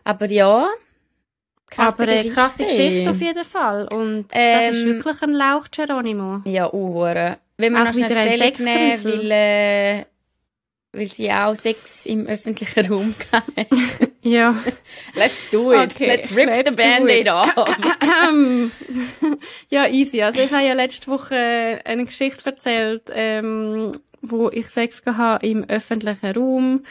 Aber 0.04 0.30
ja, 0.30 0.68
krasse 1.70 2.04
aber 2.04 2.12
eine 2.12 2.30
krasse 2.30 2.64
Geschichte 2.64 3.10
auf 3.10 3.20
jeden 3.22 3.46
Fall. 3.46 3.88
Und 3.94 4.28
das 4.30 4.38
ist 4.74 4.82
Ähm, 4.82 4.86
wirklich 4.96 5.22
ein 5.22 5.34
Lauch, 5.34 5.68
Geronimo. 5.72 6.42
Ja, 6.46 6.72
uhure. 6.74 7.38
Wenn 7.58 7.74
wir 7.74 7.82
Auch 7.82 7.86
noch 7.86 7.94
schnell 7.94 8.12
Stellung 8.12 8.54
nehmen, 8.60 9.04
weil, 9.04 9.32
äh, 9.32 10.06
weil 10.94 11.08
sie 11.08 11.32
auch 11.32 11.54
Sex 11.56 12.06
im 12.06 12.26
öffentlichen 12.26 12.86
Raum 12.92 13.16
kann. 13.30 13.44
Ja. 14.22 14.56
Let's 15.16 15.50
do 15.52 15.74
it. 15.74 15.94
Okay, 15.94 16.08
Let's 16.08 16.36
rip 16.36 16.48
let's 16.48 16.70
the 16.70 16.76
Band-Aid 16.76 17.28
off. 17.30 17.54
ja, 19.70 19.88
easy. 19.88 20.22
Also 20.22 20.40
ich 20.40 20.52
habe 20.52 20.64
ja 20.66 20.74
letzte 20.74 21.08
Woche 21.08 21.82
eine 21.84 22.06
Geschichte 22.06 22.46
erzählt, 22.46 23.04
ähm, 23.12 23.92
wo 24.22 24.50
ich 24.50 24.68
Sex 24.68 25.02
hatte 25.06 25.46
im 25.46 25.66
öffentlichen 25.70 26.32
Raum. 26.32 26.84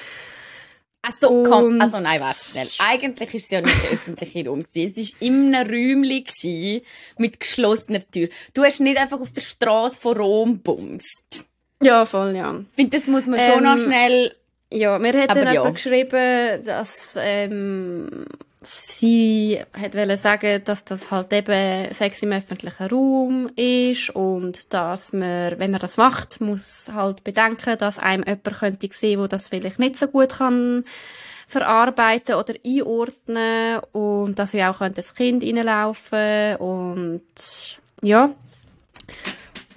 Also, 1.08 1.42
komm, 1.44 1.64
Und- 1.64 1.80
also 1.82 1.98
nein, 2.00 2.20
warte 2.20 2.38
schnell. 2.44 2.68
Eigentlich 2.78 3.34
ist 3.34 3.44
es 3.44 3.50
ja 3.50 3.60
nicht 3.62 3.82
der 3.82 3.92
öffentliche 3.92 4.46
Raum 4.48 4.62
gewesen. 4.62 4.94
Es 4.96 5.12
war 5.14 5.22
in 5.22 5.54
einem 5.54 5.70
Räumchen 5.70 6.24
gewesen, 6.24 6.82
mit 7.16 7.40
geschlossener 7.40 8.00
Tür. 8.10 8.28
Du 8.54 8.62
hast 8.64 8.80
nicht 8.80 8.98
einfach 8.98 9.20
auf 9.20 9.32
der 9.32 9.40
Straße 9.40 9.96
von 10.00 10.16
Rom 10.16 10.58
bumst. 10.58 11.46
Ja, 11.82 12.04
voll, 12.04 12.34
ja. 12.36 12.58
Ich 12.70 12.74
finde, 12.74 12.96
das 12.96 13.06
muss 13.06 13.26
man 13.26 13.38
schon 13.38 13.58
Ähm, 13.58 13.64
noch 13.64 13.78
schnell, 13.78 14.34
Ja, 14.70 14.98
mir 14.98 15.12
hat 15.14 15.30
Aber 15.30 15.44
dann 15.44 15.54
ja. 15.54 15.70
geschrieben, 15.70 16.62
dass 16.64 17.14
ähm, 17.16 18.26
sie 18.74 19.60
hat 19.72 20.18
sagen, 20.18 20.62
dass 20.64 20.84
das 20.84 21.10
halt 21.10 21.32
eben 21.32 21.92
Sex 21.92 22.22
im 22.22 22.32
öffentlichen 22.32 22.86
Raum 22.86 23.50
ist 23.56 24.10
und 24.10 24.72
dass 24.72 25.12
man, 25.12 25.58
wenn 25.58 25.70
man 25.70 25.80
das 25.80 25.96
macht, 25.96 26.40
muss 26.40 26.90
halt 26.92 27.24
bedenken, 27.24 27.78
dass 27.78 27.98
einem 27.98 28.24
jemand 28.24 28.58
könnte 28.58 28.88
sehen, 28.92 29.20
wo 29.20 29.26
das 29.26 29.48
vielleicht 29.48 29.78
nicht 29.78 29.96
so 29.96 30.06
gut 30.06 30.30
kann 30.30 30.84
verarbeiten 31.46 32.34
oder 32.34 32.54
einordnen 32.64 33.80
und 33.92 34.38
dass 34.38 34.52
wir 34.52 34.70
auch 34.70 34.86
das 34.90 35.14
Kind 35.14 35.42
reinlaufen 35.42 36.56
und 36.56 37.22
ja. 38.02 38.30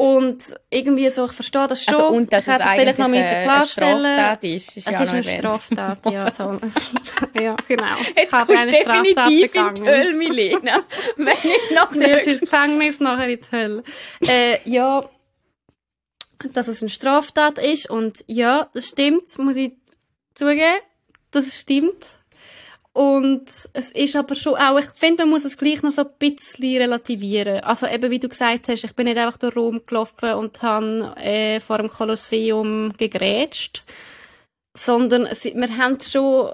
Und 0.01 0.39
irgendwie 0.71 1.07
so, 1.11 1.25
ich 1.25 1.31
verstehe 1.33 1.67
das 1.67 1.83
schon. 1.83 1.93
Also, 1.93 2.07
und 2.07 2.33
dass 2.33 2.47
ich 2.47 2.53
hätte 2.53 2.63
es 2.63 2.65
das 2.69 2.73
vielleicht 2.75 2.97
noch 2.97 3.07
müssen 3.07 3.23
eine 3.23 3.43
klarstellen. 3.43 3.99
Straftat 3.99 4.43
ist, 4.43 4.77
ist 4.77 4.87
Es 4.87 4.93
ja 4.93 5.03
ist 5.03 5.09
eine. 5.11 5.23
Straftat, 5.23 6.11
ja. 6.11 6.31
So. 6.35 6.59
ja, 7.39 7.55
genau. 7.67 7.85
Jetzt 8.15 8.23
Ich 8.23 8.29
kommst 8.31 8.49
eine 8.49 8.71
du 8.71 8.77
definitiv 8.77 9.53
in 9.53 9.73
die. 9.75 9.81
Hölle, 9.83 10.13
Milena. 10.13 10.83
Wenn 11.17 11.25
nicht 11.25 11.71
noch 11.75 11.91
Zuerst 11.91 12.25
nicht. 12.25 12.27
ins 12.27 12.39
Gefängnis, 12.39 12.99
nachher 12.99 13.29
in 13.29 13.39
die 13.41 13.51
Hölle. 13.55 13.83
Äh, 14.27 14.57
ja, 14.65 15.07
dass 16.51 16.67
es 16.67 16.81
eine 16.81 16.89
Straftat 16.89 17.59
ist 17.59 17.87
und 17.87 18.23
ja, 18.25 18.69
das 18.73 18.87
stimmt, 18.87 19.37
muss 19.37 19.55
ich 19.55 19.73
zugeben, 20.33 20.79
das 21.29 21.53
stimmt. 21.55 22.20
Und 22.93 23.47
es 23.47 23.91
ist 23.91 24.15
aber 24.17 24.35
schon 24.35 24.55
auch, 24.55 24.77
ich 24.77 24.89
finde, 24.97 25.23
man 25.23 25.29
muss 25.29 25.45
es 25.45 25.57
gleich 25.57 25.81
noch 25.81 25.91
so 25.91 26.01
ein 26.01 26.09
bisschen 26.19 26.77
relativieren. 26.77 27.61
Also 27.61 27.87
eben, 27.87 28.11
wie 28.11 28.19
du 28.19 28.27
gesagt 28.27 28.67
hast, 28.67 28.83
ich 28.83 28.93
bin 28.95 29.05
nicht 29.05 29.17
einfach 29.17 29.37
durch 29.37 29.55
Rom 29.55 29.81
gelaufen 29.85 30.33
und 30.33 30.61
habe 30.61 31.13
äh, 31.17 31.61
vor 31.61 31.77
dem 31.77 31.89
Kolosseum 31.89 32.91
gegrätscht, 32.97 33.83
sondern 34.75 35.25
es, 35.25 35.45
wir 35.45 35.77
haben 35.77 35.99
schon 36.01 36.51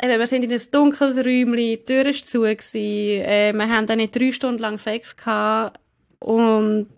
Eben, 0.00 0.18
wir 0.18 0.26
sind 0.26 0.42
in 0.42 0.50
ein 0.50 0.62
dunkles 0.70 1.18
Räumchen, 1.18 1.54
die 1.54 1.84
Tür 1.84 2.06
war 2.06 2.12
zu, 2.14 2.40
gewesen, 2.40 2.76
äh, 2.76 3.52
wir 3.52 3.68
haben 3.68 3.86
dann 3.86 3.98
nicht 3.98 4.16
drei 4.16 4.32
Stunden 4.32 4.58
lang 4.58 4.78
Sex 4.78 5.14
gehabt 5.18 5.78
und 6.18 6.88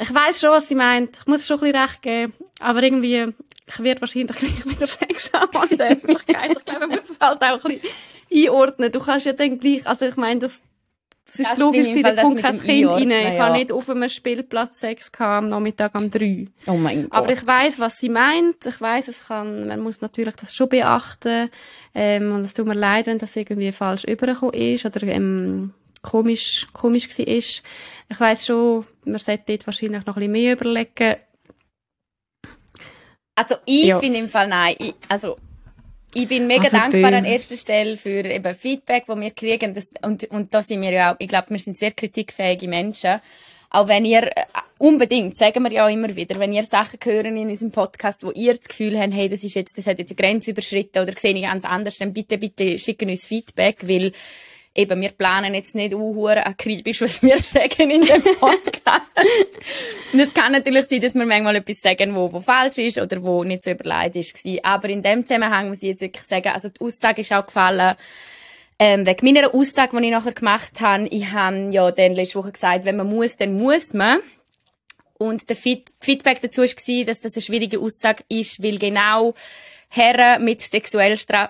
ich 0.00 0.14
weiß 0.14 0.40
schon, 0.40 0.50
was 0.50 0.68
sie 0.68 0.76
meint. 0.76 1.18
Ich 1.18 1.26
muss 1.26 1.44
schon 1.44 1.58
ein 1.58 1.72
bisschen 1.72 1.82
recht 1.82 2.02
geben. 2.02 2.32
Aber 2.60 2.82
irgendwie, 2.82 3.34
ich 3.68 3.82
werde 3.82 4.00
wahrscheinlich 4.00 4.36
gleich 4.36 4.66
wieder 4.66 4.86
Sex 4.86 5.30
haben 5.32 5.70
in 5.70 5.78
der 5.78 5.90
Öffentlichkeit. 5.90 6.56
Ich 6.56 6.64
glaube, 6.64 6.86
man 6.86 6.90
muss 6.90 7.10
es 7.10 7.18
halt 7.20 7.42
auch 7.42 7.64
ein 7.64 7.78
bisschen 7.78 7.90
einordnen. 8.32 8.92
Du 8.92 9.00
kannst 9.00 9.26
ja 9.26 9.32
dann 9.32 9.58
gleich, 9.58 9.86
also 9.86 10.06
ich 10.06 10.16
meine, 10.16 10.40
das, 10.40 10.60
das 11.26 11.40
ist 11.40 11.50
Das 11.50 11.58
logisch, 11.58 11.88
das 12.02 12.22
kommt 12.22 12.40
kein 12.40 12.60
Kind 12.60 12.90
rein. 12.90 13.10
Ich 13.10 13.34
ja. 13.34 13.44
habe 13.44 13.58
nicht 13.58 13.70
auf 13.70 13.90
einem 13.90 14.08
Spielplatz 14.08 14.80
Sex 14.80 15.12
gehabt 15.12 15.44
am 15.44 15.48
Nachmittag 15.50 15.94
um 15.94 16.10
drei. 16.10 16.46
Oh 16.66 16.74
mein 16.74 17.02
Gott. 17.02 17.12
Aber 17.12 17.32
ich 17.32 17.46
weiß, 17.46 17.78
was 17.78 17.98
sie 17.98 18.08
meint. 18.08 18.64
Ich 18.64 18.80
weiß, 18.80 19.08
es 19.08 19.26
kann, 19.26 19.68
man 19.68 19.80
muss 19.80 20.00
natürlich 20.00 20.36
das 20.36 20.54
schon 20.54 20.70
beachten. 20.70 21.50
Ähm, 21.94 22.32
und 22.32 22.44
es 22.46 22.54
tut 22.54 22.66
mir 22.66 22.74
leid, 22.74 23.06
wenn 23.06 23.18
das 23.18 23.36
irgendwie 23.36 23.72
falsch 23.72 24.04
übergekommen 24.04 24.54
ist 24.54 24.86
oder 24.86 25.02
ähm, 25.06 25.74
komisch, 26.00 26.66
komisch 26.72 27.06
ist. 27.18 27.62
Ich 28.08 28.20
weiß 28.20 28.46
schon, 28.46 28.86
man 29.04 29.18
sollte 29.18 29.44
dort 29.48 29.66
wahrscheinlich 29.66 30.06
noch 30.06 30.16
ein 30.16 30.20
bisschen 30.20 30.32
mehr 30.32 30.52
überlegen. 30.54 31.16
Also 33.38 33.54
ich 33.66 33.84
Ja. 33.86 34.00
finde 34.00 34.18
im 34.18 34.28
Fall 34.28 34.48
nein. 34.48 34.74
Ich, 34.78 34.94
also 35.08 35.36
ich 36.12 36.26
bin 36.26 36.46
mega 36.48 36.64
Also, 36.64 36.76
dankbar 36.76 37.12
an 37.12 37.24
erster 37.24 37.56
Stelle 37.56 37.96
für 37.96 38.24
eben 38.24 38.54
Feedback, 38.54 39.04
das 39.06 39.16
wir 39.20 39.30
kriegen. 39.30 39.74
Das, 39.74 39.92
und, 40.02 40.24
und 40.30 40.52
da 40.52 40.62
sind 40.62 40.82
wir 40.82 40.90
ja 40.90 41.12
auch, 41.12 41.16
ich 41.20 41.28
glaube, 41.28 41.50
wir 41.50 41.58
sind 41.58 41.78
sehr 41.78 41.92
kritikfähige 41.92 42.66
Menschen. 42.66 43.20
Auch 43.70 43.86
wenn 43.86 44.04
ihr, 44.06 44.22
äh, 44.24 44.32
unbedingt, 44.78 45.36
sagen 45.38 45.62
wir 45.62 45.70
ja 45.70 45.86
auch 45.86 45.90
immer 45.92 46.16
wieder, 46.16 46.40
wenn 46.40 46.52
ihr 46.52 46.62
Sachen 46.64 46.98
hören 47.04 47.36
in 47.36 47.48
unserem 47.48 47.70
Podcast, 47.70 48.24
wo 48.24 48.32
ihr 48.32 48.54
das 48.54 48.64
Gefühl 48.66 48.98
habt, 48.98 49.12
hey, 49.12 49.28
das 49.28 49.44
ist 49.44 49.54
jetzt, 49.54 49.76
das 49.78 49.86
hat 49.86 49.98
jetzt 49.98 50.10
eine 50.10 50.16
Grenze 50.16 50.50
überschritten 50.52 51.00
oder 51.02 51.12
sehe 51.16 51.34
ich 51.34 51.42
ganz 51.42 51.64
anders, 51.64 51.98
dann 51.98 52.12
bitte, 52.14 52.38
bitte 52.38 52.78
schicken 52.78 53.10
uns 53.10 53.26
Feedback, 53.26 53.86
weil 53.86 54.12
eben, 54.74 55.00
wir 55.00 55.10
planen 55.10 55.54
jetzt 55.54 55.74
nicht 55.74 55.94
unhure 55.94 56.46
akribisch, 56.46 57.00
was 57.00 57.22
wir 57.22 57.38
sagen 57.38 57.90
in 57.90 58.02
dem 58.02 58.22
Podcast. 58.22 59.60
Und 60.12 60.20
es 60.20 60.32
kann 60.32 60.52
natürlich 60.52 60.86
sein, 60.86 61.00
dass 61.00 61.14
wir 61.14 61.26
manchmal 61.26 61.56
etwas 61.56 61.80
sagen, 61.80 62.14
wo, 62.14 62.32
wo 62.32 62.40
falsch 62.40 62.78
ist 62.78 62.98
oder 62.98 63.22
wo 63.22 63.44
nicht 63.44 63.64
so 63.64 63.70
überlegt 63.70 64.16
ist. 64.16 64.34
Aber 64.62 64.88
in 64.88 65.02
dem 65.02 65.26
Zusammenhang 65.26 65.68
muss 65.68 65.78
ich 65.78 65.88
jetzt 65.88 66.00
wirklich 66.00 66.24
sagen, 66.24 66.48
also 66.48 66.68
die 66.68 66.80
Aussage 66.80 67.20
ist 67.20 67.32
auch 67.32 67.46
gefallen, 67.46 67.96
ähm, 68.78 69.06
wegen 69.06 69.26
meiner 69.26 69.54
Aussage, 69.54 69.96
die 69.96 70.06
ich 70.06 70.12
nachher 70.12 70.32
gemacht 70.32 70.80
habe. 70.80 71.08
Ich 71.08 71.32
habe 71.32 71.68
ja 71.70 71.90
dann 71.90 72.14
letzte 72.14 72.38
Woche 72.38 72.52
gesagt, 72.52 72.84
wenn 72.84 72.96
man 72.96 73.08
muss, 73.08 73.36
dann 73.36 73.54
muss 73.54 73.92
man. 73.92 74.20
Und 75.18 75.48
der 75.48 75.56
Feed 75.56 75.90
Feedback 76.00 76.40
dazu 76.40 76.62
war, 76.62 77.04
dass 77.04 77.20
das 77.20 77.34
eine 77.34 77.42
schwierige 77.42 77.80
Aussage 77.80 78.22
ist, 78.28 78.62
weil 78.62 78.78
genau 78.78 79.34
Herren 79.90 80.44
mit, 80.44 80.62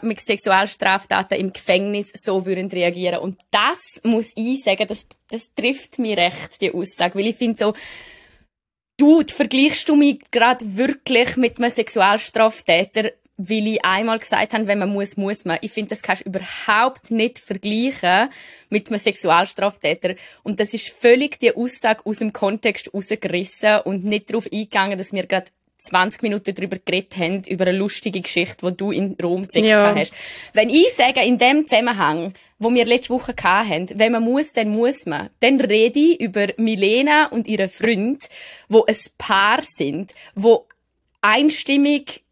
mit 0.03 0.21
Sexualstraftaten 0.21 1.39
im 1.39 1.53
Gefängnis 1.53 2.11
so 2.15 2.47
würden 2.47 2.71
reagieren. 2.71 3.19
Und 3.19 3.39
das 3.51 4.01
muss 4.05 4.33
ich 4.37 4.63
sagen, 4.63 4.87
das, 4.87 5.07
das 5.29 5.53
trifft 5.55 5.99
mich 5.99 6.17
recht, 6.17 6.61
die 6.61 6.73
Aussage. 6.73 7.19
Weil 7.19 7.29
ich 7.29 7.37
finde 7.37 7.65
so, 7.65 7.75
du, 8.97 9.23
vergleichst 9.27 9.89
du 9.89 9.97
mich 9.97 10.21
gerade 10.31 10.77
wirklich 10.77 11.37
mit 11.37 11.59
einem 11.59 11.71
Sexualstraftäter, 11.71 13.11
weil 13.39 13.67
ich 13.69 13.85
einmal 13.85 14.19
gesagt 14.19 14.53
habe, 14.53 14.67
wenn 14.67 14.81
man 14.81 14.93
muss, 14.93 15.17
muss 15.17 15.45
man. 15.45 15.59
Ich 15.61 15.73
finde, 15.73 15.91
das 15.91 16.03
kannst 16.03 16.25
du 16.25 16.29
überhaupt 16.29 17.11
nicht 17.11 17.39
vergleichen 17.39 18.31
mit 18.69 18.89
einem 18.89 18.99
Sexualstraftäter. 18.99 20.15
Und 20.43 20.59
das 20.59 20.75
ist 20.75 20.91
völlig 20.91 21.39
die 21.39 21.55
Aussage 21.55 22.05
aus 22.05 22.19
dem 22.19 22.33
Kontext 22.33 22.93
rausgerissen 22.93 23.81
und 23.85 24.05
nicht 24.05 24.31
darauf 24.31 24.47
eingegangen, 24.53 24.99
dass 24.99 25.13
wir 25.13 25.27
gerade 25.27 25.51
20 25.79 26.23
Minuten 26.23 26.55
darüber 26.55 26.77
geredet 26.85 27.17
haben, 27.17 27.43
über 27.45 27.67
eine 27.67 27.77
lustige 27.79 28.21
Geschichte, 28.21 28.63
wo 28.63 28.71
du 28.71 28.91
in 28.91 29.17
Rom 29.23 29.45
Sex 29.45 29.67
Ja. 29.67 29.95
hast. 29.95 30.13
Wenn 30.53 30.69
ich 30.71 30.93
sage, 30.95 31.21
in 31.23 31.39
dem 31.39 31.67
Zusammenhang, 31.67 32.35
wo 32.59 32.73
wir 32.75 32.85
letzte 32.85 33.11
Woche 33.11 33.35
haben, 33.43 33.89
wenn 33.99 34.13
man 34.13 34.23
muss, 34.25 34.53
dann 34.53 34.71
muss 34.71 35.07
man, 35.07 35.31
dann 35.41 35.61
rede 35.61 35.99
ich 35.99 36.21
über 36.21 36.49
Milena 36.57 37.27
und 37.27 37.47
ihren 37.47 37.69
Freund, 37.69 38.29
wo 38.69 38.85
ein 38.85 38.97
Paar 39.19 39.63
sind, 39.63 40.15
wo 40.35 40.67
einstimmig, 41.21 42.23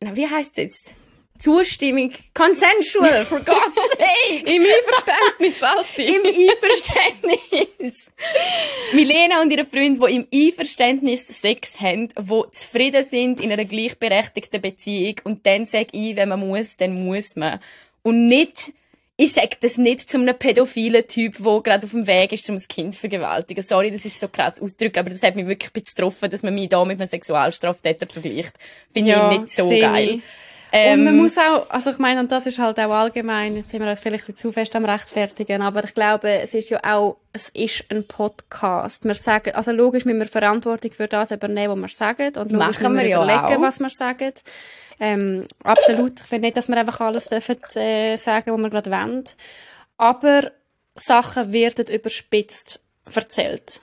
na, 0.00 0.14
wie 0.16 0.26
heißt 0.26 0.52
es 0.52 0.56
jetzt? 0.56 0.94
Zustimmung, 1.42 2.12
consensual, 2.34 3.24
for 3.24 3.40
God's 3.40 3.74
sake. 3.98 4.46
Im 4.46 4.62
Einverständnis, 4.62 5.62
Alti. 5.62 6.04
Im 6.04 6.22
Einverständnis. 6.24 8.12
Milena 8.92 9.42
und 9.42 9.50
ihre 9.50 9.64
Freunde, 9.66 10.06
die 10.06 10.14
im 10.16 10.26
Einverständnis 10.32 11.26
Sex 11.26 11.80
haben, 11.80 12.08
die 12.16 12.42
zufrieden 12.52 13.04
sind 13.04 13.40
in 13.40 13.50
einer 13.50 13.64
gleichberechtigten 13.64 14.60
Beziehung. 14.62 15.16
Und 15.24 15.44
dann 15.44 15.66
sage 15.66 15.88
ich, 15.92 16.14
wenn 16.14 16.28
man 16.28 16.40
muss, 16.40 16.76
dann 16.76 17.04
muss 17.04 17.34
man. 17.34 17.58
Und 18.02 18.28
nicht, 18.28 18.72
ich 19.16 19.32
sage 19.32 19.56
das 19.60 19.78
nicht 19.78 20.08
zu 20.10 20.18
einem 20.18 20.36
pädophilen 20.38 21.06
Typ, 21.08 21.38
der 21.38 21.60
gerade 21.60 21.84
auf 21.84 21.90
dem 21.90 22.06
Weg 22.06 22.32
ist, 22.32 22.48
um 22.50 22.56
ein 22.56 22.68
Kind 22.68 22.94
zu 22.94 23.00
vergewaltigen. 23.00 23.64
Sorry, 23.64 23.90
das 23.90 24.04
ist 24.04 24.20
so 24.20 24.28
krass 24.28 24.60
ausdrücken, 24.62 25.00
aber 25.00 25.10
das 25.10 25.22
hat 25.24 25.34
mich 25.34 25.46
wirklich 25.48 25.72
getroffen, 25.72 26.30
dass 26.30 26.44
man 26.44 26.54
mich 26.54 26.68
da 26.68 26.84
mit 26.84 27.00
einem 27.00 27.08
Sexualstraftäter 27.08 28.06
vergleicht. 28.06 28.52
Finde 28.92 29.10
Ja, 29.10 29.32
ich 29.32 29.40
nicht 29.40 29.52
so 29.52 29.68
geil. 29.68 30.08
ich. 30.16 30.22
Und 30.74 31.04
man 31.04 31.14
Ähm, 31.14 31.16
muss 31.18 31.36
auch, 31.36 31.68
also 31.68 31.90
ich 31.90 31.98
meine, 31.98 32.20
und 32.20 32.32
das 32.32 32.46
ist 32.46 32.58
halt 32.58 32.78
auch 32.80 32.90
allgemein, 32.90 33.56
jetzt 33.56 33.70
sind 33.70 33.82
wir 33.82 33.90
uns 33.90 34.00
vielleicht 34.00 34.38
zu 34.38 34.52
fest 34.52 34.74
am 34.74 34.86
rechtfertigen, 34.86 35.60
aber 35.60 35.84
ich 35.84 35.92
glaube, 35.92 36.30
es 36.30 36.54
ist 36.54 36.70
ja 36.70 36.80
auch, 36.82 37.18
es 37.34 37.50
ist 37.50 37.84
ein 37.90 38.06
Podcast. 38.06 39.04
Wir 39.04 39.14
sagen, 39.14 39.54
also 39.54 39.70
logisch 39.70 40.06
müssen 40.06 40.20
wir 40.20 40.26
Verantwortung 40.26 40.92
für 40.92 41.08
das 41.08 41.30
übernehmen, 41.30 41.82
was 41.82 41.90
wir 41.90 41.96
sagen, 41.96 42.28
und 42.38 42.52
logisch 42.52 42.80
Machen 42.80 42.92
müssen 42.94 42.96
wir 42.96 43.06
ja 43.06 43.22
überlegen, 43.22 43.58
auch. 43.58 43.68
was 43.68 43.80
wir 43.80 43.90
sagen. 43.90 44.32
Ähm, 44.98 45.46
absolut. 45.62 46.20
Ich 46.20 46.26
finde 46.26 46.46
nicht, 46.46 46.56
dass 46.56 46.68
wir 46.68 46.76
einfach 46.78 47.00
alles 47.02 47.26
dürfen, 47.26 47.56
äh, 47.74 48.16
sagen, 48.16 48.52
was 48.54 48.60
wir 48.60 48.70
gerade 48.70 48.90
wollen. 48.90 49.24
Aber 49.98 50.52
Sachen 50.94 51.52
werden 51.52 51.86
überspitzt 51.86 52.80
erzählt. 53.14 53.82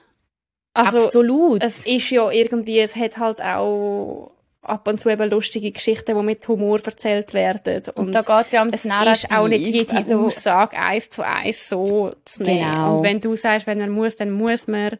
Also, 0.74 1.06
absolut. 1.06 1.64
es 1.64 1.86
ist 1.86 2.10
ja 2.10 2.32
irgendwie, 2.32 2.80
es 2.80 2.96
hat 2.96 3.18
halt 3.18 3.42
auch 3.44 4.32
ab 4.62 4.88
und 4.88 5.00
zu 5.00 5.10
eben 5.10 5.30
lustige 5.30 5.72
Geschichten, 5.72 6.18
die 6.18 6.24
mit 6.24 6.48
Humor 6.48 6.80
erzählt 6.86 7.34
werden. 7.34 7.82
Und, 7.96 8.14
da 8.14 8.22
geht's 8.22 8.52
ja 8.52 8.62
um 8.62 8.72
das 8.72 8.82
es 8.82 8.86
Narrativ. 8.86 9.24
ist 9.24 9.32
auch 9.32 9.48
nicht 9.48 9.66
jede 9.68 9.96
Also- 9.96 10.26
Aussage 10.26 10.78
eins 10.78 11.10
zu 11.10 11.26
eins 11.26 11.70
so 11.70 12.14
zu 12.26 12.44
nehmen. 12.44 12.60
Genau. 12.70 12.98
Und 12.98 13.04
wenn 13.04 13.22
du 13.22 13.36
sagst, 13.36 13.68
wenn 13.68 13.80
man 13.80 13.90
muss, 13.90 14.16
dann 14.18 14.32
muss 14.32 14.68
man, 14.68 14.98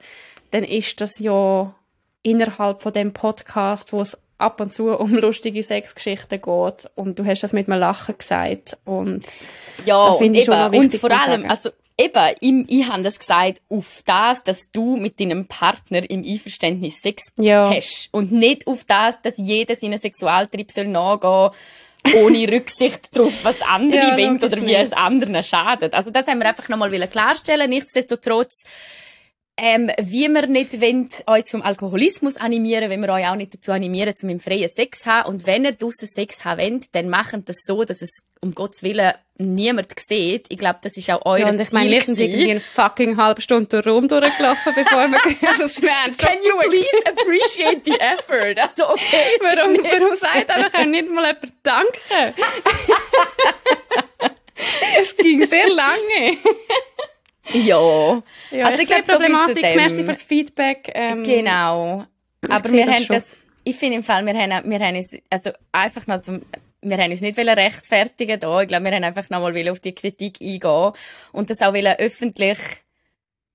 dann 0.52 0.64
ist 0.64 1.02
das 1.02 1.20
ja 1.20 1.74
innerhalb 2.24 2.82
von 2.82 2.94
dem 2.94 3.14
Podcast, 3.14 3.94
wo 3.94 4.02
es 4.02 4.18
ab 4.38 4.62
und 4.62 4.72
zu 4.74 4.90
um 4.98 5.14
lustige 5.14 5.62
Sexgeschichten 5.62 6.42
geht. 6.42 6.90
Und 6.96 7.20
du 7.20 7.26
hast 7.26 7.44
das 7.44 7.52
mit 7.54 7.68
einem 7.70 7.80
Lachen 7.82 8.18
gesagt. 8.18 8.78
Und 8.86 9.24
Ja, 9.86 10.04
und, 10.12 10.20
finde 10.20 10.40
ich 10.40 10.46
schon 10.46 10.58
noch 10.58 10.72
wichtig 10.72 11.04
und 11.04 11.12
vor 11.12 11.22
allem, 11.28 11.46
also 11.46 11.70
eben, 12.00 12.66
ich, 12.68 12.80
ich 12.80 12.88
habe 12.90 13.04
das 13.04 13.20
gesagt, 13.20 13.62
auf 13.70 14.02
das, 14.06 14.44
dass 14.44 14.72
du 14.72 14.96
mit 14.96 15.20
deinem 15.20 15.46
Partner 15.48 16.10
im 16.10 16.24
Einverständnis 16.24 17.02
Sex 17.02 17.24
Ja. 17.38 17.70
hast. 17.70 18.10
Und 18.12 18.32
nicht 18.32 18.66
auf 18.68 18.86
das, 18.86 19.22
dass 19.22 19.36
jeder 19.38 19.76
seinen 19.76 20.00
Sexualtrieb 20.00 20.72
soll 20.72 20.88
nachgehen 20.88 21.52
ohne 22.16 22.48
Rücksicht 22.52 23.16
darauf, 23.16 23.44
was 23.44 23.62
andere 23.62 24.00
Ja, 24.00 24.18
wollen 24.18 24.38
oder 24.38 24.62
wie 24.66 24.74
es 24.74 24.94
anderen 24.94 25.44
schadet. 25.44 25.94
Also 25.94 26.12
das 26.12 26.28
haben 26.28 26.40
wir 26.40 26.48
einfach 26.48 26.70
nochmal 26.70 27.08
klarstellen. 27.10 27.70
Nichtsdestotrotz, 27.70 28.54
ähm, 29.58 29.92
wie 30.02 30.30
wir 30.30 30.48
nicht 30.48 30.80
wollen, 30.80 31.10
euch 31.28 31.46
zum 31.46 31.62
Alkoholismus 31.62 32.38
animieren, 32.38 32.90
wenn 32.90 33.02
wir 33.02 33.10
euch 33.10 33.28
auch 33.28 33.36
nicht 33.36 33.54
dazu 33.54 33.74
animieren, 33.74 34.16
zum 34.16 34.30
im 34.30 34.40
freien 34.40 34.70
Sex 34.70 35.00
zu 35.00 35.06
haben. 35.14 35.30
Und 35.30 35.46
wenn 35.46 35.66
ihr 35.66 35.74
draussen 35.74 36.08
Sex 36.08 36.46
haben 36.46 36.62
wollt, 36.62 36.96
dann 36.96 37.10
macht 37.10 37.36
das 37.50 37.58
so, 37.66 37.84
dass 37.84 38.02
es 38.02 38.24
um 38.42 38.56
Gottes 38.56 38.84
Willen 38.84 39.14
niemand 39.42 39.88
sieht. 40.00 40.46
Ich 40.50 40.58
glaube, 40.58 40.80
das 40.82 40.98
ist 40.98 41.10
auch 41.12 41.26
eures 41.26 41.42
Ja, 41.42 41.48
und 41.50 41.60
ich 41.62 41.72
meine, 41.72 41.92
wir 41.92 42.02
sind 42.02 42.20
irgendwie 42.20 42.52
eine 42.52 42.60
fucking 42.60 43.16
halbe 43.18 43.42
Stunde 43.42 43.84
Raum 43.86 44.08
durchgelaufen, 44.08 44.74
bevor 44.76 45.08
wir 45.10 45.20
also, 45.50 45.64
haben 45.88 46.14
schon 46.14 46.28
Can 46.28 46.38
you 46.44 46.58
please 46.60 47.06
appreciate 47.06 47.82
the 47.86 47.98
effort? 48.00 48.60
Also, 48.62 48.90
okay, 48.90 49.38
es 49.40 49.58
Warum, 49.58 49.72
nicht- 49.74 49.84
warum 49.86 50.16
sagt 50.16 50.50
einfach 50.50 50.80
auch 50.80 50.86
nicht 50.86 51.10
mal 51.10 51.26
jemand 51.28 51.54
Danke? 51.64 52.00
es 55.00 55.16
ging 55.18 55.46
sehr 55.46 55.70
lange. 55.70 56.38
Ja. 57.54 58.22
Ja, 58.52 58.66
Also, 58.66 58.76
ich 58.76 58.82
ich 58.84 58.88
sehe 58.90 59.04
glaub, 59.04 59.06
so 59.06 59.12
Problematik. 59.14 59.76
Merci 59.76 60.04
fürs 60.04 60.24
Feedback. 60.24 60.92
Ähm, 60.94 61.24
Genau. 61.24 62.06
Aber 62.50 62.72
wir 62.72 62.86
das 62.86 62.96
haben 62.96 63.04
schon. 63.06 63.16
das, 63.16 63.26
ich 63.64 63.76
finde 63.76 63.98
im 63.98 64.04
Fall, 64.04 64.26
wir 64.26 64.34
haben, 64.34 64.70
wir 64.70 64.80
haben 64.80 64.96
uns, 64.96 65.12
also 65.30 65.52
einfach 65.72 66.08
noch 66.08 66.22
zum, 66.22 66.42
wir 66.82 66.98
haben 66.98 67.12
uns 67.12 67.22
nicht 67.22 67.38
rechtfertigen 67.38 68.40
da. 68.40 68.62
Ich 68.62 68.68
glaube, 68.68 68.86
wir 68.86 68.96
haben 68.96 69.04
einfach 69.04 69.30
nochmal 69.30 69.70
auf 69.70 69.80
die 69.80 69.96
Kritik 69.96 70.42
eingehen 70.42 70.94
und 71.32 71.50
das 71.50 71.62
auch 71.62 71.74
öffentlich 71.74 72.58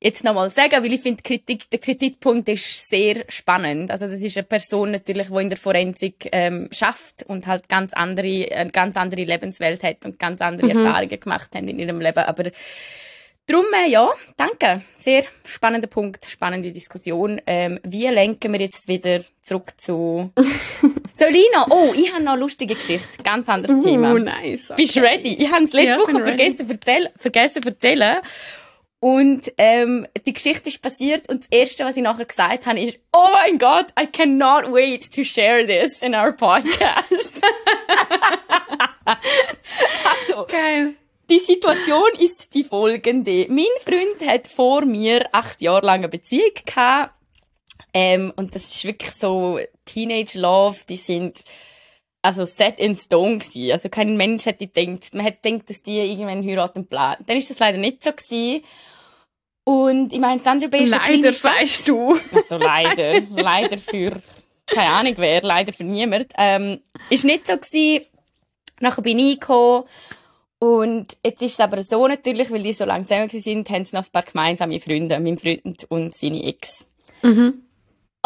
jetzt 0.00 0.22
nochmal 0.22 0.50
sagen, 0.50 0.84
weil 0.84 0.92
ich 0.92 1.00
finde, 1.00 1.22
Kritik, 1.22 1.70
der 1.70 1.78
Kritikpunkt 1.78 2.48
ist 2.50 2.90
sehr 2.90 3.24
spannend. 3.28 3.90
Also 3.90 4.06
das 4.06 4.20
ist 4.20 4.36
eine 4.36 4.44
Person 4.44 4.90
natürlich, 4.90 5.28
die 5.28 5.40
in 5.40 5.48
der 5.48 5.56
Forensik 5.56 6.28
ähm, 6.32 6.68
schafft 6.72 7.22
und 7.26 7.46
halt 7.46 7.68
ganz 7.70 7.94
andere, 7.94 8.48
eine 8.52 8.70
ganz 8.70 8.96
andere 8.96 9.24
Lebenswelt 9.24 9.82
hat 9.82 10.04
und 10.04 10.18
ganz 10.18 10.42
andere 10.42 10.68
Erfahrungen 10.70 11.20
gemacht 11.20 11.54
hat 11.54 11.62
in 11.62 11.78
ihrem 11.78 12.00
Leben. 12.00 12.18
Aber 12.18 12.50
Drum, 13.46 13.66
äh, 13.74 13.90
ja, 13.90 14.10
danke. 14.38 14.80
Sehr 14.98 15.24
spannender 15.44 15.86
Punkt, 15.86 16.24
spannende 16.24 16.72
Diskussion. 16.72 17.42
Ähm, 17.46 17.78
wie 17.82 18.06
lenken 18.06 18.52
wir 18.54 18.60
jetzt 18.60 18.88
wieder 18.88 19.20
zurück 19.42 19.74
zu 19.76 20.32
Solina? 21.16 21.66
Oh, 21.70 21.92
ich 21.94 22.12
habe 22.12 22.24
noch 22.24 22.32
eine 22.32 22.40
lustige 22.40 22.74
Geschichte. 22.74 23.22
Ganz 23.22 23.48
anderes 23.48 23.80
Thema. 23.80 24.12
Uh, 24.12 24.18
nice. 24.18 24.72
Bist 24.76 24.96
du 24.96 25.00
ready? 25.00 25.34
Ich 25.34 25.50
habe 25.50 25.64
es 25.64 25.72
letzte 25.72 25.90
Ja, 25.92 25.98
Woche 26.00 26.20
vergessen, 26.20 26.68
erzähl, 26.68 27.10
vergessen 27.16 27.62
zu 27.62 27.68
erzählen. 27.68 28.18
Und 28.98 29.52
ähm, 29.58 30.08
die 30.26 30.32
Geschichte 30.32 30.70
ist 30.70 30.82
passiert 30.82 31.28
und 31.28 31.42
das 31.42 31.48
Erste, 31.50 31.84
was 31.84 31.96
ich 31.96 32.02
nachher 32.02 32.24
gesagt 32.24 32.66
habe, 32.66 32.80
ist, 32.80 32.98
oh 33.12 33.28
mein 33.32 33.58
Gott, 33.58 33.86
I 34.00 34.06
cannot 34.06 34.72
wait 34.72 35.14
to 35.14 35.22
share 35.22 35.64
this 35.64 36.02
in 36.02 36.14
our 36.14 36.32
podcast. 36.32 37.40
also, 39.04 40.46
Geil. 40.46 40.94
die 41.30 41.38
Situation 41.38 42.08
ist 42.18 42.54
die 42.54 42.64
folgende. 42.64 43.46
Mein 43.50 43.66
Freund 43.84 44.26
hat 44.26 44.48
vor 44.48 44.84
mir 44.84 45.28
acht 45.32 45.60
Jahre 45.60 45.84
lang 45.86 45.98
eine 45.98 46.08
Beziehung 46.08 46.50
gehabt. 46.64 47.13
Ähm, 47.94 48.32
und 48.34 48.54
das 48.54 48.64
ist 48.64 48.84
wirklich 48.84 49.12
so 49.12 49.58
Teenage 49.84 50.38
Love, 50.38 50.78
die 50.88 50.96
sind 50.96 51.38
also 52.22 52.44
set 52.44 52.78
in 52.78 52.96
stone 52.96 53.38
gewesen. 53.38 53.70
Also 53.70 53.88
kein 53.88 54.16
Mensch 54.16 54.46
hätte 54.46 54.66
gedacht, 54.66 55.14
man 55.14 55.24
hätte 55.24 55.38
gedacht, 55.42 55.70
dass 55.70 55.82
die 55.82 55.98
irgendwann 55.98 56.44
heiraten 56.44 56.86
planen. 56.86 57.24
Dann 57.26 57.36
ist 57.36 57.50
das 57.50 57.58
leider 57.60 57.78
nicht 57.78 58.02
so 58.02 58.12
gewesen. 58.12 58.64
Und 59.64 60.12
ich 60.12 60.18
meine, 60.18 60.42
Thunder 60.42 60.68
Bay 60.68 60.84
ist 60.84 60.90
Leider 60.90 61.30
weißt 61.30 61.88
du. 61.88 62.18
Also 62.34 62.56
leider. 62.56 63.20
leider 63.30 63.78
für, 63.78 64.20
keine 64.66 64.90
Ahnung 64.90 65.14
wer, 65.16 65.42
leider 65.42 65.72
für 65.72 65.84
niemand. 65.84 66.32
Ähm, 66.36 66.80
ist 67.10 67.24
nicht 67.24 67.46
so 67.46 67.56
gewesen. 67.56 68.06
Nachher 68.80 69.02
bin 69.02 69.18
ich 69.18 69.40
gekommen. 69.40 69.84
Und 70.58 71.18
jetzt 71.24 71.42
ist 71.42 71.52
es 71.52 71.60
aber 71.60 71.82
so 71.82 72.08
natürlich, 72.08 72.50
weil 72.50 72.62
die 72.62 72.72
so 72.72 72.86
lange 72.86 73.06
zusammen 73.06 73.28
sind, 73.28 73.68
haben 73.68 73.84
sie 73.84 73.94
noch 73.94 74.04
ein 74.04 74.12
paar 74.12 74.22
gemeinsame 74.22 74.80
Freunde, 74.80 75.20
mein 75.20 75.38
Freund 75.38 75.84
und 75.90 76.14
seine 76.16 76.42
Ex. 76.44 76.86
Mhm. 77.20 77.63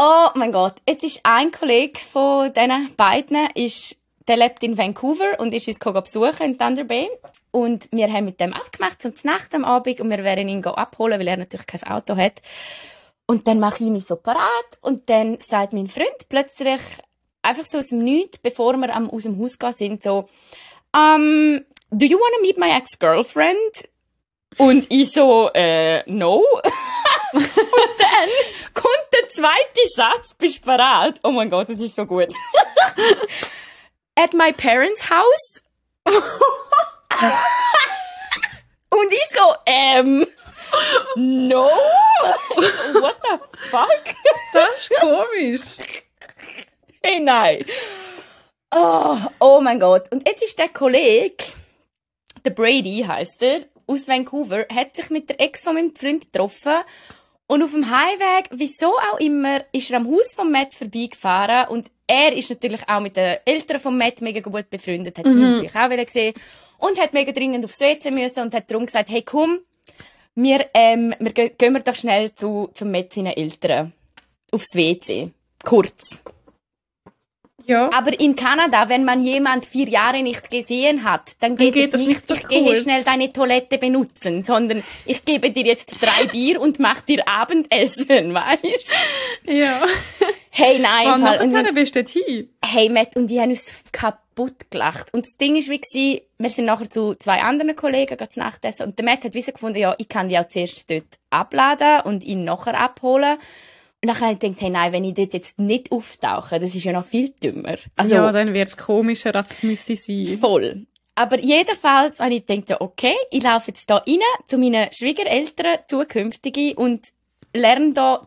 Oh 0.00 0.28
mein 0.36 0.52
Gott, 0.52 0.76
jetzt 0.88 1.02
ist 1.02 1.20
ein 1.24 1.50
Kollege 1.50 1.98
von 1.98 2.52
diesen 2.52 2.94
beiden, 2.94 3.48
ist, 3.56 3.96
der 4.28 4.36
lebt 4.36 4.62
in 4.62 4.78
Vancouver 4.78 5.40
und 5.40 5.52
ist 5.52 5.66
uns 5.66 5.80
besuchen 5.80 6.52
in 6.52 6.56
Thunder 6.56 6.84
Bay. 6.84 7.10
Und 7.50 7.88
wir 7.90 8.06
haben 8.12 8.26
mit 8.26 8.38
dem 8.38 8.52
abgemacht 8.52 9.02
zum 9.02 9.12
Nacht 9.24 9.52
am 9.56 9.64
Abend 9.64 10.00
und 10.00 10.08
wir 10.08 10.22
werden 10.22 10.48
ihn 10.48 10.64
abholen, 10.64 11.18
weil 11.18 11.26
er 11.26 11.36
natürlich 11.36 11.66
kein 11.66 11.82
Auto 11.82 12.16
hat. 12.16 12.34
Und 13.26 13.48
dann 13.48 13.58
mache 13.58 13.82
ich 13.82 13.90
mich 13.90 14.04
so 14.04 14.14
parat 14.14 14.78
und 14.82 15.10
dann 15.10 15.38
sagt 15.44 15.72
mein 15.72 15.88
Freund 15.88 16.28
plötzlich, 16.28 16.80
einfach 17.42 17.64
so 17.64 17.78
aus 17.78 17.88
dem 17.88 17.98
Nichts, 17.98 18.38
bevor 18.38 18.76
wir 18.76 18.96
aus 19.12 19.24
dem 19.24 19.42
Haus 19.42 19.58
gehen 19.58 19.72
sind, 19.72 20.02
so, 20.04 20.28
um, 20.94 21.60
do 21.90 22.06
you 22.06 22.18
want 22.18 22.34
to 22.36 22.42
meet 22.42 22.56
my 22.56 22.70
ex-girlfriend? 22.70 23.88
Und 24.58 24.86
ich 24.90 25.10
so, 25.10 25.50
äh, 25.54 26.08
no. 26.08 26.44
und 27.32 27.48
dann 27.98 28.28
der 29.20 29.28
zweite 29.28 29.88
Satz, 29.94 30.34
bist 30.34 30.58
du 30.58 30.66
bereit? 30.66 31.20
Oh 31.22 31.30
mein 31.30 31.50
Gott, 31.50 31.68
das 31.68 31.80
ist 31.80 31.96
so 31.96 32.06
gut. 32.06 32.28
At 34.14 34.32
my 34.34 34.52
parents' 34.52 35.08
house? 35.08 35.62
und 38.90 39.12
ich 39.12 39.28
so, 39.32 39.54
ähm, 39.66 40.26
no? 41.16 41.68
What 43.00 43.16
the 43.22 43.38
fuck? 43.70 44.04
Das 44.52 44.80
ist 44.80 44.90
komisch. 45.00 45.76
Hey, 47.02 47.20
nein. 47.20 47.64
Oh, 48.74 49.16
oh 49.40 49.60
mein 49.60 49.78
Gott. 49.80 50.10
Und 50.10 50.26
jetzt 50.28 50.42
ist 50.42 50.58
der 50.58 50.68
Kollege, 50.68 51.44
der 52.44 52.50
Brady 52.50 53.04
heißt 53.06 53.42
er, 53.42 53.64
aus 53.86 54.06
Vancouver, 54.06 54.66
hat 54.74 54.96
sich 54.96 55.10
mit 55.10 55.28
der 55.30 55.40
Ex 55.40 55.62
von 55.62 55.74
meinem 55.74 55.94
Freund 55.94 56.30
getroffen. 56.32 56.84
Und 57.48 57.62
auf 57.62 57.72
dem 57.72 57.90
Heimweg, 57.90 58.50
wieso 58.50 58.92
auch 59.10 59.18
immer, 59.18 59.64
ist 59.72 59.90
er 59.90 59.96
am 59.96 60.06
Haus 60.06 60.34
von 60.34 60.52
Matt 60.52 60.74
vorbeigefahren. 60.74 61.68
Und 61.68 61.90
er 62.06 62.34
ist 62.34 62.50
natürlich 62.50 62.86
auch 62.86 63.00
mit 63.00 63.16
den 63.16 63.38
Eltern 63.46 63.80
von 63.80 63.96
Matt 63.96 64.20
mega 64.20 64.40
gut 64.40 64.68
befreundet, 64.68 65.16
hat 65.18 65.24
sie 65.24 65.34
natürlich 65.34 65.74
auch 65.74 65.90
wieder 65.90 66.04
gesehen. 66.04 66.34
Und 66.76 67.00
hat 67.00 67.14
mega 67.14 67.32
dringend 67.32 67.64
aufs 67.64 67.80
WC 67.80 68.10
müssen 68.10 68.40
und 68.40 68.54
hat 68.54 68.70
darum 68.70 68.84
gesagt, 68.84 69.08
hey 69.08 69.22
komm, 69.22 69.60
wir, 70.34 70.66
ähm, 70.74 71.14
wir 71.18 71.32
gehen, 71.32 71.50
gehen 71.56 71.72
wir 71.72 71.80
doch 71.80 71.96
schnell 71.96 72.34
zu, 72.34 72.70
zu 72.74 72.84
Matt 72.84 73.14
seinen 73.14 73.32
Eltern. 73.32 73.94
Aufs 74.52 74.74
WC. 74.74 75.30
Kurz. 75.64 76.22
Ja. 77.68 77.90
Aber 77.92 78.18
in 78.18 78.34
Kanada, 78.34 78.88
wenn 78.88 79.04
man 79.04 79.22
jemand 79.22 79.66
vier 79.66 79.88
Jahre 79.90 80.22
nicht 80.22 80.50
gesehen 80.50 81.04
hat, 81.04 81.32
dann 81.40 81.54
geht, 81.54 81.74
geht 81.74 81.92
es 81.94 82.00
nicht, 82.00 82.22
ich 82.30 82.48
gehe 82.48 82.64
kurz. 82.64 82.80
schnell 82.82 83.04
deine 83.04 83.30
Toilette 83.30 83.76
benutzen, 83.76 84.42
sondern 84.42 84.82
ich 85.04 85.22
gebe 85.26 85.50
dir 85.50 85.66
jetzt 85.66 85.94
drei 86.00 86.28
Bier 86.28 86.62
und 86.62 86.78
mach 86.78 87.00
dir 87.02 87.28
Abendessen, 87.28 88.32
weißt? 88.34 88.94
Ja. 89.44 89.82
Hey, 90.50 90.78
nein, 90.78 91.12
Und 91.12 91.20
Fall. 91.20 91.46
Nachher 91.46 91.72
bist 91.74 91.94
du 91.94 92.02
dorthin. 92.02 92.48
hey, 92.64 92.88
Matt, 92.88 93.14
und 93.16 93.28
die 93.28 93.38
haben 93.38 93.50
uns 93.50 93.82
kaputt 93.92 94.70
gelacht. 94.70 95.12
Und 95.12 95.26
das 95.26 95.36
Ding 95.36 95.54
ist, 95.54 95.68
wie 95.68 96.22
wir 96.38 96.50
sind 96.50 96.64
nachher 96.64 96.88
zu 96.88 97.16
zwei 97.16 97.42
anderen 97.42 97.76
Kollegen 97.76 98.16
zu 98.30 98.38
Nachtessen 98.40 98.86
und 98.86 98.98
der 98.98 99.04
Matt 99.04 99.24
hat 99.24 99.34
wissen 99.34 99.52
gefunden, 99.52 99.78
ja, 99.78 99.94
ich 99.98 100.08
kann 100.08 100.30
die 100.30 100.38
auch 100.38 100.48
zuerst 100.48 100.90
dort 100.90 101.04
abladen 101.28 102.00
und 102.04 102.24
ihn 102.24 102.44
nachher 102.44 102.80
abholen. 102.80 103.36
Und 104.00 104.08
dann 104.08 104.20
habe 104.20 104.32
ich 104.34 104.38
gedacht, 104.38 104.60
hey, 104.60 104.70
nein, 104.70 104.92
wenn 104.92 105.04
ich 105.04 105.14
dort 105.14 105.32
jetzt 105.32 105.58
nicht 105.58 105.90
auftauche, 105.90 106.60
das 106.60 106.74
ist 106.74 106.84
ja 106.84 106.92
noch 106.92 107.04
viel 107.04 107.30
dümmer. 107.42 107.76
Also, 107.96 108.14
ja, 108.14 108.30
dann 108.30 108.54
wird 108.54 108.68
es 108.68 108.76
komischer, 108.76 109.34
als 109.34 109.50
es 109.50 109.62
müsste 109.64 109.96
sein. 109.96 110.38
Voll. 110.40 110.86
Aber 111.16 111.40
jedenfalls 111.40 112.20
habe 112.20 112.34
ich 112.34 112.46
gedacht, 112.46 112.80
okay, 112.80 113.16
ich 113.32 113.42
laufe 113.42 113.72
jetzt 113.72 113.90
da 113.90 113.96
rein 113.96 114.20
zu 114.46 114.56
meinen 114.56 114.86
Schwiegereltern, 114.92 115.78
zukünftige, 115.88 116.76
und 116.76 117.06
lerne 117.52 117.92
da 117.92 118.24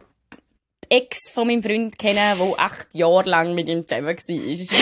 die 0.83 0.97
Ex 0.97 1.31
von 1.33 1.47
meinem 1.47 1.63
Freund 1.63 1.97
kennen, 1.97 2.37
der 2.37 2.53
acht 2.59 2.93
Jahre 2.93 3.29
lang 3.29 3.55
mit 3.55 3.69
ihm 3.69 3.87
zusammen 3.87 4.07
war. 4.07 4.13
Es 4.13 4.27
ist 4.27 4.73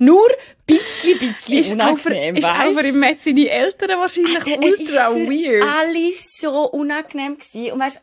nur 0.00 0.28
ein 0.28 0.34
bisschen, 0.66 1.18
bisschen 1.20 1.58
Ist 1.58 1.70
unangenehm, 1.72 2.34
ist 2.34 2.50
auch 2.50 2.58
weisst? 2.58 2.80
für 2.80 2.86
im 2.88 2.98
Met 2.98 3.22
seine 3.22 3.48
Eltern 3.48 3.90
wahrscheinlich 4.00 4.36
Alter, 4.38 4.58
es 4.66 4.80
ist 4.80 4.90
ultra 4.90 5.10
für 5.10 5.28
weird. 5.28 5.62
alles 5.62 6.36
so 6.40 6.68
unangenehm 6.70 7.38
gewesen. 7.38 7.72
Und 7.74 7.78
weißt, 7.78 8.02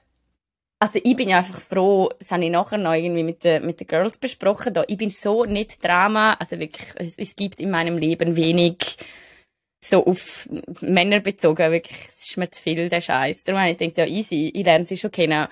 also 0.83 0.99
ich 1.01 1.15
bin 1.15 1.29
ja 1.29 1.37
einfach 1.37 1.61
froh, 1.61 2.09
das 2.19 2.29
habe 2.31 2.43
ich 2.43 2.51
nachher 2.51 2.77
noch 2.77 2.91
irgendwie 2.91 3.23
mit 3.23 3.45
den, 3.45 3.65
mit 3.65 3.79
den 3.79 3.87
Girls 3.87 4.17
besprochen, 4.17 4.73
da. 4.73 4.83
ich 4.85 4.97
bin 4.97 5.11
so 5.11 5.45
nicht 5.45 5.81
Drama, 5.81 6.33
also 6.33 6.59
wirklich, 6.59 6.89
es, 6.95 7.17
es 7.17 7.37
gibt 7.37 7.61
in 7.61 7.71
meinem 7.71 7.97
Leben 7.97 8.35
wenig 8.35 8.97
so 9.79 10.05
auf 10.05 10.45
Männer 10.81 11.21
bezogen, 11.21 11.71
wirklich, 11.71 11.97
es 12.17 12.27
ist 12.27 12.37
mir 12.37 12.51
zu 12.51 12.61
viel, 12.61 12.89
der 12.89 12.99
Scheiß. 12.99 13.45
Darum 13.45 13.61
habe 13.61 13.71
ich 13.71 13.77
gedacht, 13.77 13.97
ja 13.97 14.05
easy, 14.07 14.51
ich 14.53 14.65
lerne 14.65 14.85
sie 14.85 14.97
schon 14.97 15.11
kennen. 15.11 15.47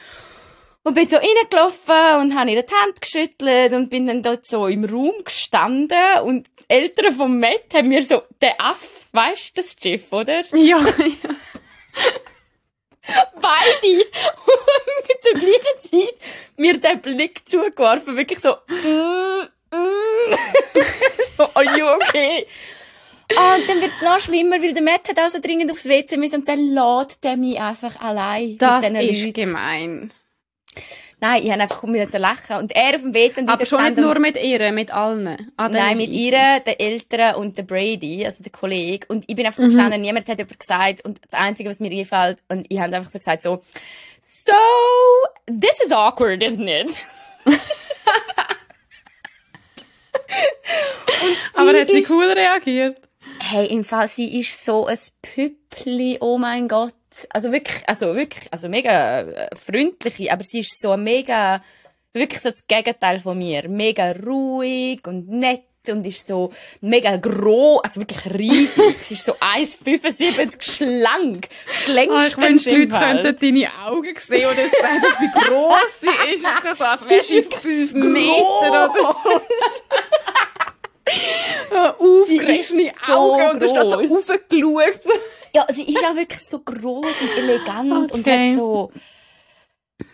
Und 0.84 0.96
bin 0.96 1.08
so 1.08 1.16
reingelaufen 1.16 2.20
und 2.20 2.38
habe 2.38 2.52
ihr 2.52 2.64
die 2.64 2.74
Hand 2.74 3.00
geschüttelt 3.00 3.72
und 3.72 3.90
bin 3.90 4.08
dann 4.08 4.24
dort 4.24 4.46
so 4.46 4.68
im 4.68 4.84
Raum 4.84 5.14
gestanden 5.24 6.20
und 6.26 6.48
die 6.60 6.64
Eltern 6.68 7.16
vom 7.16 7.40
Matt 7.40 7.74
haben 7.74 7.88
mir 7.88 8.04
so, 8.04 8.24
der 8.42 8.60
Aff, 8.60 9.08
weißt 9.14 9.58
du 9.58 9.62
das 9.62 9.78
Schiff, 9.82 10.12
oder? 10.12 10.42
Ja, 10.54 10.78
ja. 10.98 11.36
Beide 13.36 14.06
zur 15.22 15.34
gleichen 15.34 15.80
Zeit 15.80 16.16
mir 16.58 16.78
den 16.80 17.02
Blick 17.02 17.48
zugeworfen, 17.48 18.16
wirklich 18.18 18.40
so, 18.40 18.52
mm, 18.52 19.76
mm. 19.76 20.36
so, 21.38 21.44
are 21.54 21.78
you 21.78 21.86
okay? 21.88 22.48
Ah, 23.38 23.56
und 23.56 23.68
dann 23.68 23.82
wird's 23.82 24.02
noch 24.02 24.20
schlimmer, 24.20 24.62
weil 24.62 24.74
der 24.74 24.84
Matt 24.84 25.08
hat 25.08 25.20
auch 25.20 25.30
so 25.30 25.40
dringend 25.40 25.72
aufs 25.72 25.86
WC 25.88 26.18
müssen 26.18 26.42
und 26.42 26.50
dann 26.50 26.60
lädt 26.60 27.24
der 27.24 27.38
mich 27.38 27.60
einfach 27.60 28.00
allein 28.02 28.58
Das 28.58 28.86
ist 28.86 28.94
Leuten. 28.94 29.34
gemein. 29.34 30.14
Nein, 31.24 31.44
ich 31.44 31.52
habe 31.52 31.62
einfach 31.62 31.84
müssen 31.84 32.20
lachen. 32.20 32.56
Und 32.58 32.76
er 32.76 32.96
auf 32.96 33.02
dem 33.02 33.14
Weg 33.14 33.38
und 33.38 33.48
Aber 33.48 33.64
schon 33.64 33.84
nicht 33.84 33.98
nur 33.98 34.18
mit 34.18 34.42
ihr, 34.42 34.72
mit 34.72 34.92
allen. 34.92 35.54
Ah, 35.56 35.70
Nein, 35.70 35.98
mit 35.98 36.10
ihr, 36.10 36.62
den 36.62 36.80
Eltern 36.80 37.36
und 37.36 37.56
der 37.60 37.64
Brady, 37.64 38.26
also 38.26 38.42
der 38.42 38.52
Kollege. 38.52 39.06
Und 39.08 39.26
ich 39.28 39.36
bin 39.36 39.46
einfach 39.46 39.60
so 39.60 39.68
mhm. 39.68 39.70
gestanden, 39.70 40.02
niemand 40.02 40.28
hat 40.28 40.40
jemand 40.40 40.60
gesagt. 40.60 41.06
Und 41.06 41.20
das 41.30 41.40
Einzige, 41.40 41.70
was 41.70 41.80
mir 41.80 41.92
einfällt, 41.92 42.40
und 42.50 42.66
ich 42.70 42.80
habe 42.80 42.96
einfach 42.96 43.12
so 43.12 43.20
gesagt, 43.20 43.44
so, 43.44 43.62
so, 44.48 44.54
this 45.48 45.80
is 45.86 45.92
awkward, 45.92 46.42
isn't 46.42 46.68
it? 46.68 46.90
Aber 51.54 51.80
hat 51.80 51.90
sie 51.92 52.04
cool 52.10 52.32
reagiert? 52.32 52.98
Hey, 53.40 53.68
im 53.68 53.84
Fall, 53.84 54.08
sie 54.08 54.40
ist 54.40 54.66
so 54.66 54.88
ein 54.88 54.98
Püppli, 55.22 56.18
oh 56.20 56.40
mein 56.40 56.68
Gott. 56.68 56.96
Also 57.30 57.52
wirklich, 57.52 57.84
also 57.88 58.16
wirklich, 58.16 58.48
also 58.52 58.70
mega 58.70 59.22
äh, 59.22 59.56
freundliche, 59.56 60.32
aber 60.32 60.44
sie 60.44 60.60
ist 60.60 60.82
so 60.82 60.96
mega, 60.98 61.64
wirklich 62.14 62.42
so 62.42 62.52
das 62.52 62.66
Gegenteil 62.68 63.20
von 63.20 63.38
mir. 63.38 63.68
Mega 63.70 64.12
ruhig 64.12 65.06
und 65.08 65.30
nett 65.30 65.64
und 65.88 66.06
ist 66.06 66.28
so 66.28 66.52
mega 66.82 67.18
groß, 67.18 67.84
also 67.84 68.02
wirklich 68.02 68.34
riesig. 68.34 68.98
sie 69.02 69.16
ist 69.16 69.26
so 69.26 69.34
1,75 69.34 70.62
schlank. 70.62 71.48
Schlängst 71.84 72.36
oh, 72.38 72.42
ich 72.42 72.50
wünschte, 72.50 72.70
die 72.70 72.76
Leute 72.86 72.98
könnten 72.98 73.40
deine 73.40 73.68
Augen 73.86 74.16
sehen 74.18 74.50
und 74.50 74.58
jetzt 74.58 74.74
weißt, 74.74 75.22
wie 75.22 75.50
groß 75.50 76.02
sie 76.02 76.34
ist. 76.34 76.46
Ich 76.46 76.78
so, 76.78 76.84
als 76.84 77.10
wärst 77.10 77.30
du 77.32 77.58
5 77.58 77.94
Meter 77.94 78.92
oder 78.92 79.16
Aufgerissene 82.00 82.92
Augen 83.08 83.42
so 83.42 83.50
und 83.50 83.62
du 83.62 83.66
hast 83.66 84.10
so 84.10 84.16
raufgeschaut. 84.16 85.02
ja, 85.56 85.66
sie 85.70 85.84
ist 85.84 86.04
auch 86.04 86.16
wirklich 86.16 86.42
so 86.48 86.60
groß 86.60 87.06
und 87.06 87.38
elegant 87.38 88.12
okay. 88.12 88.14
und 88.14 88.28
hat 88.28 88.58
so 88.58 88.92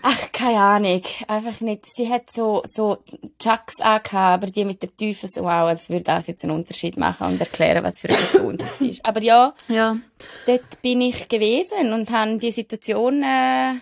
Ach, 0.02 0.32
keine 0.32 0.60
Ahnung. 0.60 1.02
Einfach 1.28 1.62
nicht. 1.62 1.86
Sie 1.86 2.10
hat 2.10 2.32
so, 2.32 2.64
so 2.72 3.04
Chucks 3.40 3.80
angehabt, 3.80 4.16
aber 4.16 4.48
die 4.48 4.66
mit 4.66 4.82
der 4.82 4.96
Tiefe 4.96 5.28
so 5.28 5.42
auch, 5.42 5.68
als 5.68 5.90
würde 5.90 6.04
das 6.04 6.28
jetzt 6.28 6.44
einen 6.44 6.56
Unterschied 6.56 6.98
machen 6.98 7.28
und 7.28 7.40
erklären, 7.40 7.84
was 7.84 8.00
für 8.00 8.10
eine 8.10 8.18
Person 8.18 8.58
sie 8.80 8.90
ist. 8.90 9.06
Aber 9.06 9.22
ja, 9.22 9.54
ja, 9.68 9.98
dort 10.46 10.82
bin 10.82 11.02
ich 11.02 11.28
gewesen 11.28 11.94
und 11.94 12.10
habe 12.12 12.38
die 12.38 12.52
Situation, 12.52 13.24
äh, 13.24 13.74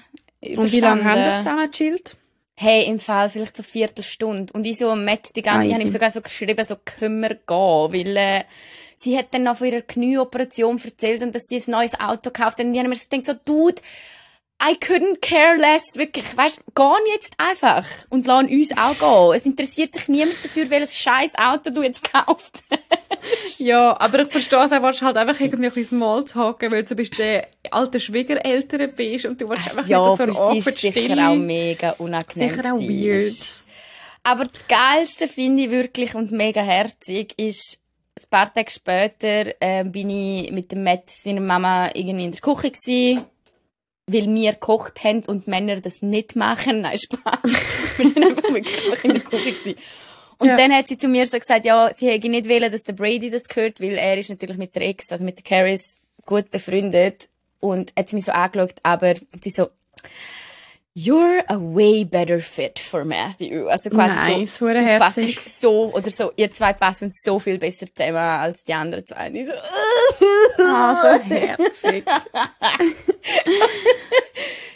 Und 0.56 0.72
wie 0.72 0.80
lange 0.80 1.03
haben 1.03 1.22
wir 1.22 1.38
zusammen 1.39 1.72
gechillt? 1.72 2.18
Hey, 2.58 2.86
im 2.86 2.99
Fall 2.99 3.30
vielleicht 3.30 3.58
so 3.58 3.64
eine 3.64 3.70
Viertelstunde. 3.70 4.53
Und 4.53 4.66
ich 4.66 4.78
so 4.78 4.89
am 4.89 5.03
Matt 5.03 5.36
die 5.36 5.41
ganze, 5.41 5.68
ich 5.68 5.74
habe 5.74 5.84
ihm 5.84 5.89
sogar 5.89 6.12
so 6.12 6.22
geschrieben, 6.22 6.64
so 6.66 6.78
können 6.84 7.20
wir 7.20 7.36
gehen, 7.36 7.45
weil, 7.47 8.18
äh, 8.18 8.43
sie 8.95 9.18
hat 9.18 9.34
dann 9.34 9.43
noch 9.43 9.58
von 9.58 9.68
ihrer 9.68 9.82
Knieoperation 9.82 10.82
erzählt 10.82 11.22
und 11.22 11.36
dass 11.36 11.47
sie 11.47 11.58
ein 11.58 11.72
neues 11.72 11.99
Auto 11.99 12.30
gekauft 12.32 12.58
hat. 12.60 12.66
Und 12.66 12.74
ich 12.74 12.80
habe 12.80 12.89
mir 12.89 12.95
gedacht, 12.95 13.26
so, 13.26 13.34
Dude, 13.45 13.82
I 14.64 14.74
couldn't 14.76 15.20
care 15.22 15.58
less, 15.58 15.84
wirklich. 15.95 16.26
Weißt, 16.36 16.62
geh 16.74 17.14
jetzt 17.14 17.34
einfach 17.38 17.86
und 18.10 18.26
lass 18.26 18.45
uns 18.45 18.72
auch 18.78 18.97
gehen. 18.97 19.36
Es 19.36 19.45
interessiert 19.45 19.93
dich 19.95 20.08
niemand 20.08 20.38
dafür, 20.43 20.70
welches 20.70 20.97
scheiß 20.97 21.36
Auto 21.36 21.72
du 21.72 21.84
jetzt 21.84 22.10
kaufst. 22.12 22.64
ja, 23.57 23.99
aber 23.99 24.22
ich 24.22 24.30
verstehe 24.30 24.63
es 24.66 24.72
auch, 24.72 24.82
willst 24.82 25.01
halt 25.01 25.18
einfach 25.18 25.39
irgendwie 25.39 25.68
ein 25.68 25.74
bisschen 25.74 25.97
Smalltalken, 25.97 26.72
weil 26.72 26.84
du 26.84 26.95
bist 26.95 27.18
der 27.18 27.47
alte 27.72 27.99
Schwiegereltern 27.99 28.91
bist 28.95 29.26
und 29.26 29.39
du 29.39 29.49
willst 29.49 29.70
einfach 29.70 29.88
ja, 29.88 30.07
nicht 30.07 30.34
so 30.34 30.47
ein 30.47 30.57
ist 30.57 30.78
sicher 30.78 31.30
auch 31.30 31.36
mega 31.36 31.91
unangenehm. 31.97 32.49
Sicher 32.49 32.74
auch 32.74 32.80
weird. 32.80 33.63
Aber 34.24 34.45
das 34.45 34.68
Geilste 34.68 35.28
finde 35.28 35.63
ich 35.63 35.70
wirklich 35.72 36.16
und 36.16 36.32
mega 36.32 36.61
herzig 36.61 37.34
ist, 37.38 37.80
ein 38.18 38.30
paar 38.30 38.53
Tage 38.53 38.72
später 38.72 39.53
äh, 39.59 39.84
bin 39.84 40.09
ich 40.09 40.51
mit 40.51 40.72
dem 40.72 40.84
Matt, 40.84 41.09
seiner 41.09 41.41
Mama, 41.41 41.89
irgendwie 41.93 42.26
in 42.26 42.32
der 42.32 42.41
Küche 42.41 42.72
gewesen 42.72 43.26
weil 44.07 44.34
wir 44.34 44.53
gekocht 44.53 45.03
haben 45.03 45.24
und 45.26 45.47
Männer 45.47 45.82
das 45.82 46.01
nicht 46.01 46.36
machen. 46.36 46.82
Nein, 46.82 46.97
Spaß. 46.97 47.39
wir 47.97 48.09
sind 48.09 48.26
einfach 48.26 48.53
wirklich 48.53 49.03
in 49.03 49.13
der 49.13 49.22
Küche 49.22 49.51
gewesen. 49.53 49.80
Und 50.38 50.47
ja. 50.47 50.57
dann 50.57 50.73
hat 50.73 50.88
sie 50.88 50.97
zu 50.97 51.07
mir 51.07 51.25
so 51.27 51.38
gesagt, 51.38 51.65
ja, 51.65 51.91
sie 51.95 52.09
hätte 52.09 52.29
nicht 52.29 52.49
wollen, 52.49 52.71
dass 52.71 52.83
der 52.83 52.93
Brady 52.93 53.29
das 53.29 53.47
gehört, 53.47 53.79
weil 53.79 53.97
er 53.97 54.17
ist 54.17 54.29
natürlich 54.29 54.57
mit 54.57 54.75
der 54.75 54.83
Ex, 54.83 55.11
also 55.11 55.23
mit 55.23 55.38
der 55.38 55.43
Caris, 55.43 55.97
gut 56.25 56.51
befreundet. 56.51 57.29
Und 57.59 57.93
hat 57.97 58.09
sie 58.09 58.17
mich 58.17 58.25
so 58.25 58.31
angeschaut, 58.31 58.75
aber 58.83 59.15
sie 59.41 59.49
so, 59.49 59.69
You're 60.97 61.43
a 61.49 61.57
way 61.59 62.05
better 62.05 62.39
fit 62.39 62.79
for 62.79 63.03
Matthew. 63.03 63.67
Also 63.67 63.89
quasi 63.89 64.15
nice, 64.15 64.57
so, 64.57 64.67
du 64.67 64.97
passest 64.97 65.59
so, 65.59 65.93
oder 65.93 66.09
so, 66.09 66.31
ihr 66.38 66.53
zwei 66.53 66.71
passen 66.71 67.11
so 67.13 67.38
viel 67.38 67.57
besser 67.57 67.88
zusammen 67.93 68.15
als 68.15 68.63
die 68.63 68.73
anderen 68.73 69.05
zwei. 69.05 69.27
Und 69.27 69.36
ich 69.36 69.45
so, 69.45 70.63
ah, 70.63 70.95
so 70.95 71.23
herzig. 71.29 72.05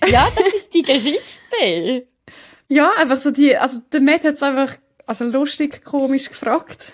ja, 0.10 0.28
das 0.36 0.54
ist 0.56 0.74
die 0.74 0.82
Geschichte. 0.82 2.08
Ja, 2.68 2.92
einfach 2.98 3.22
so 3.22 3.32
die, 3.32 3.56
also 3.56 3.80
der 3.90 4.02
Matt 4.02 4.26
hat 4.26 4.36
es 4.36 4.44
einfach, 4.44 4.76
also 5.10 5.26
lustig, 5.26 5.84
komisch 5.84 6.30
gefragt. 6.30 6.94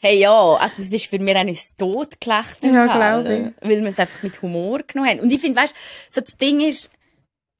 Hey, 0.00 0.20
ja, 0.20 0.54
also 0.54 0.82
es 0.82 0.90
ist 0.90 1.06
für 1.06 1.18
mich 1.18 1.36
auch 1.36 1.44
nicht 1.44 1.76
totgelacht. 1.76 2.62
Ja, 2.62 2.86
glaube 2.86 3.52
ich. 3.60 3.68
Weil 3.68 3.82
wir 3.82 3.88
es 3.88 3.98
einfach 3.98 4.22
mit 4.22 4.40
Humor 4.40 4.80
genommen 4.86 5.10
haben. 5.10 5.20
Und 5.20 5.30
ich 5.30 5.40
finde, 5.40 5.60
weißt, 5.60 5.74
so 6.08 6.22
das 6.22 6.38
Ding 6.38 6.60
ist, 6.60 6.90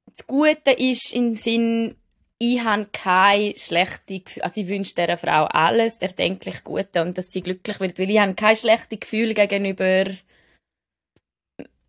das 0.07 0.27
Gute 0.27 0.71
ist 0.71 1.13
im 1.13 1.35
Sinn, 1.35 1.95
ich 2.39 2.65
habe 2.65 2.89
keine 2.91 3.55
schlechte 3.57 4.21
Gefühle, 4.21 4.45
also 4.45 4.61
ich 4.63 4.69
wünsche 4.69 4.95
dieser 4.95 5.19
Frau 5.19 5.45
alles 5.45 5.95
erdenklich 6.01 6.65
Gute 6.65 7.03
und 7.03 7.19
dass 7.19 7.31
sie 7.31 7.43
glücklich 7.43 7.81
wird, 7.81 7.99
weil 7.99 8.11
ich 8.11 8.19
habe 8.19 8.35
keine 8.35 8.57
schlechte 8.57 8.97
Gefühle 8.97 9.35
gegenüber 9.35 10.05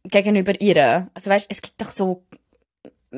gegenüber 0.04 0.60
ihr. 0.60 1.10
Also 1.14 1.30
weißt, 1.30 1.48
es 1.50 1.62
gibt 1.62 1.82
doch 1.82 1.90
so 1.90 2.24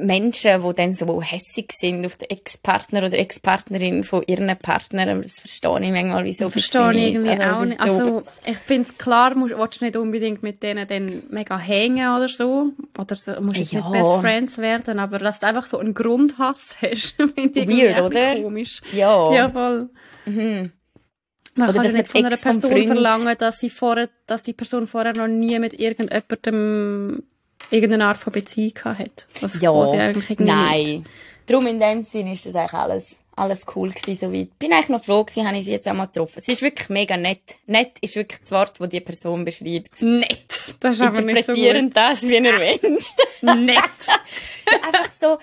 Menschen, 0.06 0.62
die 0.62 0.74
dann 0.76 0.94
so 0.94 1.22
hässig 1.22 1.72
sind 1.78 2.06
auf 2.06 2.16
den 2.16 2.30
Ex-Partner 2.30 3.06
oder 3.06 3.18
Ex-Partnerin 3.18 4.04
von 4.04 4.24
ihren 4.28 4.56
Partnern, 4.58 5.10
aber 5.10 5.22
das 5.22 5.40
verstehe 5.40 5.80
ich 5.82 5.92
manchmal, 5.92 6.26
wieso 6.26 6.46
das 6.46 6.54
verstehe 6.54 6.92
ich 6.94 7.14
irgendwie 7.14 7.30
also, 7.30 7.44
auch 7.44 7.66
nicht. 7.66 7.80
Also, 7.80 8.24
ich 8.46 8.58
finde 8.58 8.90
es 8.90 8.98
klar, 8.98 9.34
du 9.34 9.42
willst 9.42 9.82
nicht 9.82 9.96
unbedingt 9.96 10.44
mit 10.44 10.62
denen 10.64 10.88
dann 10.88 11.24
mega 11.30 11.58
hängen 11.58 12.16
oder 12.16 12.28
so, 12.28 12.72
oder 12.98 13.16
so, 13.16 13.40
musst 13.42 13.58
jetzt 13.58 13.74
ja. 13.74 13.90
nicht 13.90 13.92
Best 13.92 14.22
Friends 14.22 14.58
werden, 14.58 15.00
aber 15.00 15.20
dass 15.20 15.40
du 15.40 15.48
einfach 15.48 15.66
so 15.66 15.80
einen 15.80 15.94
Grundhass 15.94 16.76
hast, 16.82 17.16
finde 17.18 17.60
ich 17.60 17.68
Weird, 17.68 18.02
oder? 18.02 18.36
komisch. 18.36 18.82
Ja. 18.94 19.34
Ja, 19.34 19.50
voll. 19.50 19.90
Mhm. 20.26 20.72
Man 21.56 21.70
oder 21.70 21.82
kann 21.82 21.94
nicht 21.94 22.12
von 22.12 22.26
einer 22.26 22.38
Person 22.38 22.62
verlangen, 22.62 23.36
dass 23.40 23.60
sie 23.60 23.72
vorher, 23.72 24.10
dass 24.28 24.44
die 24.44 24.54
Person 24.54 24.86
vorher 24.86 25.14
noch 25.14 25.28
nie 25.28 25.58
mit 25.58 25.74
irgendjemandem 25.74 27.24
irgendeine 27.70 28.06
Art 28.06 28.18
von 28.18 28.34
Beziehung 28.34 28.74
hat. 28.84 29.28
Das 29.42 29.62
ja, 29.62 29.72
eigentlich 29.72 30.40
nein. 30.40 30.84
Nicht. 30.84 31.04
Darum 31.48 31.68
in 31.68 31.80
dem 31.80 32.02
Sinne 32.04 32.34
ist 32.34 32.46
das 32.46 32.56
eigentlich 32.56 32.74
alles, 32.74 33.20
alles 33.36 33.66
cool 33.76 33.92
gewesen, 33.92 34.16
soweit. 34.16 34.60
Bin 34.60 34.74
eigentlich 34.74 34.90
noch 34.90 35.04
froh 35.04 35.24
gewesen, 35.24 35.48
habe 35.48 35.58
ich 35.58 35.66
sie 35.66 35.72
jetzt 35.72 35.88
auch 35.88 35.94
mal 35.94 36.08
getroffen. 36.08 36.42
Sie 36.42 36.52
ist 36.52 36.62
wirklich 36.62 36.90
mega 36.90 37.16
nett. 37.16 37.58
Nett 37.68 37.94
ist 38.02 38.16
wirklich 38.16 38.42
das 38.42 38.52
Wort, 38.52 38.80
das 38.80 38.90
die 38.90 39.00
Person 39.00 39.46
beschreibt. 39.46 40.02
Nett. 40.02 40.76
Das 40.80 40.96
ist 40.96 41.02
aber 41.02 41.22
nicht 41.22 41.46
so 41.46 41.54
gut. 41.54 41.96
das, 41.96 42.24
wie 42.24 42.36
er 42.36 42.54
erwähnt. 42.54 43.02
nett. 43.42 43.78
einfach 44.84 45.10
so, 45.20 45.38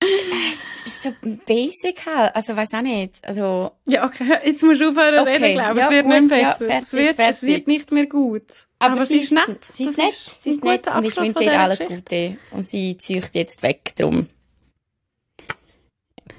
es 0.00 0.82
ist 0.86 1.02
so 1.02 1.10
basic 1.46 2.06
halt. 2.06 2.36
Also, 2.36 2.56
weiß 2.56 2.74
auch 2.74 2.82
nicht. 2.82 3.14
Also. 3.22 3.72
Ja, 3.86 4.06
okay. 4.06 4.38
Jetzt 4.44 4.62
musst 4.62 4.80
du 4.80 4.90
aufhören 4.90 5.18
okay. 5.20 5.36
reden, 5.36 5.54
glaube 5.54 5.72
ich. 5.72 5.78
Ja, 5.78 5.84
es 5.84 5.90
wird 5.90 6.04
gut, 6.04 6.14
nicht 6.14 6.28
besser. 6.28 6.44
Ja, 6.44 6.54
fertig, 6.54 6.86
es, 6.86 6.92
wird, 6.92 7.16
fertig. 7.16 7.36
es 7.36 7.42
wird 7.42 7.66
nicht 7.66 7.90
mehr 7.92 8.06
gut. 8.06 8.66
Aber, 8.78 8.92
Aber 8.94 9.06
sie, 9.06 9.18
ist 9.18 9.32
nett. 9.32 9.64
Sie 9.64 9.84
ist 9.84 9.98
nett. 9.98 10.14
Sie 10.14 10.50
ist 10.50 10.64
nett. 10.64 10.86
Und 10.86 11.04
ich 11.04 11.16
wünsche 11.16 11.42
ihr 11.44 11.60
alles 11.60 11.80
Gute. 11.80 12.38
Und 12.52 12.68
sie 12.68 12.96
zieht 12.96 13.34
jetzt 13.34 13.62
weg, 13.62 13.92
drum. 13.96 14.28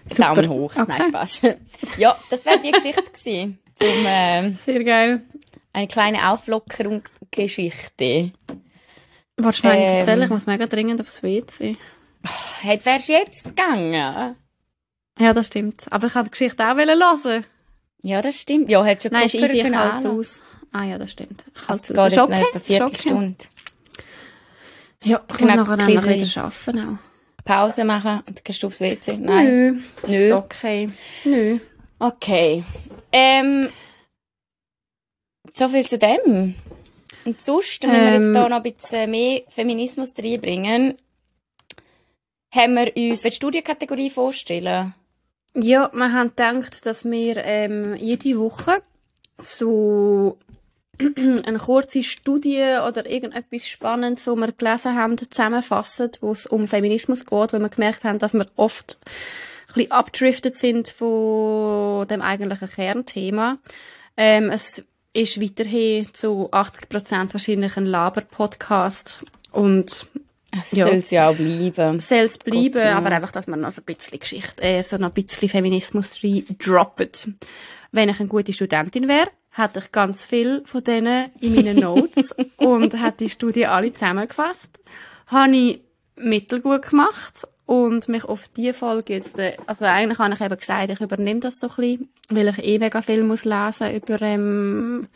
Super. 0.09 0.35
Daumen 0.35 0.49
hoch. 0.49 0.75
Okay. 0.75 0.85
Nein, 0.87 1.01
Spaß. 1.09 1.41
ja, 1.97 2.17
das 2.29 2.45
wäre 2.45 2.59
die 2.59 2.71
Geschichte 2.71 3.03
gewesen. 3.03 3.59
Zum, 3.75 4.05
äh, 4.05 4.51
Sehr 4.53 4.83
geil. 4.83 5.21
Eine 5.71 5.87
kleine 5.87 6.31
Auflockerungsgeschichte. 6.31 8.31
Du 9.35 9.43
ähm, 9.43 9.45
erzählen? 9.45 10.23
Ich 10.23 10.29
muss 10.29 10.47
mega 10.47 10.65
dringend 10.65 10.99
aufs 10.99 11.21
WC. 11.23 11.77
Oh, 12.25 12.31
hey, 12.61 12.79
wärst 12.83 13.09
du 13.09 13.13
jetzt 13.13 13.43
gegangen? 13.43 14.35
Ja, 15.19 15.33
das 15.33 15.47
stimmt. 15.47 15.85
Aber 15.91 16.07
ich 16.07 16.15
wollte 16.15 16.29
die 16.29 16.31
Geschichte 16.31 16.63
auch 16.63 16.75
hören. 16.75 17.45
Ja, 18.01 18.21
das 18.21 18.39
stimmt. 18.39 18.69
Ja, 18.69 18.85
hat 18.85 19.03
schon 19.03 19.11
Nein, 19.11 19.25
ist 19.25 19.35
easy, 19.35 19.59
ich 19.59 19.75
halte 19.75 20.09
aus. 20.09 20.41
Ah 20.71 20.83
ja, 20.83 20.97
das 20.97 21.11
stimmt. 21.11 21.43
Ich 21.55 21.67
halte 21.67 21.93
es 21.93 21.99
aus. 21.99 22.11
Geht 22.11 22.19
okay? 22.19 22.45
eine 22.51 22.59
Viertelstunde. 22.59 23.35
Ja, 25.03 25.21
ich 25.29 25.39
muss 25.39 25.55
nachher 25.55 25.77
nämlich 25.77 26.05
wieder 26.05 26.43
arbeiten 26.43 26.79
auch. 26.79 27.43
Pause 27.45 27.83
machen 27.83 28.21
und 28.27 28.37
dann 28.37 28.43
gehst 28.43 28.61
du 28.61 28.67
aufs 28.67 28.79
WC? 28.79 29.17
Nein. 29.17 29.45
Nö. 29.45 29.81
Das 30.01 30.11
Nö. 30.11 30.17
ist 30.17 30.33
okay. 30.33 30.89
Nö. 31.23 31.59
Okay. 31.97 32.63
Ähm, 33.11 33.69
so 35.53 35.67
viel 35.69 35.87
zu 35.87 35.97
dem. 35.97 36.55
Und 37.25 37.41
sonst, 37.41 37.83
wenn 37.83 37.89
ähm, 37.89 37.95
wir 37.95 38.13
jetzt 38.13 38.35
da 38.35 38.43
ähm. 38.43 38.49
noch 38.49 38.57
ein 38.57 38.63
bisschen 38.63 39.11
mehr 39.11 39.41
Feminismus 39.49 40.13
reinbringen, 40.17 40.97
haben 42.51 42.75
wir 42.75 42.95
uns 42.95 43.21
die 43.21 43.31
Studienkategorie 43.31 44.09
vorstellen? 44.09 44.93
Ja, 45.55 45.89
wir 45.93 46.13
haben 46.13 46.29
gedacht, 46.29 46.85
dass 46.85 47.05
wir 47.05 47.37
ähm, 47.37 47.95
jede 47.95 48.37
Woche 48.37 48.81
so 49.37 50.37
eine 50.99 51.57
kurze 51.57 52.03
Studie 52.03 52.63
oder 52.87 53.09
irgendetwas 53.09 53.67
Spannendes, 53.67 54.27
wo 54.27 54.35
wir 54.35 54.51
gelesen 54.51 54.95
haben, 54.95 55.17
zusammenfassen, 55.17 56.11
wo 56.21 56.31
es 56.31 56.45
um 56.45 56.67
Feminismus 56.67 57.25
geht, 57.25 57.53
wo 57.53 57.59
wir 57.59 57.69
gemerkt 57.69 58.03
haben, 58.03 58.19
dass 58.19 58.33
wir 58.33 58.45
oft 58.55 58.99
ein 59.69 59.73
bisschen 59.73 59.91
abdriftet 59.91 60.55
sind 60.55 60.89
von 60.89 62.07
dem 62.07 62.21
eigentlichen 62.21 62.69
Kernthema. 62.69 63.57
Ähm, 64.17 64.49
es 64.49 64.83
ist 65.13 65.41
weiterhin 65.41 66.13
zu 66.13 66.49
80 66.51 66.89
Prozent 66.89 67.33
wahrscheinlich 67.33 67.77
ein 67.77 67.85
Laber-Podcast 67.85 69.23
und 69.51 70.05
es 70.57 70.71
ja. 70.71 70.85
soll 70.85 70.95
es 70.95 71.11
ja 71.11 71.29
auch 71.29 71.35
bleiben. 71.35 71.99
Soll 71.99 72.17
es 72.19 72.37
bleiben, 72.37 72.81
aber 72.81 73.11
einfach, 73.11 73.31
dass 73.31 73.47
man 73.47 73.61
noch 73.61 73.71
so 73.71 73.81
ein 73.81 73.85
bisschen 73.95 74.19
Geschichte, 74.19 74.61
äh, 74.61 74.81
so 74.81 74.97
noch 74.97 75.09
ein 75.09 75.23
bisschen 75.23 75.49
Feminismus 75.49 76.23
rein 76.23 76.45
droppet. 76.57 77.27
Wenn 77.91 78.09
ich 78.09 78.19
eine 78.19 78.29
gute 78.29 78.53
Studentin 78.53 79.07
wäre, 79.07 79.29
hatte 79.51 79.79
ich 79.79 79.91
ganz 79.91 80.23
viel 80.23 80.63
von 80.65 80.83
denen 80.83 81.27
in 81.39 81.55
meinen 81.55 81.77
Notes 81.79 82.35
und 82.57 82.99
hat 82.99 83.19
die 83.19 83.29
Studie 83.29 83.65
alle 83.65 83.93
zusammengefasst. 83.93 84.79
Habe 85.27 85.55
ich 85.55 85.81
mittelgut 86.15 86.89
gemacht 86.89 87.47
und 87.65 88.09
mich 88.09 88.25
auf 88.25 88.47
die 88.47 88.73
Folge 88.73 89.13
jetzt, 89.13 89.37
äh, 89.37 89.55
also 89.67 89.85
eigentlich 89.85 90.17
habe 90.17 90.33
ich 90.33 90.41
eben 90.41 90.57
gesagt, 90.57 90.91
ich 90.91 91.01
übernehme 91.01 91.39
das 91.39 91.59
so 91.59 91.67
ein 91.67 91.75
bisschen, 91.75 92.09
weil 92.29 92.47
ich 92.47 92.63
eh 92.63 92.79
mega 92.79 93.01
viel 93.01 93.23
muss 93.23 93.45
lesen 93.45 93.93
über, 93.95 94.21
ähm, 94.21 95.07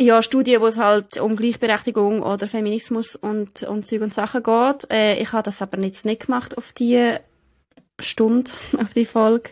ja, 0.00 0.22
Studien, 0.22 0.60
wo 0.60 0.66
es 0.66 0.78
halt 0.78 1.18
um 1.18 1.36
Gleichberechtigung 1.36 2.22
oder 2.22 2.46
Feminismus 2.46 3.16
und, 3.16 3.64
und 3.64 3.86
Zeug 3.86 4.02
und 4.02 4.14
Sachen 4.14 4.42
geht. 4.42 4.90
Äh, 4.90 5.20
ich 5.20 5.32
habe 5.32 5.42
das 5.42 5.60
aber 5.60 5.78
jetzt 5.80 6.04
nicht 6.04 6.26
gemacht 6.26 6.56
auf 6.56 6.72
die 6.72 7.16
Stunde, 7.98 8.50
auf 8.78 8.92
die 8.94 9.06
Folge. 9.06 9.50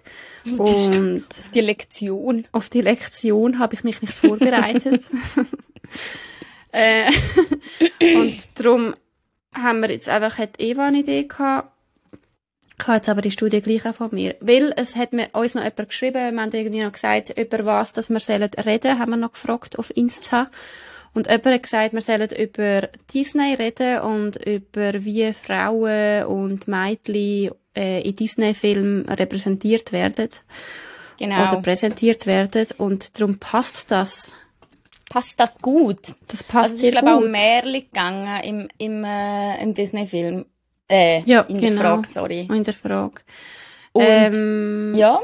Und 0.59 1.25
auf 1.29 1.51
die 1.53 1.61
Lektion. 1.61 2.47
Auf 2.53 2.69
die 2.69 2.81
Lektion 2.81 3.59
habe 3.59 3.75
ich 3.75 3.83
mich 3.83 4.01
nicht 4.01 4.15
vorbereitet. 4.15 5.05
äh, 6.73 7.11
und 8.17 8.39
darum 8.55 8.95
haben 9.53 9.81
wir 9.81 9.91
jetzt 9.91 10.09
einfach, 10.09 10.39
hat 10.39 10.61
Eva 10.61 10.87
eine 10.87 11.01
Idee 11.01 11.25
gehabt. 11.25 11.73
Ich 12.79 12.87
habe 12.87 12.97
jetzt 12.97 13.09
aber 13.09 13.23
die 13.23 13.31
Studie 13.31 13.63
gleich 13.63 13.87
auch 13.87 13.95
von 13.95 14.11
mir. 14.13 14.37
Weil 14.41 14.73
es 14.77 14.97
hat 14.97 15.13
mir 15.13 15.29
uns 15.33 15.55
noch 15.55 15.65
jemand 15.65 15.89
geschrieben, 15.89 16.35
wir 16.35 16.43
haben 16.43 16.53
irgendwie 16.53 16.83
noch 16.83 16.93
gesagt, 16.93 17.37
über 17.39 17.65
was, 17.65 17.93
dass 17.93 18.11
wir 18.11 18.21
sollen 18.21 18.51
reden, 18.65 18.99
haben 18.99 19.11
wir 19.11 19.17
noch 19.17 19.33
gefragt 19.33 19.79
auf 19.79 19.97
Insta. 19.97 20.51
Und 21.15 21.27
jemand 21.29 21.47
hat 21.47 21.63
gesagt, 21.63 21.95
wir 21.95 22.03
sollen 22.03 22.29
über 22.39 22.89
Disney 23.15 23.55
reden 23.55 24.01
und 24.01 24.37
über 24.45 24.93
wie 25.03 25.33
Frauen 25.33 26.27
und 26.27 26.69
Mädchen 26.69 27.53
äh, 27.75 28.03
in 28.03 28.15
Disney-Filmen 28.15 29.09
repräsentiert 29.09 29.93
werden. 29.93 30.29
Genau. 31.19 31.49
Oder 31.49 31.63
präsentiert 31.63 32.27
werden. 32.27 32.67
Und 32.77 33.19
darum 33.19 33.39
passt 33.39 33.91
das. 33.91 34.35
Passt 35.09 35.41
das 35.41 35.57
gut? 35.59 36.01
Das 36.29 36.43
passt 36.43 36.73
also, 36.73 36.77
sehr 36.77 36.91
gut. 36.91 36.99
Ich 36.99 37.05
glaube 37.07 37.25
auch 37.25 37.31
Märchen 37.31 37.73
gegangen 37.73 38.43
im, 38.43 38.69
im, 38.77 39.05
äh, 39.05 39.63
im 39.63 39.73
Disney-Film. 39.73 40.45
Äh, 40.89 41.23
ja, 41.23 41.43
in 41.43 41.59
genau. 41.59 41.71
der 41.71 41.81
Frage, 41.81 42.09
sorry. 42.13 42.41
In 42.51 42.65
der 42.65 42.75
Frage. 42.75 43.21
Und, 43.93 44.05
ähm, 44.07 44.95
ja. 44.95 45.21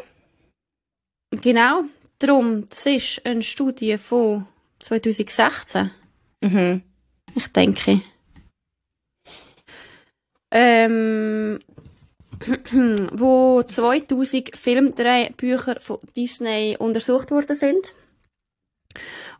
Genau. 1.30 1.84
Darum, 2.18 2.68
das 2.68 2.86
ist 2.86 3.24
eine 3.24 3.42
Studie 3.42 3.98
von 3.98 4.46
2016. 4.80 5.90
Mhm. 6.40 6.82
Ich 7.34 7.48
denke. 7.48 8.00
Ähm, 10.50 11.60
wo 13.12 13.62
2000 13.62 14.56
Filmdrehbücher 14.56 15.80
von 15.80 15.98
Disney 16.16 16.76
untersucht 16.78 17.30
worden 17.30 17.56
sind. 17.56 17.94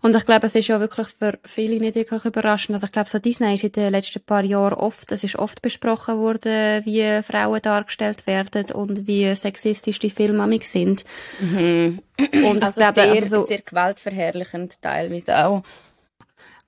Und 0.01 0.17
ich 0.17 0.25
glaube, 0.25 0.47
es 0.47 0.55
ist 0.55 0.69
ja 0.69 0.81
wirklich 0.81 1.07
für 1.09 1.39
viele 1.45 1.79
nicht 1.79 1.95
wirklich 1.95 2.25
überraschend. 2.25 2.75
Also 2.75 2.87
ich 2.87 2.93
glaube, 2.93 3.09
so 3.09 3.19
Disney 3.19 3.55
ist 3.55 3.65
in 3.65 3.73
den 3.73 3.93
letzten 3.93 4.21
paar 4.21 4.45
Jahren 4.45 4.75
oft, 4.75 5.13
es 5.13 5.25
ist 5.25 5.37
oft 5.37 5.63
besprochen 5.63 6.19
worden, 6.19 6.85
wie 6.85 7.23
Frauen 7.23 7.63
dargestellt 7.63 8.27
werden 8.27 8.73
und 8.73 9.07
wie 9.07 9.35
sexistisch 9.35 9.99
die 9.99 10.11
Filme 10.11 10.59
sind. 10.63 11.05
Mhm. 11.41 12.01
Und 12.45 12.63
also 12.63 12.81
ich 12.81 12.95
glaube, 12.95 13.13
sehr, 13.13 13.23
also, 13.23 13.47
sehr 13.47 13.61
gewaltverherrlichend 13.61 14.81
teilweise 14.83 15.47
auch. 15.47 15.63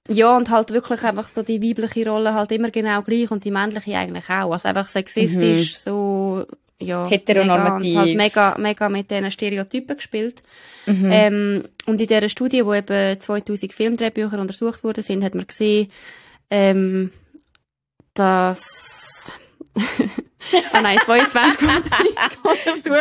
Ja, 0.08 0.36
und 0.36 0.50
halt 0.50 0.70
wirklich 0.70 1.02
einfach 1.02 1.26
so 1.26 1.42
die 1.42 1.62
weibliche 1.62 2.08
Rolle 2.08 2.34
halt 2.34 2.52
immer 2.52 2.70
genau 2.70 3.00
gleich 3.00 3.30
und 3.30 3.44
die 3.44 3.50
männliche 3.50 3.96
eigentlich 3.96 4.28
auch. 4.28 4.52
Also 4.52 4.68
einfach 4.68 4.88
sexistisch, 4.88 5.78
mhm. 5.78 5.90
so, 5.90 6.46
ja. 6.80 7.08
Heteronormativ. 7.08 7.94
Mega, 7.94 8.00
halt 8.00 8.16
mega, 8.16 8.54
mega 8.58 8.88
mit 8.88 9.10
diesen 9.10 9.30
Stereotypen 9.30 9.96
gespielt. 9.96 10.42
Mhm. 10.86 11.10
Ähm, 11.10 11.64
und 11.86 12.00
in 12.00 12.06
dieser 12.06 12.28
Studie, 12.28 12.64
wo 12.64 12.74
eben 12.74 13.18
2000 13.18 13.72
Filmdrehbücher 13.72 14.38
untersucht 14.38 14.84
worden 14.84 15.02
sind, 15.02 15.24
hat 15.24 15.34
man 15.34 15.46
gesehen, 15.46 15.90
ähm, 16.50 17.10
dass 18.14 19.30
ah 20.72 20.80
nein, 20.80 20.98
22 21.04 21.68
untersucht. 21.68 21.90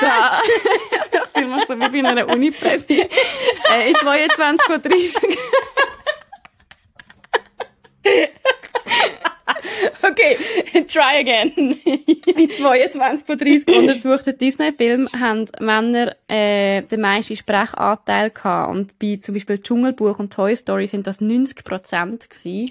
Da. 0.00 0.42
ich 1.40 1.46
mache 1.46 1.66
so 1.68 1.78
wie 1.78 2.02
bei 2.02 2.08
einer 2.08 2.28
Uni-Präsi. 2.28 3.00
äh, 3.00 3.88
in 3.88 3.94
22 3.96 4.82
30 4.82 5.38
okay, 10.02 10.36
try 10.88 11.20
again. 11.20 11.78
Bei 12.34 12.46
22 12.46 13.26
von 13.26 13.38
30 13.38 13.76
untersuchten 13.76 14.38
Disney-Filmen 14.38 15.08
haben 15.18 15.46
Männer 15.60 16.16
äh, 16.28 16.82
den 16.82 17.00
meisten 17.00 17.36
Sprechanteil 17.36 18.30
gehabt. 18.30 18.70
Und 18.70 18.98
bei 18.98 19.18
zum 19.22 19.34
Beispiel 19.34 19.58
Dschungelbuch 19.58 20.18
und 20.18 20.32
Toy 20.32 20.56
Story 20.56 20.86
sind 20.86 21.06
das 21.06 21.20
90 21.20 21.64
Prozent 21.64 22.28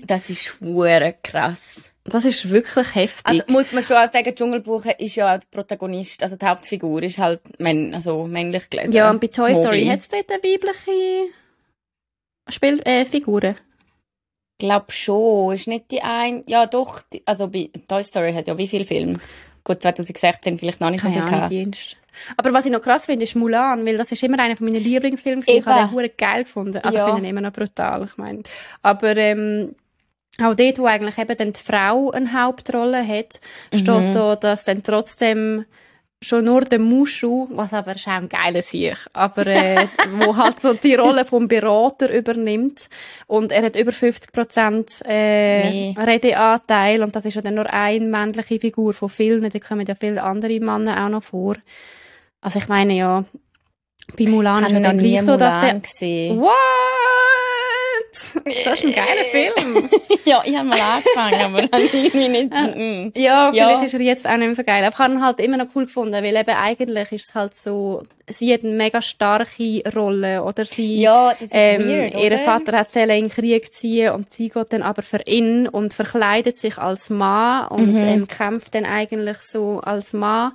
Das 0.08 0.30
ist 0.30 0.44
schwer 0.44 1.14
krass. 1.22 1.92
Das 2.06 2.26
ist 2.26 2.50
wirklich 2.50 2.96
heftig. 2.96 3.26
Also 3.26 3.44
muss 3.48 3.72
man 3.72 3.82
schon 3.82 3.96
auch 3.96 4.12
sagen, 4.12 4.36
Dschungelbuch 4.36 4.86
ist 4.98 5.16
ja 5.16 5.36
auch 5.36 5.40
der 5.40 5.48
Protagonist, 5.50 6.22
also 6.22 6.36
die 6.36 6.46
Hauptfigur 6.46 7.02
ist 7.02 7.18
halt 7.18 7.40
männ 7.60 7.96
also 7.96 8.26
männlich 8.26 8.70
gelesen. 8.70 8.92
Ja, 8.92 9.10
und 9.10 9.22
bei 9.22 9.28
Toy 9.28 9.56
Story 9.56 9.86
hat 9.86 10.00
es 10.00 10.08
dort 10.10 10.30
eine 10.30 10.44
weibliche 10.44 11.30
Spiel 12.50 12.82
äh, 12.84 13.06
Figuren 13.06 13.56
glaube 14.58 14.92
schon. 14.92 15.54
Ist 15.54 15.68
nicht 15.68 15.92
die 15.92 16.02
ein, 16.02 16.44
ja 16.48 16.66
doch, 16.66 17.02
die, 17.12 17.24
also 17.26 17.48
bei 17.48 17.70
Toy 17.88 18.04
Story 18.04 18.34
hat 18.34 18.48
ja 18.48 18.58
wie 18.58 18.68
viele 18.68 18.86
Filme? 18.86 19.20
Gut, 19.64 19.82
2016 19.82 20.60
vielleicht 20.60 20.82
noch 20.82 20.90
nicht 20.90 21.04
so 21.04 21.10
viel 21.10 21.24
gehabt. 21.24 21.98
Aber 22.38 22.54
was 22.54 22.66
ich 22.66 22.72
noch 22.72 22.82
krass 22.82 23.06
finde, 23.06 23.24
ist 23.24 23.36
Mulan, 23.36 23.86
weil 23.86 23.98
das 23.98 24.12
ist 24.12 24.24
immer 24.24 24.40
einer 24.40 24.56
von 24.56 24.68
meinen 24.68 24.84
Lieblingsfilmen. 24.84 25.44
Ich 25.48 25.66
habe 25.66 26.02
den 26.02 26.18
geil 26.18 26.44
gefunden. 26.44 26.78
Also 26.78 26.98
ja. 26.98 27.08
ich 27.08 27.14
finde 27.14 27.28
ihn 27.28 27.32
immer 27.32 27.42
noch 27.42 27.54
brutal, 27.54 28.04
ich 28.04 28.18
meine. 28.18 28.44
Aber 28.82 29.16
ähm, 29.18 29.76
auch 30.42 30.56
dort, 30.56 30.80
wo 30.80 30.86
eigentlich 30.86 31.18
eben 31.18 31.38
dann 31.38 31.54
die 31.54 31.62
Frau 31.62 32.12
eine 32.12 32.34
Hauptrolle 32.34 33.08
hat, 33.08 33.40
mhm. 33.72 33.78
steht 33.78 34.16
da, 34.16 34.36
dass 34.36 34.64
dann 34.64 34.84
trotzdem 34.84 35.66
schon 36.24 36.46
nur 36.46 36.62
der 36.62 36.80
Muschu, 36.80 37.48
was 37.52 37.74
aber 37.74 37.98
schon 37.98 38.14
ein 38.14 38.30
geiler 38.30 38.62
Sieg, 38.62 38.98
aber 39.14 39.46
äh, 39.48 39.88
wo 40.12 40.36
halt 40.36 40.60
so 40.60 40.74
die 40.74 40.96
Rolle 40.96 41.26
vom 41.26 41.48
Berater 41.48 42.12
übernimmt 42.12 42.90
und 43.28 43.52
er 43.52 43.64
hat 43.64 43.76
über 43.76 43.92
50 43.92 44.32
Prozent 44.32 45.02
äh, 45.06 45.70
nee. 45.70 45.96
Redeanteil 45.98 47.04
und 47.04 47.16
das 47.16 47.26
ist 47.26 47.36
ja 47.36 47.42
dann 47.42 47.56
nur 47.56 47.72
eine 47.72 48.06
männliche 48.06 48.60
Figur 48.60 48.94
von 48.94 49.10
vielen, 49.10 49.50
da 49.50 49.60
kommen 49.60 49.86
ja 49.86 49.96
viele 49.96 50.24
andere 50.24 50.60
Männer 50.60 51.06
auch 51.06 51.10
noch 51.10 51.24
vor. 51.24 51.56
Also 52.42 52.60
ich 52.60 52.68
meine 52.68 52.94
ja, 52.94 53.26
bei 54.18 54.28
Mulan 54.28 54.66
ist 54.66 54.72
ja 54.72 54.80
dann 54.80 54.98
gleich 54.98 55.24
so, 55.24 55.38
dass 55.38 55.60
der... 55.60 55.80
Gesehen. 55.80 56.40
What? 56.40 56.52
Das 58.14 58.80
ist 58.80 58.86
ein 58.86 58.94
geiler 58.94 59.24
Film. 59.32 59.90
ja, 60.26 60.44
ich 60.46 60.56
habe 60.56 60.68
mal 60.68 60.80
angefangen, 60.80 61.42
aber 61.42 61.68
dann 61.68 61.82
irgendwie 61.94 62.30
nicht. 62.30 62.52
Mm. 62.52 63.20
Ja, 63.20 63.52
vielleicht 63.52 63.54
ja. 63.54 63.84
ist 63.84 63.94
er 63.94 64.02
jetzt 64.02 64.28
auch 64.28 64.38
nicht 64.38 64.48
mehr 64.48 64.56
so 64.56 64.64
geil. 64.64 64.84
Aber 64.84 64.94
ich 64.94 65.00
habe 65.00 65.14
ihn 65.14 65.24
halt 65.24 65.40
immer 65.40 65.58
noch 65.58 65.68
cool 65.76 65.86
gefunden, 65.86 66.14
weil 66.14 66.36
eben 66.36 66.56
eigentlich 66.56 67.12
ist 67.12 67.30
es 67.30 67.36
halt 67.36 67.56
so, 67.56 68.04
sie 68.28 68.54
hat 68.54 68.64
eine 68.64 68.74
mega 68.74 69.02
starke 69.02 69.84
Rolle, 69.96 70.44
oder 70.44 70.66
sie, 70.66 71.02
ja, 71.02 71.34
ähm, 71.50 71.88
weird, 71.88 72.20
ihr 72.20 72.40
Vater 72.40 72.78
hat 72.78 72.92
sie 72.92 73.02
in 73.02 73.10
den 73.10 73.30
Krieg 73.30 73.74
ziehen 73.74 74.14
und 74.14 74.32
sie 74.32 74.50
geht 74.50 74.72
dann 74.74 74.84
aber 74.84 75.02
für 75.02 75.22
ihn 75.26 75.68
und 75.68 75.94
verkleidet 75.94 76.58
sich 76.58 76.78
als 76.78 77.10
Mann 77.10 77.68
und 77.68 77.94
mhm. 77.94 78.00
ähm, 78.00 78.28
kämpft 78.28 78.76
dann 78.76 78.86
eigentlich 78.86 79.38
so 79.38 79.80
als 79.80 80.14
Mann 80.14 80.52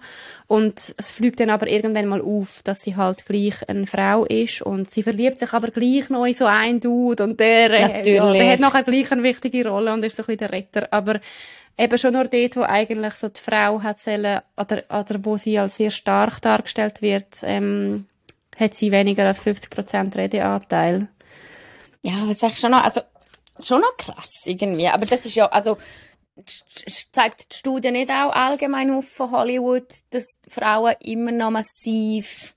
und 0.49 0.95
es 0.97 1.11
fliegt 1.11 1.41
dann 1.41 1.51
aber 1.51 1.69
irgendwann 1.69 2.07
mal 2.07 2.23
auf, 2.23 2.63
dass 2.65 2.81
sie 2.81 2.97
halt 2.97 3.27
gleich 3.27 3.69
eine 3.69 3.87
Frau 3.87 4.25
ist 4.25 4.63
und 4.63 4.91
sie 4.91 5.03
verliebt 5.03 5.39
sich 5.39 5.53
aber 5.53 5.71
gleich 5.71 6.09
noch 6.09 6.25
in 6.25 6.35
so 6.35 6.47
einen 6.47 6.81
Dude 6.81 7.23
und 7.23 7.39
der, 7.39 7.71
äh, 7.71 8.15
ja, 8.15 8.33
der 8.33 8.53
hat 8.53 8.61
nachher 8.61 8.83
gleich 8.83 9.13
eine 9.13 9.23
wichtige 9.23 9.69
Rolle 9.69 9.93
und 9.93 10.03
ist 10.03 10.17
so 10.17 10.23
ein 10.23 10.27
bisschen 10.27 10.39
der 10.39 10.53
Retter. 10.53 10.89
Aber 10.91 11.21
eben 11.77 11.99
schon 11.99 12.15
nur 12.15 12.25
dort, 12.25 12.57
wo 12.57 12.63
eigentlich 12.63 13.13
so 13.13 13.29
die 13.29 13.39
Frau 13.39 13.83
hat 13.83 13.99
sollen, 14.01 14.41
oder, 14.57 14.85
oder 14.89 15.25
wo 15.25 15.37
sie 15.37 15.59
als 15.59 15.77
sehr 15.77 15.91
stark 15.91 16.41
dargestellt 16.41 17.03
wird, 17.03 17.43
ähm, 17.43 18.07
hat 18.59 18.73
sie 18.73 18.91
weniger 18.91 19.27
als 19.27 19.45
50% 19.45 20.17
Redeanteil. 20.17 21.09
Ja, 22.03 22.25
das 22.27 22.37
ist 22.37 22.45
eigentlich 22.45 22.59
schon 22.59 22.71
noch, 22.71 22.85
also, 22.85 23.03
schon 23.61 23.83
noch 23.83 23.97
krass 23.99 24.31
irgendwie. 24.47 24.89
Aber 24.89 25.05
das 25.05 25.27
ist 25.27 25.35
ja, 25.35 25.45
also, 25.47 25.77
zeigt 27.13 27.53
die 27.53 27.57
Studie 27.59 27.91
nicht 27.91 28.11
auch 28.11 28.33
allgemein 28.33 28.91
auf 28.91 29.09
von 29.09 29.31
Hollywood, 29.31 29.87
dass 30.11 30.25
Frauen 30.49 30.95
immer 31.01 31.33
noch 31.33 31.51
massiv 31.51 32.55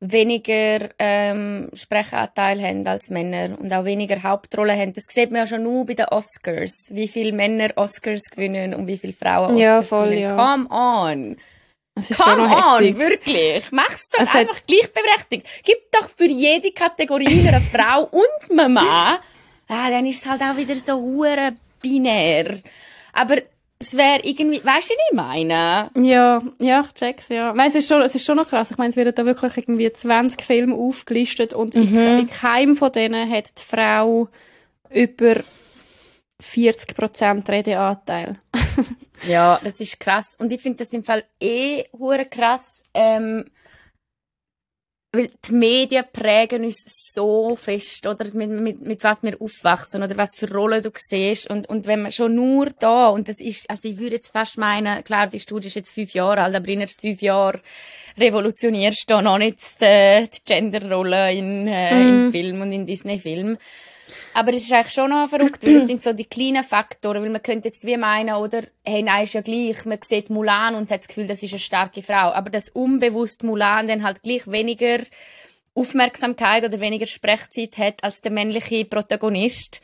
weniger 0.00 0.88
ähm, 0.98 1.70
Sprechanteil 1.74 2.60
haben 2.60 2.86
als 2.88 3.08
Männer 3.08 3.56
und 3.58 3.72
auch 3.72 3.84
weniger 3.84 4.22
Hauptrollen 4.22 4.76
haben. 4.78 4.92
Das 4.94 5.04
sieht 5.08 5.30
man 5.30 5.40
ja 5.42 5.46
schon 5.46 5.62
nur 5.62 5.86
bei 5.86 5.94
den 5.94 6.06
Oscars, 6.06 6.86
wie 6.90 7.06
viele 7.06 7.32
Männer 7.32 7.70
Oscars 7.76 8.22
gewinnen 8.30 8.74
und 8.74 8.88
wie 8.88 8.98
viele 8.98 9.12
Frauen 9.12 9.50
Oscars 9.54 9.60
Ja, 9.62 9.82
voll, 9.82 10.08
gewinnen. 10.10 10.22
ja. 10.22 10.36
Come 10.36 10.66
on! 10.70 11.36
Es 11.94 12.10
ist 12.10 12.22
schon 12.22 12.34
Come 12.34 12.48
noch 12.48 12.74
on, 12.78 12.82
heftig. 12.84 12.98
wirklich. 12.98 13.64
Mach's 13.70 14.08
doch 14.10 14.22
Es 14.22 14.34
einfach 14.34 14.60
gleichberechtigt. 14.66 15.46
Gib 15.62 15.76
doch 15.92 16.08
für 16.08 16.24
jede 16.26 16.72
Kategorie 16.72 17.46
eine 17.46 17.60
Frau 17.60 18.04
und 18.10 18.50
einen 18.60 18.72
Mann. 18.72 19.18
Ah, 19.68 19.88
dann 19.88 20.04
ist 20.04 20.22
es 20.24 20.28
halt 20.30 20.42
auch 20.42 20.56
wieder 20.56 20.74
so 20.76 21.00
hure 21.00 21.54
binär. 21.80 22.58
Aber 23.12 23.36
es 23.78 23.96
wäre 23.96 24.20
irgendwie, 24.22 24.64
weißt 24.64 24.90
du, 24.90 24.94
was 24.94 25.08
ich 25.10 25.16
meine? 25.16 25.90
Ja, 25.96 26.42
ja, 26.58 26.84
ich 26.86 26.92
check's, 26.94 27.28
ja. 27.28 27.52
Nein, 27.52 27.68
es 27.68 27.74
ist 27.74 27.88
schon, 27.88 28.00
es 28.02 28.14
ist 28.14 28.24
schon 28.24 28.36
noch 28.36 28.46
krass. 28.48 28.70
Ich 28.70 28.78
meine, 28.78 28.90
es 28.90 28.96
werden 28.96 29.14
da 29.14 29.24
wirklich 29.24 29.56
irgendwie 29.56 29.92
20 29.92 30.40
Filme 30.42 30.74
aufgelistet 30.74 31.52
und 31.52 31.74
Mhm. 31.74 31.96
in, 31.96 32.18
in 32.20 32.28
keinem 32.30 32.76
von 32.76 32.92
denen 32.92 33.28
hat 33.30 33.58
die 33.58 33.62
Frau 33.62 34.28
über 34.90 35.36
40% 36.42 37.48
Redeanteil. 37.48 38.34
Ja, 39.24 39.60
das 39.62 39.78
ist 39.78 40.00
krass. 40.00 40.34
Und 40.38 40.50
ich 40.50 40.60
finde 40.60 40.78
das 40.78 40.88
im 40.88 41.04
Fall 41.04 41.22
eh 41.40 41.84
hure 41.96 42.24
krass, 42.26 42.82
ähm, 42.92 43.44
weil 45.14 45.30
die 45.46 45.52
Medien 45.52 46.04
prägen 46.10 46.64
uns 46.64 47.10
so 47.12 47.54
fest, 47.54 48.06
oder 48.06 48.24
mit, 48.32 48.48
mit, 48.48 48.80
mit 48.80 49.04
was 49.04 49.22
wir 49.22 49.36
aufwachsen, 49.40 50.02
oder 50.02 50.16
was 50.16 50.34
für 50.34 50.50
Rollen 50.50 50.82
du 50.82 50.90
siehst. 50.94 51.50
Und, 51.50 51.68
und 51.68 51.86
wenn 51.86 52.02
man 52.02 52.12
schon 52.12 52.34
nur 52.34 52.70
da, 52.78 53.08
und 53.08 53.28
das 53.28 53.38
ist, 53.38 53.68
also 53.68 53.88
ich 53.88 53.98
würde 53.98 54.16
jetzt 54.16 54.32
fast 54.32 54.56
meinen, 54.56 55.04
klar, 55.04 55.26
die 55.26 55.38
Studie 55.38 55.66
ist 55.66 55.76
jetzt 55.76 55.92
fünf 55.92 56.14
Jahre 56.14 56.42
alt, 56.42 56.54
aber 56.54 56.68
in 56.68 56.88
fünf 56.88 57.20
Jahren 57.20 57.60
revolutionierst 58.18 59.04
du 59.10 59.20
noch 59.20 59.38
nicht 59.38 59.58
die, 59.80 60.28
die 60.34 60.40
Genderrolle 60.46 61.32
in, 61.34 61.68
äh, 61.68 62.00
in 62.00 62.32
Film 62.32 62.62
und 62.62 62.72
in 62.72 62.86
Disney-Film. 62.86 63.58
Aber 64.34 64.52
es 64.54 64.64
ist 64.64 64.72
eigentlich 64.72 64.92
schon 64.92 65.10
noch 65.10 65.28
verrückt, 65.28 65.64
weil 65.66 65.76
es 65.76 65.86
sind 65.86 66.02
so 66.02 66.12
die 66.12 66.24
kleinen 66.24 66.64
Faktoren, 66.64 67.22
weil 67.22 67.30
man 67.30 67.42
könnte 67.42 67.68
jetzt 67.68 67.84
wie 67.84 67.96
meinen, 67.96 68.34
oder, 68.34 68.62
hey, 68.84 69.02
nein, 69.02 69.24
ist 69.24 69.34
ja 69.34 69.40
gleich, 69.40 69.84
man 69.84 69.98
sieht 70.02 70.30
Mulan 70.30 70.74
und 70.74 70.90
hat 70.90 71.00
das 71.00 71.08
Gefühl, 71.08 71.26
das 71.26 71.42
ist 71.42 71.52
eine 71.52 71.60
starke 71.60 72.02
Frau. 72.02 72.32
Aber 72.32 72.50
das 72.50 72.68
unbewusst 72.68 73.42
Mulan 73.42 73.88
dann 73.88 74.02
halt 74.02 74.22
gleich 74.22 74.46
weniger 74.50 74.98
Aufmerksamkeit 75.74 76.64
oder 76.64 76.80
weniger 76.80 77.06
Sprechzeit 77.06 77.78
hat 77.78 78.04
als 78.04 78.20
der 78.20 78.32
männliche 78.32 78.84
Protagonist. 78.84 79.80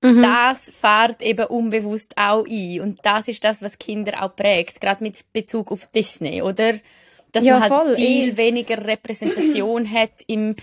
Das 0.00 0.70
fährt 0.70 1.20
eben 1.22 1.46
unbewusst 1.46 2.16
auch 2.16 2.44
ein. 2.46 2.80
Und 2.80 3.00
das 3.02 3.28
ist 3.28 3.42
das, 3.42 3.60
was 3.62 3.78
Kinder 3.78 4.22
auch 4.22 4.36
prägt, 4.36 4.80
gerade 4.80 5.02
mit 5.02 5.16
Bezug 5.32 5.72
auf 5.72 5.86
Disney, 5.88 6.42
oder? 6.42 6.74
Dass 7.32 7.44
Ja, 7.44 7.54
man 7.58 7.62
halt 7.62 7.72
voll, 7.72 7.96
viel 7.96 8.28
eh. 8.30 8.36
weniger 8.36 8.86
Repräsentation 8.86 9.90
hat 9.90 10.12
im, 10.26 10.54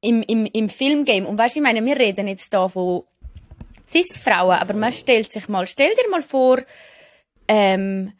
im, 0.00 0.22
im, 0.22 0.46
im 0.46 0.68
Filmgame. 0.68 1.26
Und 1.26 1.38
weißt 1.38 1.56
du, 1.56 1.60
ich 1.60 1.64
meine, 1.64 1.84
wir 1.84 1.98
reden 1.98 2.28
jetzt 2.28 2.52
da 2.52 2.68
von 2.68 3.04
Cis-Frauen, 3.90 4.58
aber 4.58 4.74
man 4.74 4.92
stellt 4.92 5.32
sich 5.32 5.48
mal, 5.48 5.66
stell 5.66 5.90
dir 5.90 6.10
mal 6.10 6.22
vor, 6.22 6.60
ähm, 7.48 8.12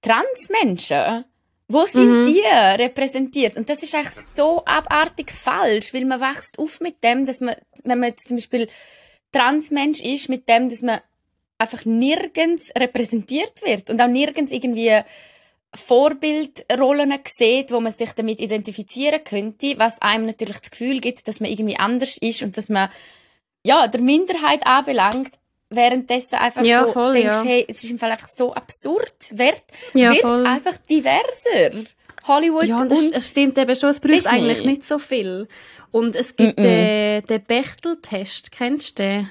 Transmenschen, 0.00 1.24
wo 1.68 1.84
sind 1.84 2.26
die 2.26 2.42
repräsentiert? 2.42 3.56
Und 3.56 3.68
das 3.68 3.82
ist 3.82 3.94
eigentlich 3.94 4.14
so 4.14 4.64
abartig 4.64 5.32
falsch, 5.32 5.92
weil 5.92 6.04
man 6.04 6.20
wächst 6.20 6.58
auf 6.58 6.80
mit 6.80 7.02
dem, 7.02 7.26
dass 7.26 7.40
man, 7.40 7.56
wenn 7.82 7.98
man 7.98 8.10
jetzt 8.10 8.28
zum 8.28 8.36
Beispiel 8.36 8.68
Transmensch 9.32 10.00
ist, 10.00 10.28
mit 10.28 10.48
dem, 10.48 10.68
dass 10.70 10.82
man 10.82 11.00
einfach 11.58 11.84
nirgends 11.84 12.70
repräsentiert 12.78 13.62
wird 13.64 13.90
und 13.90 14.00
auch 14.00 14.06
nirgends 14.06 14.52
irgendwie 14.52 15.00
Vorbildrollen 15.76 17.14
sieht, 17.26 17.70
wo 17.70 17.80
man 17.80 17.92
sich 17.92 18.12
damit 18.12 18.40
identifizieren 18.40 19.22
könnte, 19.24 19.78
was 19.78 20.00
einem 20.02 20.26
natürlich 20.26 20.58
das 20.58 20.70
Gefühl 20.70 21.00
gibt, 21.00 21.26
dass 21.28 21.40
man 21.40 21.50
irgendwie 21.50 21.76
anders 21.78 22.16
ist 22.18 22.42
und 22.42 22.56
dass 22.56 22.68
man 22.68 22.88
ja 23.62 23.86
der 23.88 24.00
Minderheit 24.00 24.66
anbelangt, 24.66 25.32
währenddessen 25.70 26.36
einfach 26.36 26.64
Ja, 26.64 26.84
so 26.84 26.92
voll, 26.92 27.14
denkst, 27.14 27.36
ja. 27.38 27.44
hey, 27.44 27.64
es 27.68 27.82
ist 27.82 27.90
im 27.90 27.98
Fall 27.98 28.12
einfach 28.12 28.28
so 28.28 28.54
absurd, 28.54 29.14
wird, 29.32 29.62
Ja, 29.94 30.10
wird 30.10 30.22
voll. 30.22 30.46
einfach 30.46 30.76
diverser. 30.88 31.84
Hollywood 32.26 32.64
Ja, 32.64 32.78
und 32.80 32.90
und, 32.90 33.14
es, 33.14 33.28
stimmt 33.28 33.56
eben 33.58 33.76
schon, 33.76 33.90
es 33.90 34.00
braucht 34.00 34.26
eigentlich 34.26 34.64
nicht 34.64 34.84
so 34.84 34.98
viel. 34.98 35.48
Und 35.92 36.14
es 36.14 36.36
gibt 36.36 36.58
den, 36.58 37.24
den 37.24 37.42
Bechtel-Test, 37.42 38.50
kennst 38.52 38.98
du 38.98 39.02
den? 39.02 39.30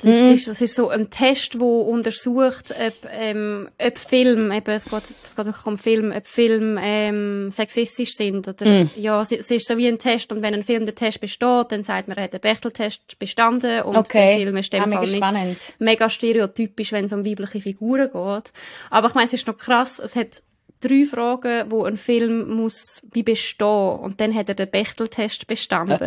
Das, 0.00 0.30
ist, 0.30 0.46
das 0.48 0.60
ist 0.60 0.76
so 0.76 0.88
ein 0.90 1.10
Test, 1.10 1.58
wo 1.58 1.80
untersucht, 1.80 2.72
ob, 2.72 3.10
ähm, 3.10 3.68
ob 3.84 3.98
Film, 3.98 4.52
eben, 4.52 4.70
es 4.70 4.84
geht, 4.84 5.02
es 5.24 5.34
geht 5.34 5.46
wirklich 5.46 5.66
um 5.66 5.76
Film, 5.76 6.12
ob 6.16 6.26
Film 6.26 6.78
ähm, 6.80 7.50
sexistisch 7.50 8.14
sind. 8.16 8.46
Oder, 8.46 8.86
Ja, 8.96 9.20
es, 9.22 9.32
es 9.32 9.50
ist 9.50 9.66
so 9.66 9.76
wie 9.76 9.88
ein 9.88 9.98
Test 9.98 10.30
und 10.32 10.40
wenn 10.42 10.54
ein 10.54 10.62
Film 10.62 10.86
den 10.86 10.94
Test 10.94 11.20
besteht, 11.20 11.66
dann 11.72 11.82
sagt 11.82 12.06
man, 12.06 12.16
er 12.16 12.24
hat 12.24 12.32
den 12.32 12.40
Bechtel-Test 12.40 13.18
bestanden 13.18 13.82
und 13.82 13.96
Okay. 13.96 14.28
der 14.28 14.36
Film 14.38 14.56
ist 14.58 14.72
in 14.72 14.80
Ah, 14.80 14.84
dem 14.84 14.90
mega 14.90 15.00
Fall 15.00 15.08
nicht 15.10 15.16
spannend. 15.16 15.58
mega 15.80 16.08
stereotypisch, 16.10 16.92
wenn 16.92 17.04
es 17.06 17.12
um 17.12 17.26
weibliche 17.26 17.60
Figuren 17.60 18.10
geht. 18.12 18.52
Aber 18.90 19.08
ich 19.08 19.14
meine, 19.14 19.26
es 19.26 19.32
ist 19.32 19.46
noch 19.48 19.56
krass, 19.58 19.98
es 19.98 20.14
hat 20.14 20.42
drei 20.80 21.04
Fragen, 21.06 21.70
wo 21.70 21.82
ein 21.84 21.96
Film 21.96 22.54
muss 22.54 23.00
wie 23.12 23.24
bestehen 23.24 23.66
und 23.66 24.20
dann 24.20 24.32
hat 24.32 24.48
er 24.48 24.54
den 24.54 24.70
Bechteltest 24.70 25.48
bestanden. 25.48 25.98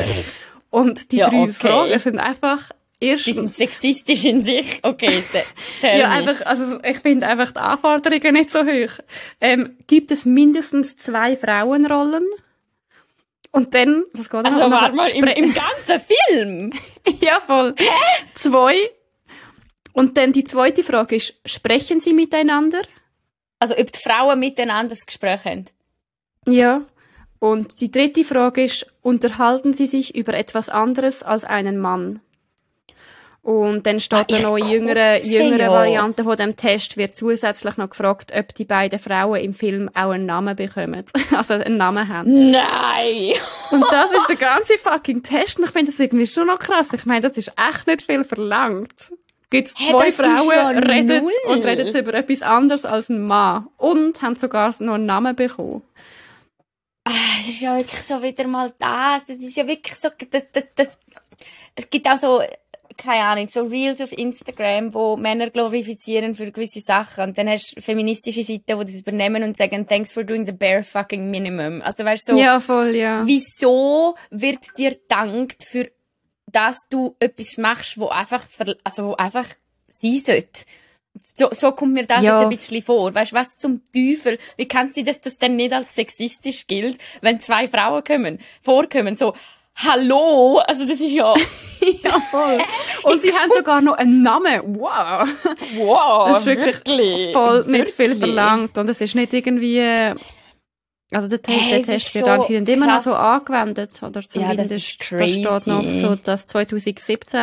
Und 0.70 1.12
die 1.12 1.18
Ja, 1.18 1.30
drei 1.30 1.42
okay. 1.42 1.52
Fragen 1.52 2.00
sind 2.00 2.20
einfach 2.20 2.72
die 3.02 3.34
sind 3.34 3.50
sexistisch 3.50 4.26
in 4.26 4.42
sich. 4.42 4.80
Okay, 4.84 5.24
ja, 5.82 6.10
einfach, 6.10 6.46
also 6.46 6.80
ich 6.84 7.00
finde 7.00 7.28
einfach 7.28 7.52
die 7.52 7.60
Anforderungen 7.60 8.34
nicht 8.34 8.52
so 8.52 8.60
hoch. 8.60 9.00
Ähm, 9.40 9.78
gibt 9.88 10.12
es 10.12 10.26
mindestens 10.26 10.98
zwei 10.98 11.36
Frauenrollen? 11.36 12.26
Und 13.52 13.74
dann, 13.74 14.06
was 14.14 14.30
geht 14.30 14.46
Also, 14.46 14.70
noch? 14.70 14.72
warte 14.72 14.96
mal, 14.96 15.10
im, 15.10 15.26
im 15.26 15.54
ganzen 15.54 16.02
Film? 16.06 16.74
Ja, 17.20 17.40
voll. 17.46 17.76
Zwei. 18.36 18.76
Und 19.94 20.16
dann 20.18 20.32
die 20.32 20.44
zweite 20.44 20.84
Frage 20.84 21.16
ist, 21.18 21.36
sprechen 21.46 22.00
sie 22.00 22.14
miteinander? 22.14 22.82
Also, 23.60 23.76
ob 23.76 23.92
die 23.92 24.00
Frauen 24.00 24.40
miteinander 24.40 24.96
das 24.96 25.06
Gespräch 25.06 25.44
haben. 25.46 25.66
Ja. 26.48 26.84
Und 27.40 27.82
die 27.82 27.92
dritte 27.92 28.24
Frage 28.24 28.64
ist, 28.64 28.86
unterhalten 29.02 29.74
sie 29.74 29.88
sich 29.88 30.16
über 30.16 30.36
etwas 30.36 30.70
anderes 30.70 31.24
als 31.24 31.44
einen 31.44 31.80
Mann? 31.80 32.20
Und 33.44 33.88
dann 33.88 34.00
steht 34.00 34.32
Ah, 34.32 34.40
noch 34.42 34.56
in 34.56 34.68
jüngeren, 34.70 35.16
kotze, 35.18 35.28
jüngeren 35.28 35.60
ja. 35.60 35.72
Varianten 35.72 36.24
von 36.26 36.38
dem 36.38 36.56
Test 36.56 36.96
wird 36.96 37.18
zusätzlich 37.18 37.76
noch 37.78 37.90
gefragt, 37.90 38.32
ob 38.38 38.54
die 38.54 38.66
beiden 38.66 39.00
Frauen 39.00 39.42
im 39.42 39.56
Film 39.56 39.90
auch 39.96 40.12
einen 40.12 40.28
Namen 40.28 40.56
bekommen. 40.56 41.04
Also 41.36 41.56
einen 41.56 41.78
Namen 41.78 42.08
haben. 42.08 42.52
Nein! 42.52 43.34
Und 43.72 43.84
das 43.90 44.12
ist 44.12 44.30
der 44.30 44.36
ganze 44.38 44.78
fucking 44.78 45.24
Test. 45.24 45.58
Und 45.58 45.66
ich 45.66 45.72
finde 45.72 45.92
das 45.92 46.00
irgendwie 46.00 46.28
schon 46.28 46.48
noch 46.48 46.60
krass. 46.60 46.88
Ich 46.94 47.06
meine, 47.08 47.28
das 47.28 47.36
ist 47.38 47.52
echt 47.58 47.88
nicht 47.88 48.04
viel 48.04 48.24
verlangt. 48.24 49.12
Gibt's 49.50 49.74
Hey, 49.78 49.90
zwei 49.92 50.08
ist 50.10 50.18
Frauen, 50.18 50.78
reden 50.78 51.28
und 51.48 51.66
reden 51.66 51.88
über 51.96 52.14
etwas 52.14 52.42
anderes 52.44 52.86
als 52.86 53.10
ein 53.10 53.24
Mann. 53.26 53.68
Und 53.78 54.22
haben 54.22 54.36
sogar 54.36 54.76
noch 54.80 54.94
einen 54.94 55.06
Namen 55.06 55.36
bekommen. 55.36 55.82
Ah, 57.06 57.12
Es 57.42 57.48
ist 57.50 57.62
ja 57.62 57.76
wirklich 57.76 58.02
so 58.04 58.22
wieder 58.22 58.46
mal 58.46 58.72
das. 58.78 59.24
Es 59.28 59.40
ist 59.40 59.56
ja 59.58 59.66
wirklich 59.66 59.96
so, 59.96 60.10
das, 60.30 60.44
das, 60.54 60.64
das, 60.76 61.00
es 61.76 61.90
gibt 61.90 62.08
auch 62.08 62.18
so, 62.18 62.42
keine 63.02 63.24
Ahnung, 63.24 63.50
so 63.50 63.62
Reels 63.64 64.00
auf 64.00 64.12
Instagram, 64.12 64.94
wo 64.94 65.18
Männer 65.18 65.50
glorifizieren 65.50 66.36
für 66.36 66.52
gewisse 66.52 66.82
Sachen. 66.82 67.24
Und 67.24 67.38
dann 67.38 67.50
hast 67.50 67.74
du 67.76 67.82
feministische 67.82 68.44
Seiten, 68.44 68.80
die 68.80 68.86
das 68.86 69.02
übernehmen 69.02 69.44
und 69.44 69.58
sagen, 69.58 69.88
thanks 69.88 70.12
for 70.12 70.24
doing 70.24 70.46
the 70.46 70.52
bare 70.52 70.84
fucking 70.84 71.32
minimum. 71.32 71.82
Also 71.82 72.06
weißt 72.06 72.30
du, 72.30 72.34
so, 72.34 72.40
Ja, 72.40 72.60
voll, 72.60 72.96
ja. 72.96 73.24
wieso 73.26 74.16
wird 74.30 74.78
dir 74.78 74.98
dankt 75.08 75.64
für 75.64 75.90
dass 76.48 76.80
du 76.90 77.16
etwas 77.20 77.58
machst, 77.58 77.98
wo 77.98 78.10
einfach, 78.10 78.46
also 78.84 79.06
wo 79.06 79.14
einfach 79.14 79.48
sein 79.88 80.22
sollte? 80.26 80.66
So, 81.38 81.50
so 81.52 81.72
kommt 81.72 81.94
mir 81.94 82.06
das 82.06 82.22
Ja. 82.24 82.42
jetzt 82.42 82.52
ein 82.52 82.58
bisschen 82.58 82.82
vor. 82.84 83.14
Weißt 83.14 83.32
du, 83.32 83.36
was 83.36 83.56
zum 83.56 83.82
Teufel? 83.94 84.38
Wie 84.58 84.68
kannst 84.68 84.98
du 84.98 85.04
dass 85.04 85.22
das 85.22 85.38
denn 85.38 85.56
nicht 85.56 85.74
als 85.74 85.96
sexistisch 85.96 86.68
gilt, 86.68 86.98
wenn 87.22 87.40
zwei 87.40 87.68
Frauen 87.68 88.04
kommen, 88.04 88.40
vorkommen? 88.62 89.18
So, 89.18 89.34
hallo? 89.76 90.60
Also, 90.68 90.88
das 90.88 91.00
ist 91.00 91.12
ja, 91.12 91.34
ja, 92.04 92.20
voll. 92.32 92.60
Und 93.04 93.22
sie 93.22 93.34
haben 93.34 93.52
sogar 93.56 93.82
noch 93.82 93.94
einen 93.94 94.22
Namen. 94.22 94.76
Wow. 94.80 95.28
wow, 95.76 96.28
Das 96.30 96.40
ist 96.40 96.46
wirklich 96.46 97.34
voll 97.34 97.66
nicht 97.68 97.90
viel 97.90 98.06
Wirklich? 98.10 98.20
verlangt. 98.20 98.78
Und 98.78 98.90
es 98.90 99.02
ist 99.02 99.16
nicht 99.16 99.34
irgendwie, 99.34 99.80
äh, 99.80 100.16
also 101.14 101.28
der, 101.28 101.42
Te 101.42 101.52
Hey, 101.52 101.84
der 101.84 101.86
Test 101.86 102.16
wird 102.16 102.28
anscheinend 102.28 102.70
immer 102.70 102.88
noch 102.88 103.02
so 103.02 103.14
angewendet. 103.14 103.92
Oder 104.02 104.22
Ja, 104.34 104.54
das 104.56 104.70
zumindest, 104.70 104.72
ist 104.72 105.12
da 105.12 105.28
steht 105.28 105.68
noch 105.68 105.82
crazy. 105.82 106.00
so, 106.00 106.16
dass 106.16 106.48
2017 106.48 107.40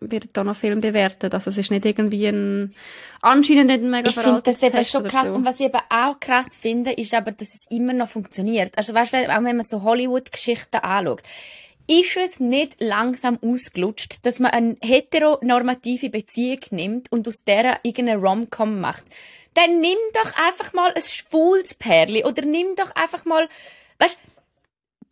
wird 0.00 0.24
da 0.32 0.44
noch 0.44 0.56
Film 0.56 0.80
bewertet. 0.80 1.34
Also 1.34 1.50
es 1.50 1.58
ist 1.58 1.70
nicht 1.70 1.84
irgendwie 1.84 2.26
ein, 2.26 2.74
anscheinend 3.20 3.66
nicht 3.66 3.82
ein 3.82 3.90
mega 3.90 4.08
Ich 4.08 4.14
finde 4.16 4.40
das 4.42 4.62
eben 4.62 4.72
Test 4.72 4.90
schon 4.90 5.04
krass. 5.04 5.28
So. 5.28 5.34
Und 5.34 5.44
was 5.44 5.60
ich 5.60 5.66
eben 5.66 5.80
auch 5.90 6.18
krass 6.20 6.56
finde, 6.58 6.92
ist 6.92 7.12
aber, 7.14 7.32
dass 7.32 7.48
es 7.48 7.66
immer 7.68 7.92
noch 7.92 8.08
funktioniert. 8.08 8.72
Also 8.78 8.94
weißt 8.94 9.12
du, 9.12 9.18
auch 9.30 9.44
wenn 9.44 9.56
man 9.56 9.66
so 9.66 9.82
Hollywood-Geschichten 9.82 10.76
anschaut, 10.76 11.22
ist 11.86 12.16
es 12.16 12.40
nicht 12.40 12.76
langsam 12.80 13.38
ausgelutscht, 13.42 14.18
dass 14.22 14.38
man 14.38 14.52
eine 14.52 14.76
heteronormative 14.80 16.10
Beziehung 16.10 16.60
nimmt 16.70 17.12
und 17.12 17.28
aus 17.28 17.44
der 17.46 17.80
irgendeine 17.82 18.20
Rom-Com 18.20 18.80
macht. 18.80 19.04
Dann 19.54 19.80
nimm 19.80 19.98
doch 20.14 20.32
einfach 20.46 20.72
mal 20.72 20.92
ein 20.94 21.02
schwules 21.02 21.74
Pärli 21.74 22.24
oder 22.24 22.42
nimm 22.44 22.74
doch 22.76 22.94
einfach 22.96 23.24
mal, 23.24 23.48
weißt 23.98 24.18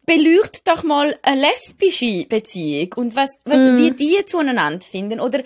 beleuchtet 0.05 0.66
doch 0.66 0.83
mal 0.83 1.16
eine 1.23 1.43
lesbische 1.43 2.27
Beziehung 2.27 2.93
und 2.97 3.14
was, 3.14 3.31
was, 3.45 3.59
Mhm. 3.59 3.79
wie 3.79 3.91
die 3.93 4.27
zueinander 4.27 4.81
finden. 4.85 5.20
Oder 5.20 5.45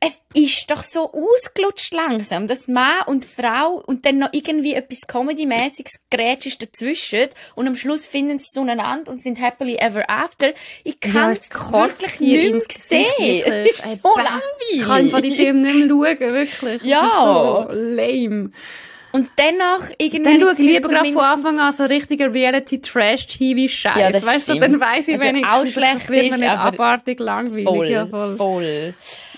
es 0.00 0.20
ist 0.34 0.70
doch 0.70 0.82
so 0.82 1.12
ausgelutscht 1.12 1.92
langsam, 1.92 2.46
dass 2.46 2.68
Mann 2.68 3.02
und 3.06 3.24
Frau 3.24 3.82
und 3.86 4.04
dann 4.06 4.18
noch 4.18 4.30
irgendwie 4.32 4.74
etwas 4.74 5.06
Comedy-mäßiges 5.06 5.92
grätsch 6.10 6.46
ist 6.46 6.62
dazwischen 6.62 7.28
und 7.54 7.66
am 7.66 7.76
Schluss 7.76 8.06
finden 8.06 8.38
sie 8.38 8.50
zueinander 8.52 9.10
und 9.10 9.22
sind 9.22 9.40
happily 9.40 9.76
ever 9.76 10.08
after. 10.08 10.52
Ich 10.82 11.00
kann 11.00 11.32
es 11.32 11.50
kotzt 11.50 12.20
wirklich 12.20 12.52
nicht 12.52 12.72
sehen. 12.72 13.04
Es 13.44 13.80
ist 13.80 14.02
so 14.02 14.14
langweilig. 14.16 14.42
Ich 14.72 14.82
kann 14.82 14.92
einfach 14.92 15.20
die 15.20 15.30
Filme 15.30 15.60
nicht 15.60 15.88
mehr 15.88 15.88
schauen, 15.88 16.34
wirklich. 16.34 16.82
Ja. 16.82 17.66
so 17.68 17.72
lame. 17.72 18.50
Und 19.14 19.30
dennoch 19.38 19.90
irgendwie... 19.96 20.24
Dann 20.24 20.40
schaue 20.40 20.52
ich 20.54 20.58
lieber 20.58 20.88
gerade 20.88 21.12
von 21.12 21.22
Anfang 21.22 21.60
an 21.60 21.72
so 21.72 21.84
richtiger 21.84 22.34
Reality-Trash-TV-Scheiß. 22.34 23.96
Ja, 23.96 24.10
das 24.10 24.26
weißt 24.26 24.48
du, 24.48 24.56
stimmt. 24.56 24.62
dann 24.62 24.80
weiss 24.80 25.06
ich 25.06 25.14
Also 25.14 25.24
wenigstens, 25.26 25.52
auch 25.54 25.60
dass 25.62 25.72
schlecht 25.72 25.94
das 25.94 26.08
wird 26.10 26.22
mir 26.24 26.32
ist, 26.32 26.40
nicht 26.40 26.50
aber 26.50 26.62
abartig 26.62 27.20
langweilig. 27.20 27.64
Voll, 27.64 27.88
ja, 27.88 28.06
voll. 28.06 28.36
voll. 28.36 28.94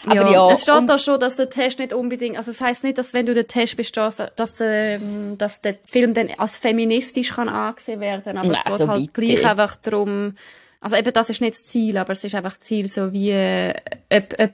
Aber 0.07 0.31
ja, 0.31 0.51
es 0.51 0.63
steht 0.63 0.75
und- 0.77 0.87
da 0.87 0.99
schon, 0.99 1.21
dass 1.21 1.37
der 1.37 1.51
Test 1.51 1.79
nicht 1.79 1.93
unbedingt, 1.93 2.39
also 2.39 2.53
es 2.53 2.61
heisst 2.63 2.85
nicht, 2.85 2.97
dass 2.97 3.13
wenn 3.13 3.27
du 3.27 3.35
den 3.35 3.47
Test 3.49 3.77
bestehst, 3.77 4.23
dass, 4.35 4.55
ähm, 4.61 5.37
dass 5.37 5.61
der 5.61 5.75
Film 5.85 6.15
dann 6.15 6.31
als 6.39 6.57
feministisch 6.57 7.35
kann 7.35 7.51
angesehen 7.51 8.01
werden, 8.01 8.39
aber 8.39 8.49
Na, 8.49 8.55
es 8.55 8.65
geht 8.65 8.73
also 8.73 8.89
halt 8.89 9.13
bitte. 9.13 9.35
gleich 9.35 9.47
einfach 9.47 9.77
darum, 9.77 10.37
also 10.81 10.97
eben 10.97 11.13
das 11.13 11.29
ist 11.29 11.43
nicht 11.43 11.55
das 11.59 11.67
Ziel, 11.67 11.99
aber 11.99 12.13
es 12.15 12.25
ist 12.25 12.35
einfach 12.35 12.53
das 12.53 12.61
Ziel, 12.61 12.89
so 12.89 13.13
wie, 13.13 13.31
äh, 13.33 13.75
ob, 14.11 14.35
ob 14.41 14.51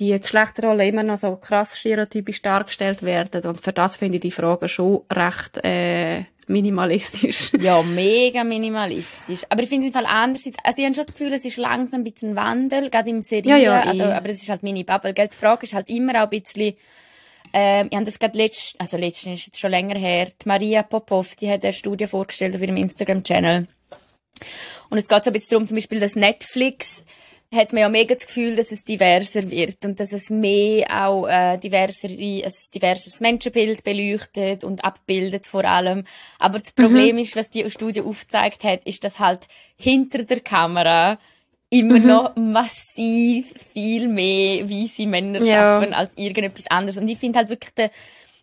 die 0.00 0.18
Geschlechterrollen 0.18 0.88
immer 0.88 1.02
noch 1.02 1.18
so 1.18 1.36
krass 1.36 1.78
stereotypisch 1.78 2.42
dargestellt 2.42 3.02
werden 3.02 3.44
und 3.44 3.60
für 3.60 3.72
das 3.72 3.96
finde 3.96 4.16
ich 4.16 4.22
die 4.22 4.30
Frage 4.30 4.68
schon 4.68 5.02
recht, 5.12 5.62
äh, 5.62 6.24
minimalistisch. 6.46 7.52
Ja, 7.60 7.82
mega 7.82 8.42
minimalistisch. 8.42 9.42
Aber 9.48 9.62
ich 9.62 9.68
finde 9.68 9.86
es 9.86 9.94
im 9.94 10.00
Fall 10.00 10.10
andererseits, 10.10 10.56
also 10.64 10.78
ich 10.78 10.84
habe 10.84 10.94
schon 10.94 11.06
das 11.06 11.14
Gefühl, 11.14 11.32
es 11.32 11.44
ist 11.44 11.56
langsam 11.58 12.00
ein 12.00 12.04
bisschen 12.04 12.34
Wandel, 12.34 12.90
gerade 12.90 13.10
im 13.10 13.22
Serie, 13.22 13.50
Ja, 13.50 13.56
ja, 13.56 13.80
also, 13.82 14.02
eh. 14.02 14.12
aber 14.12 14.28
es 14.30 14.42
ist 14.42 14.48
halt 14.48 14.62
meine 14.62 14.84
Bubble, 14.84 15.14
gell? 15.14 15.28
Die 15.28 15.36
Frage 15.36 15.66
ist 15.66 15.74
halt 15.74 15.88
immer 15.88 16.14
auch 16.14 16.30
ein 16.30 16.42
bisschen, 16.42 16.74
ähm, 17.52 17.88
ich 17.90 17.96
habe 17.96 18.06
das 18.06 18.18
gerade 18.18 18.36
letzt, 18.36 18.74
also 18.78 18.96
letztens 18.96 19.40
ist 19.40 19.46
jetzt 19.46 19.60
schon 19.60 19.70
länger 19.70 19.98
her, 19.98 20.26
die 20.26 20.48
Maria 20.48 20.82
Popov, 20.82 21.36
die 21.36 21.50
hat 21.50 21.62
eine 21.62 21.72
Studie 21.72 22.06
vorgestellt 22.06 22.54
auf 22.54 22.62
ihrem 22.62 22.76
Instagram-Channel. 22.76 23.66
Und 24.88 24.98
es 24.98 25.08
geht 25.08 25.24
so 25.24 25.30
ein 25.30 25.34
bisschen 25.34 25.50
darum, 25.50 25.66
zum 25.66 25.76
Beispiel, 25.76 26.00
dass 26.00 26.16
Netflix 26.16 27.04
hat 27.52 27.72
man 27.72 27.80
ja 27.82 27.88
mega 27.88 28.14
das 28.14 28.26
Gefühl, 28.26 28.54
dass 28.54 28.70
es 28.70 28.84
diverser 28.84 29.50
wird 29.50 29.84
und 29.84 29.98
dass 29.98 30.12
es 30.12 30.30
mehr 30.30 30.86
auch 31.04 31.26
äh, 31.26 31.58
diversere, 31.58 32.12
ein 32.12 32.52
diverses 32.74 33.18
Menschenbild 33.20 33.82
beleuchtet 33.82 34.62
und 34.62 34.84
abbildet 34.84 35.46
vor 35.46 35.64
allem. 35.64 36.04
Aber 36.38 36.60
das 36.60 36.72
Problem 36.72 37.18
ist, 37.18 37.34
was 37.34 37.50
die 37.50 37.68
Studie 37.68 38.02
aufgezeigt 38.02 38.62
hat, 38.62 38.84
ist, 38.86 39.02
dass 39.02 39.18
halt 39.18 39.48
hinter 39.76 40.24
der 40.24 40.40
Kamera 40.40 41.18
immer 41.70 41.98
noch 41.98 42.36
massiv 42.36 43.52
viel 43.72 44.08
mehr 44.08 44.68
weiße 44.68 45.06
Männer 45.06 45.40
Ja. 45.42 45.80
schaffen 45.80 45.94
als 45.94 46.10
irgendetwas 46.16 46.66
anderes. 46.68 46.98
Und 46.98 47.08
ich 47.08 47.18
finde 47.18 47.38
halt 47.40 47.48
wirklich 47.48 47.74
der, 47.74 47.90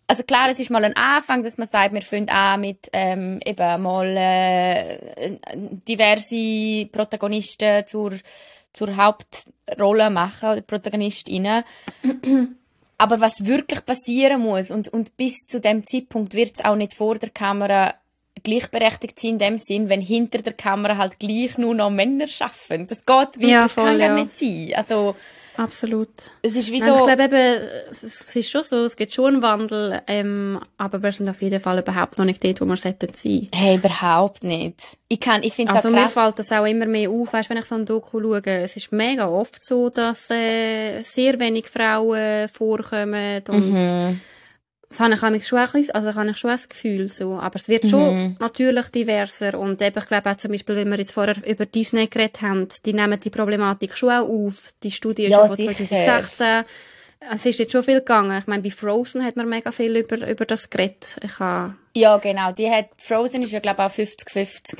also 0.06 0.22
klar, 0.22 0.48
es 0.50 0.58
ist 0.60 0.70
mal 0.70 0.84
ein 0.84 0.96
Anfang, 0.96 1.42
dass 1.42 1.58
man 1.58 1.68
sagt, 1.68 1.92
wir 1.94 2.00
fangen 2.02 2.30
an 2.30 2.60
mit 2.62 2.88
ähm, 2.92 3.40
eben 3.44 3.82
mal 3.82 4.16
äh, 4.16 4.98
diverse 5.86 6.86
Protagonisten 6.90 7.86
zur, 7.86 8.12
zur 8.72 8.96
Hauptrolle 8.96 10.10
machen, 10.10 10.50
oder 10.50 10.60
Protagonistinnen. 10.60 11.64
Aber 12.98 13.20
was 13.20 13.44
wirklich 13.44 13.86
passieren 13.86 14.42
muss, 14.42 14.70
und, 14.70 14.88
und 14.88 15.16
bis 15.16 15.34
zu 15.46 15.60
dem 15.60 15.86
Zeitpunkt 15.86 16.34
wird 16.34 16.56
es 16.56 16.64
auch 16.64 16.74
nicht 16.74 16.94
vor 16.94 17.16
der 17.16 17.30
Kamera 17.30 17.94
gleichberechtigt 18.42 19.20
sein, 19.20 19.32
in 19.32 19.38
dem 19.38 19.58
Sinn, 19.58 19.88
wenn 19.88 20.00
hinter 20.00 20.38
der 20.42 20.52
Kamera 20.52 20.96
halt 20.96 21.18
gleich 21.18 21.58
nur 21.58 21.74
noch 21.74 21.90
Männer 21.90 22.26
schaffen. 22.26 22.86
Das 22.86 23.04
geht 23.04 23.38
wie, 23.38 23.50
Ja, 23.50 23.62
das 23.62 23.72
voll, 23.72 23.98
kann 23.98 24.00
ja. 24.00 24.14
nicht 24.14 24.38
sein. 24.38 24.72
Also, 24.74 25.14
Absolut. 25.58 26.08
es 26.42 26.54
ist 26.54 26.70
wie 26.70 26.78
Nein, 26.78 26.90
so... 26.90 26.98
Ich 26.98 27.02
glaube 27.04 27.24
eben, 27.24 27.68
es 27.90 28.36
ist 28.36 28.48
schon 28.48 28.62
so, 28.62 28.84
es 28.84 28.94
gibt 28.94 29.12
schon 29.12 29.34
einen 29.34 29.42
Wandel, 29.42 30.00
ähm, 30.06 30.60
aber 30.76 31.02
wir 31.02 31.10
sind 31.10 31.28
auf 31.28 31.42
jeden 31.42 31.60
Fall 31.60 31.80
überhaupt 31.80 32.16
noch 32.16 32.24
nicht 32.24 32.44
dort, 32.44 32.60
wo 32.60 32.64
wir 32.64 32.76
sollten 32.76 33.12
sein. 33.12 33.48
Hey, 33.52 33.76
überhaupt 33.76 34.44
nicht. 34.44 34.76
Ich 35.08 35.18
kann, 35.18 35.42
ich 35.42 35.54
finde 35.54 35.72
Also 35.72 35.90
mir 35.90 36.08
fällt 36.08 36.38
das 36.38 36.52
auch 36.52 36.64
immer 36.64 36.86
mehr 36.86 37.10
auf, 37.10 37.32
weißt, 37.32 37.50
wenn 37.50 37.56
ich 37.56 37.64
so 37.64 37.74
ein 37.74 37.86
Doku 37.86 38.20
schaue. 38.20 38.42
Es 38.46 38.76
ist 38.76 38.92
mega 38.92 39.28
oft 39.28 39.64
so, 39.64 39.90
dass 39.90 40.30
äh, 40.30 41.02
sehr 41.02 41.40
wenig 41.40 41.66
Frauen 41.66 42.48
vorkommen 42.48 43.42
und 43.48 43.72
Mhm. 43.72 44.20
Das 44.88 45.00
habe 45.00 45.14
ich 45.14 45.20
manchmal 45.20 45.40
schon 45.42 45.58
ein 45.58 45.70
bisschen, 45.70 45.94
also 45.94 46.14
habe 46.14 46.30
ich 46.30 46.36
schon 46.38 46.50
ein 46.50 46.60
Gefühl 46.68 47.08
so. 47.08 47.34
Aber 47.38 47.56
es 47.56 47.68
wird 47.68 47.88
schon 47.88 48.36
natürlich 48.40 48.88
diverser 48.88 49.58
und 49.58 49.82
eben, 49.82 49.98
ich 49.98 50.06
glaube 50.06 50.30
auch 50.30 50.36
zum 50.36 50.52
Beispiel, 50.52 50.76
wenn 50.76 50.88
wir 50.90 50.98
jetzt 50.98 51.12
vorher 51.12 51.36
über 51.46 51.66
Disney 51.66 52.06
geredet 52.06 52.40
haben, 52.42 52.68
die 52.86 52.94
nehmen 52.94 53.20
die 53.20 53.30
Problematik 53.30 53.96
schon 53.96 54.10
auch 54.10 54.28
auf. 54.28 54.72
Die 54.82 54.90
Studie 54.90 55.24
ist 55.24 55.32
Ja, 55.32 55.42
ja 55.42 55.46
von 55.46 55.56
sicher. 55.56 55.72
2016. 55.74 56.64
Es 57.32 57.44
ist 57.44 57.58
jetzt 57.58 57.72
schon 57.72 57.82
viel 57.82 57.98
gegangen. 57.98 58.38
Ich 58.38 58.46
meine, 58.46 58.62
bei 58.62 58.70
Frozen 58.70 59.24
hat 59.24 59.36
man 59.36 59.48
mega 59.48 59.72
viel 59.72 59.96
über, 59.96 60.26
über 60.26 60.46
das 60.46 60.70
geredet. 60.70 61.16
Ich 61.22 61.38
habe, 61.40 61.74
Ja, 61.94 62.16
genau. 62.18 62.52
Die 62.52 62.70
hat, 62.70 62.90
Frozen 62.96 63.42
ist 63.42 63.50
ja, 63.52 63.58
glaube 63.58 63.82
ich, 63.82 63.88
auch 63.88 63.94
50-50. 63.94 64.78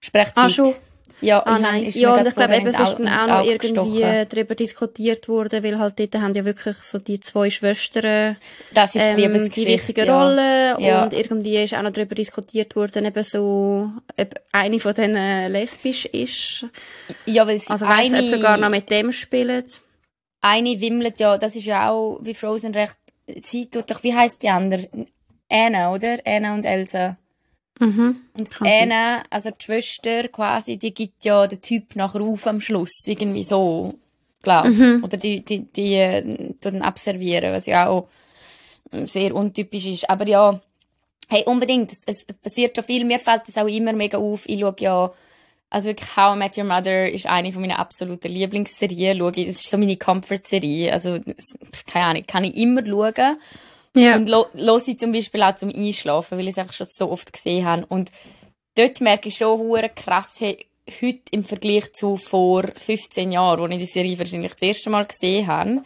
Sprechzeit. 0.00 0.44
ah, 0.44 0.48
schon. 0.48 0.74
Ja, 1.22 1.40
Ah, 1.46 1.58
nice. 1.58 1.88
ist 1.88 1.94
Ja, 1.96 2.14
und 2.14 2.26
ich 2.26 2.34
glaube, 2.34 2.56
eben, 2.56 2.66
es 2.66 2.78
ist 2.78 2.94
dann 2.98 3.08
Au- 3.08 3.22
auch 3.22 3.26
noch 3.26 3.46
irgendwie 3.46 3.68
gestochen. 4.00 4.26
darüber 4.28 4.54
diskutiert 4.54 5.28
worden, 5.28 5.64
weil 5.64 5.78
halt 5.78 5.98
dort 5.98 6.14
haben 6.16 6.34
ja 6.34 6.44
wirklich 6.44 6.76
so 6.78 6.98
die 6.98 7.20
zwei 7.20 7.48
Schwestern 7.48 8.36
Das 8.74 8.94
ist 8.94 9.02
die 9.02 9.10
ähm, 9.10 9.16
die 9.16 9.22
Liebesgeschichte. 9.22 9.72
wichtige 9.72 10.04
ja. 10.06 10.22
Rolle 10.22 10.76
Ja. 10.78 11.04
und 11.04 11.14
irgendwie 11.14 11.56
ist 11.62 11.74
auch 11.74 11.80
noch 11.82 11.92
darüber 11.92 12.14
diskutiert 12.14 12.76
worden, 12.76 13.06
eben 13.06 13.22
so, 13.22 13.90
ob 14.20 14.34
eine 14.52 14.78
von 14.78 14.92
denen 14.92 15.50
lesbisch 15.50 16.04
ist. 16.04 16.66
Ja, 17.24 17.46
weil 17.46 17.60
sie 17.60 17.70
Also 17.70 17.86
du, 17.86 18.18
ob 18.18 18.28
sogar 18.28 18.56
noch 18.58 18.68
mit 18.68 18.90
dem 18.90 19.10
spielt. 19.12 19.80
eine 20.42 20.80
wimmelt 20.80 21.18
ja, 21.18 21.38
das 21.38 21.56
ist 21.56 21.64
ja 21.64 21.90
auch 21.90 22.20
bei 22.22 22.34
Frozen 22.34 22.74
recht, 22.74 22.98
sie 23.42 23.70
tut 23.70 23.90
doch, 23.90 24.02
wie 24.02 24.14
heißt 24.14 24.42
die 24.42 24.50
andere? 24.50 24.86
Anna, 25.48 25.92
oder? 25.94 26.18
Anna 26.26 26.54
und 26.54 26.64
Elsa. 26.66 27.16
Mhm. 27.78 28.16
Und. 28.34 28.60
Anna, 28.60 29.22
also 29.30 29.50
die 29.50 29.64
Schwester 29.64 30.28
quasi, 30.28 30.78
die 30.78 30.94
gibt 30.94 31.24
ja 31.24 31.46
den 31.46 31.60
Typ 31.60 31.96
nachher 31.96 32.20
auf 32.20 32.46
am 32.46 32.60
Schluss, 32.60 33.02
irgendwie 33.06 33.44
so, 33.44 33.94
glaub. 34.42 34.66
Mhm. 34.66 35.02
Oder 35.04 35.16
die, 35.16 35.44
die, 35.44 35.60
die, 35.60 35.94
äh, 35.94 36.54
ihn 36.64 36.82
abservieren, 36.82 37.52
was 37.52 37.66
ja 37.66 37.88
auch 37.88 38.08
sehr 39.06 39.34
untypisch 39.34 39.86
ist. 39.86 40.08
Aber 40.08 40.26
ja, 40.26 40.60
hey, 41.28 41.44
unbedingt, 41.44 41.92
es, 41.92 42.02
es 42.06 42.24
passiert 42.42 42.76
schon 42.76 42.84
viel. 42.84 43.04
Mir 43.04 43.18
fällt 43.18 43.48
das 43.48 43.56
auch 43.56 43.68
immer 43.68 43.92
mega 43.92 44.18
auf. 44.18 44.48
Ich 44.48 44.60
schaue 44.60 44.76
ja, 44.78 45.12
also 45.68 45.88
wirklich 45.88 46.16
How 46.16 46.36
I 46.36 46.38
Met 46.38 46.56
Your 46.56 46.64
Mother 46.64 47.10
ist 47.10 47.26
eine 47.26 47.52
von 47.52 47.60
meinen 47.60 47.76
absoluten 47.76 48.28
Lieblingsserien. 48.28 49.18
Schaue 49.18 49.32
ich, 49.34 49.46
das 49.46 49.56
ist 49.56 49.70
so 49.70 49.78
meine 49.78 49.96
Comfort-Serie. 49.96 50.92
Also, 50.92 51.18
keine 51.86 52.06
Ahnung, 52.06 52.24
kann 52.26 52.44
ich 52.44 52.56
immer 52.56 52.86
schauen. 52.86 53.38
Ja. 53.96 54.16
Und 54.16 54.28
höre 54.28 54.82
ich 54.86 54.98
zum 54.98 55.12
Beispiel 55.12 55.42
auch 55.42 55.56
zum 55.56 55.70
Einschlafen, 55.70 56.38
weil 56.38 56.46
ich 56.46 56.52
es 56.52 56.58
einfach 56.58 56.74
schon 56.74 56.86
so 56.86 57.10
oft 57.10 57.32
gesehen 57.32 57.64
habe. 57.64 57.86
Und 57.86 58.10
dort 58.74 59.00
merke 59.00 59.28
ich 59.28 59.36
schon 59.36 59.58
hure 59.58 59.88
krass, 59.88 60.34
hey, 60.38 60.66
heute 61.00 61.22
im 61.30 61.44
Vergleich 61.44 61.92
zu 61.94 62.16
vor 62.16 62.64
15 62.76 63.32
Jahren, 63.32 63.60
wo 63.60 63.66
ich 63.66 63.78
die 63.78 63.86
Serie 63.86 64.18
wahrscheinlich 64.18 64.52
das 64.52 64.62
erste 64.62 64.90
Mal 64.90 65.06
gesehen 65.06 65.46
habe, 65.46 65.82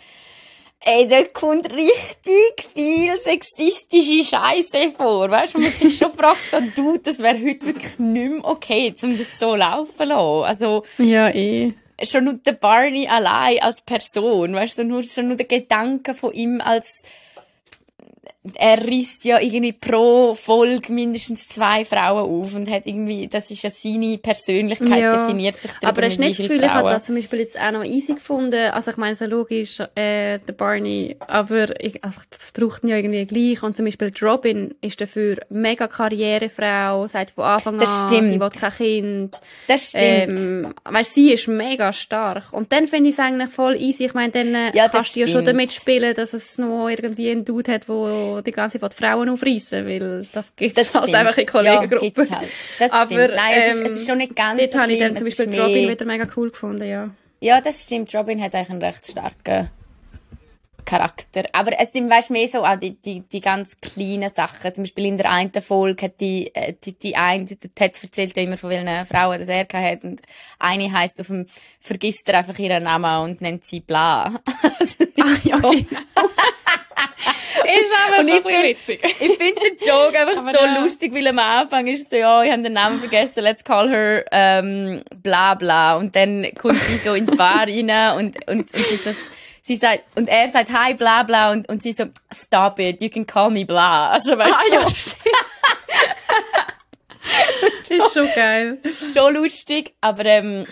ey, 0.81 1.07
dort 1.07 1.35
kommt 1.35 1.73
richtig 1.73 2.69
viel 2.75 3.19
sexistische 3.21 4.25
Scheiße 4.25 4.93
vor. 4.97 5.31
Weißt 5.31 5.55
du, 5.55 5.61
man 5.61 5.71
sich 5.71 5.97
schon 5.97 6.13
fragt, 6.13 6.39
oh, 6.53 6.63
du, 6.75 6.99
das 6.99 7.21
wäre 7.21 7.39
heute 7.39 7.67
wirklich 7.67 7.99
nicht 7.99 8.31
mehr 8.31 8.45
okay, 8.45 8.95
um 9.03 9.17
das 9.17 9.39
so 9.39 9.55
laufen 9.55 9.97
zu 9.97 10.05
lassen. 10.05 10.45
Also, 10.45 10.85
ja, 10.99 11.29
eh. 11.31 11.75
schon 12.03 12.25
nur 12.25 12.35
der 12.35 12.53
Barney 12.53 13.07
allein 13.07 13.61
als 13.61 13.83
Person, 13.83 14.55
weißt 14.55 14.79
du, 14.79 14.83
so 14.83 14.89
nur, 14.89 15.03
schon 15.03 15.29
nur 15.29 15.37
der 15.37 15.47
Gedanke 15.47 16.15
von 16.15 16.33
ihm 16.33 16.61
als 16.61 17.03
er 18.55 18.83
risst 18.87 19.27
ja 19.27 19.39
irgendwie 19.39 19.73
pro 19.75 20.35
Folge 20.35 20.91
mindestens 20.93 21.47
zwei 21.47 21.85
Frauen 21.85 22.25
auf 22.43 22.55
und 22.55 22.71
hat 22.71 22.87
irgendwie, 22.87 23.29
das 23.29 23.51
ist 23.51 23.63
ja 23.63 23.69
seine 23.71 24.17
Persönlichkeit, 24.17 24.99
Ja. 24.99 25.27
definiert 25.27 25.57
sich 25.57 25.71
darüber, 25.73 25.89
Aber 25.89 26.03
hast 26.07 26.17
du 26.17 26.21
mit 26.21 26.29
nicht 26.29 26.41
das 26.41 26.47
Gefühl, 26.49 26.65
ich 26.65 26.71
habe 26.71 26.89
das 26.89 27.05
zum 27.05 27.17
Beispiel 27.17 27.39
jetzt 27.41 27.61
auch 27.61 27.71
noch 27.73 27.85
easy 27.85 28.15
gefunden. 28.15 28.71
Also 28.73 28.93
ich 28.93 28.97
meine, 28.97 29.15
so 29.15 29.27
logisch, 29.27 29.81
äh, 29.81 30.39
der 30.39 30.53
Barney, 30.57 31.17
aber 31.27 31.79
ich, 31.85 32.03
ach, 32.03 32.25
das 32.31 32.53
braucht 32.53 32.83
ihn 32.83 32.89
ja 32.89 32.97
irgendwie 32.97 33.27
gleich. 33.27 33.63
Und 33.63 33.77
zum 33.77 33.85
Beispiel 33.85 34.11
die 34.11 34.25
Robin 34.25 34.75
ist 34.81 35.01
dafür 35.03 35.37
mega 35.51 35.87
Karrierefrau, 35.87 37.07
sagt 37.09 37.33
von 37.33 37.45
Anfang 37.45 37.79
Das 37.79 38.05
an, 38.05 38.09
stimmt. 38.09 38.29
sie 38.29 38.41
will 38.41 38.51
kein 38.51 38.73
Kind. 38.73 39.41
Das 39.69 39.91
stimmt. 39.91 40.39
Ähm, 40.39 40.75
weil 40.85 41.05
sie 41.05 41.33
ist 41.33 41.47
mega 41.49 41.93
stark. 41.93 42.53
Und 42.53 42.73
dann 42.73 42.87
finde 42.87 43.11
ich 43.11 43.17
es 43.17 43.21
eigentlich 43.21 43.51
voll 43.51 43.77
easy. 43.77 44.07
Ich 44.07 44.15
meine, 44.15 44.33
dann 44.33 44.55
äh, 44.55 44.75
Ja, 44.75 44.89
kannst 44.89 45.15
du 45.15 45.21
ja 45.21 45.29
schon 45.29 45.45
damit 45.45 45.73
spielen, 45.73 46.15
dass 46.15 46.33
es 46.33 46.57
noch 46.59 46.89
irgendwie 46.89 47.31
einen 47.31 47.45
Dude 47.45 47.73
hat, 47.73 47.89
die 48.41 48.51
ganze 48.53 48.79
Zeit 48.81 48.95
Frauen 48.95 49.29
aufreißen 49.29 49.87
will. 49.87 50.27
Das 50.33 50.55
gibt 50.57 50.79
es 50.79 50.95
halt 50.95 51.05
stimmt. 51.05 51.17
einfach 51.17 51.37
in 51.37 51.45
Ja, 51.45 51.51
Kollegengruppen. 51.51 52.13
gibt's 52.15 52.31
halt. 52.31 52.49
Das 52.79 52.93
Aber, 52.93 53.11
stimmt. 53.11 53.35
Nein, 53.35 53.61
es, 53.63 53.75
ist, 53.75 53.81
ähm, 53.81 53.87
es 53.87 53.97
ist 53.97 54.09
schon 54.09 54.19
nicht 54.19 54.37
ganz 54.37 54.61
Dort 54.61 54.73
so 54.73 54.79
habe 54.79 54.93
ich 54.93 54.99
dann 55.01 55.17
zum 55.17 55.27
Beispiel 55.27 55.61
Robin 55.61 55.89
wieder 55.91 56.05
mega 56.05 56.27
cool 56.37 56.51
gefunden, 56.51 56.89
ja. 56.89 57.11
Ja, 57.41 57.61
das 57.61 57.85
stimmt. 57.85 58.15
Robin 58.15 58.43
hat 58.43 58.55
eigentlich 58.55 58.71
einen 58.71 58.83
recht 58.83 59.07
starken 59.07 59.71
Charakter. 60.85 61.45
Aber 61.53 61.73
es 61.79 61.93
sind, 61.93 62.11
weißt, 62.11 62.31
mehr 62.31 62.49
so 62.49 62.65
auch 62.65 62.77
die, 62.77 63.01
die, 63.01 63.21
die 63.21 63.41
ganz 63.41 63.81
kleinen 63.81 64.31
Sachen. 64.31 64.75
Zum 64.75 64.85
Beispiel 64.85 65.07
in 65.07 65.19
der 65.19 65.31
einen 65.31 65.53
Folge 65.63 66.07
hat 66.07 66.21
die, 66.21 66.55
äh, 66.55 66.75
die, 66.85 66.93
die 66.93 67.17
eine, 67.17 67.45
der 67.45 67.75
Ted 67.75 68.03
erzählt 68.03 68.37
ja 68.37 68.43
immer 68.43 68.59
von 68.59 68.71
welchen 68.71 69.07
Frauen 69.07 69.39
das 69.39 69.49
er 69.49 69.67
hat. 69.69 70.05
Und 70.05 70.21
eine 70.59 70.93
heisst 70.93 71.21
auf 71.21 71.29
dem, 71.29 71.47
vergisst 71.81 72.29
er 72.29 72.39
einfach 72.39 72.59
ihren 72.59 72.85
Namen 72.85 73.31
und 73.31 73.41
nennt 73.41 73.65
sie 73.65 73.81
Bla. 73.81 74.25
also, 74.79 75.05
Ach, 75.21 75.45
ja, 75.45 75.57
genau. 75.59 75.73
ist 77.65 77.93
aber 78.09 78.25
so 78.25 78.49
witzig. 78.49 79.01
Ich 79.03 79.37
finde 79.37 79.61
den 79.61 79.79
Joke 79.87 80.19
einfach 80.19 80.39
aber 80.39 80.53
so 80.53 80.65
ja. 80.65 80.81
lustig, 80.81 81.15
weil 81.15 81.27
am 81.29 81.39
Anfang 81.39 81.87
ist 81.87 82.11
so, 82.11 82.17
ja, 82.17 82.43
ich 82.43 82.51
habe 82.51 82.63
den 82.63 82.73
Namen 82.73 82.99
vergessen, 83.01 83.43
let's 83.43 83.65
call 83.65 83.89
her 83.89 84.25
ähm, 84.33 85.03
bla 85.23 85.55
bla. 85.55 85.97
Und 85.97 86.15
dann 86.17 86.47
kommt 86.61 86.79
sie 86.81 86.97
so 86.99 87.15
in 87.15 87.27
die 87.27 87.37
Bar 87.37 87.67
rein 87.67 88.17
und, 88.19 88.49
und, 88.49 88.75
und 88.75 88.77
sie, 88.77 88.97
so, 88.97 89.11
sie 89.63 89.77
sagt, 89.77 90.05
und 90.17 90.29
er 90.29 90.49
sagt, 90.49 90.73
hi, 90.73 90.95
bla 90.95 91.23
bla, 91.23 91.53
und, 91.53 91.69
und 91.69 91.83
sie 91.83 91.93
so, 91.93 92.07
stop 92.33 92.79
it, 92.79 93.01
you 93.01 93.09
can 93.09 93.27
call 93.27 93.51
me 93.51 93.65
bla. 93.65 94.11
Also 94.21 94.37
weißt 94.37 94.55
ah, 94.55 94.63
du. 94.71 94.77
Ja, 94.77 94.85
das 97.89 98.07
ist 98.07 98.15
schon 98.15 98.29
geil. 98.35 98.79
Schon 99.15 99.35
lustig, 99.35 99.95
aber 100.01 100.25
ähm, 100.25 100.67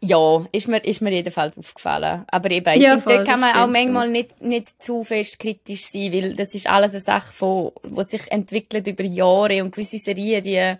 ja, 0.00 0.44
ist 0.52 0.68
mir, 0.68 0.84
ist 0.84 1.00
mir 1.00 1.10
jedenfalls 1.10 1.58
aufgefallen. 1.58 2.24
Aber 2.28 2.50
eben, 2.50 2.80
ja, 2.80 2.98
voll, 2.98 3.18
da 3.18 3.24
kann 3.24 3.40
man 3.40 3.54
auch 3.54 3.66
manchmal 3.66 4.08
nicht, 4.08 4.40
nicht 4.40 4.82
zu 4.82 5.02
fest 5.02 5.38
kritisch 5.38 5.86
sein, 5.86 6.12
weil 6.12 6.34
das 6.34 6.54
ist 6.54 6.68
alles 6.68 6.92
eine 6.92 7.00
Sache, 7.00 7.32
von, 7.32 7.72
die 7.84 8.04
sich 8.04 8.30
entwickelt 8.30 8.86
über 8.86 9.04
Jahre 9.04 9.62
und 9.62 9.72
gewisse 9.72 9.98
Serien, 9.98 10.44
die 10.44 10.76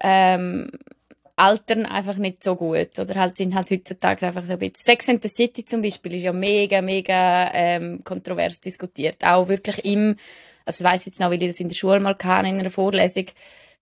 ähm, 0.00 0.70
altern 1.36 1.84
einfach 1.84 2.16
nicht 2.16 2.42
so 2.42 2.56
gut 2.56 2.98
oder 2.98 3.14
halt 3.14 3.36
sind 3.36 3.54
halt 3.54 3.70
heutzutage 3.70 4.26
einfach 4.26 4.44
so 4.44 4.54
ein 4.54 4.58
bisschen. 4.58 4.76
Sex 4.84 5.08
and 5.08 5.22
the 5.22 5.28
City 5.28 5.64
zum 5.64 5.82
Beispiel 5.82 6.14
ist 6.14 6.22
ja 6.22 6.32
mega, 6.32 6.80
mega 6.80 7.50
ähm, 7.52 8.02
kontrovers 8.02 8.60
diskutiert. 8.60 9.22
Auch 9.22 9.48
wirklich 9.48 9.84
im, 9.84 10.16
also 10.64 10.82
ich 10.82 10.90
weiss 10.90 11.04
jetzt 11.04 11.20
noch, 11.20 11.30
weil 11.30 11.42
ich 11.42 11.50
das 11.50 11.60
in 11.60 11.68
der 11.68 11.76
Schule 11.76 12.00
mal 12.00 12.14
kann, 12.14 12.46
in 12.46 12.58
einer 12.58 12.70
Vorlesung, 12.70 13.26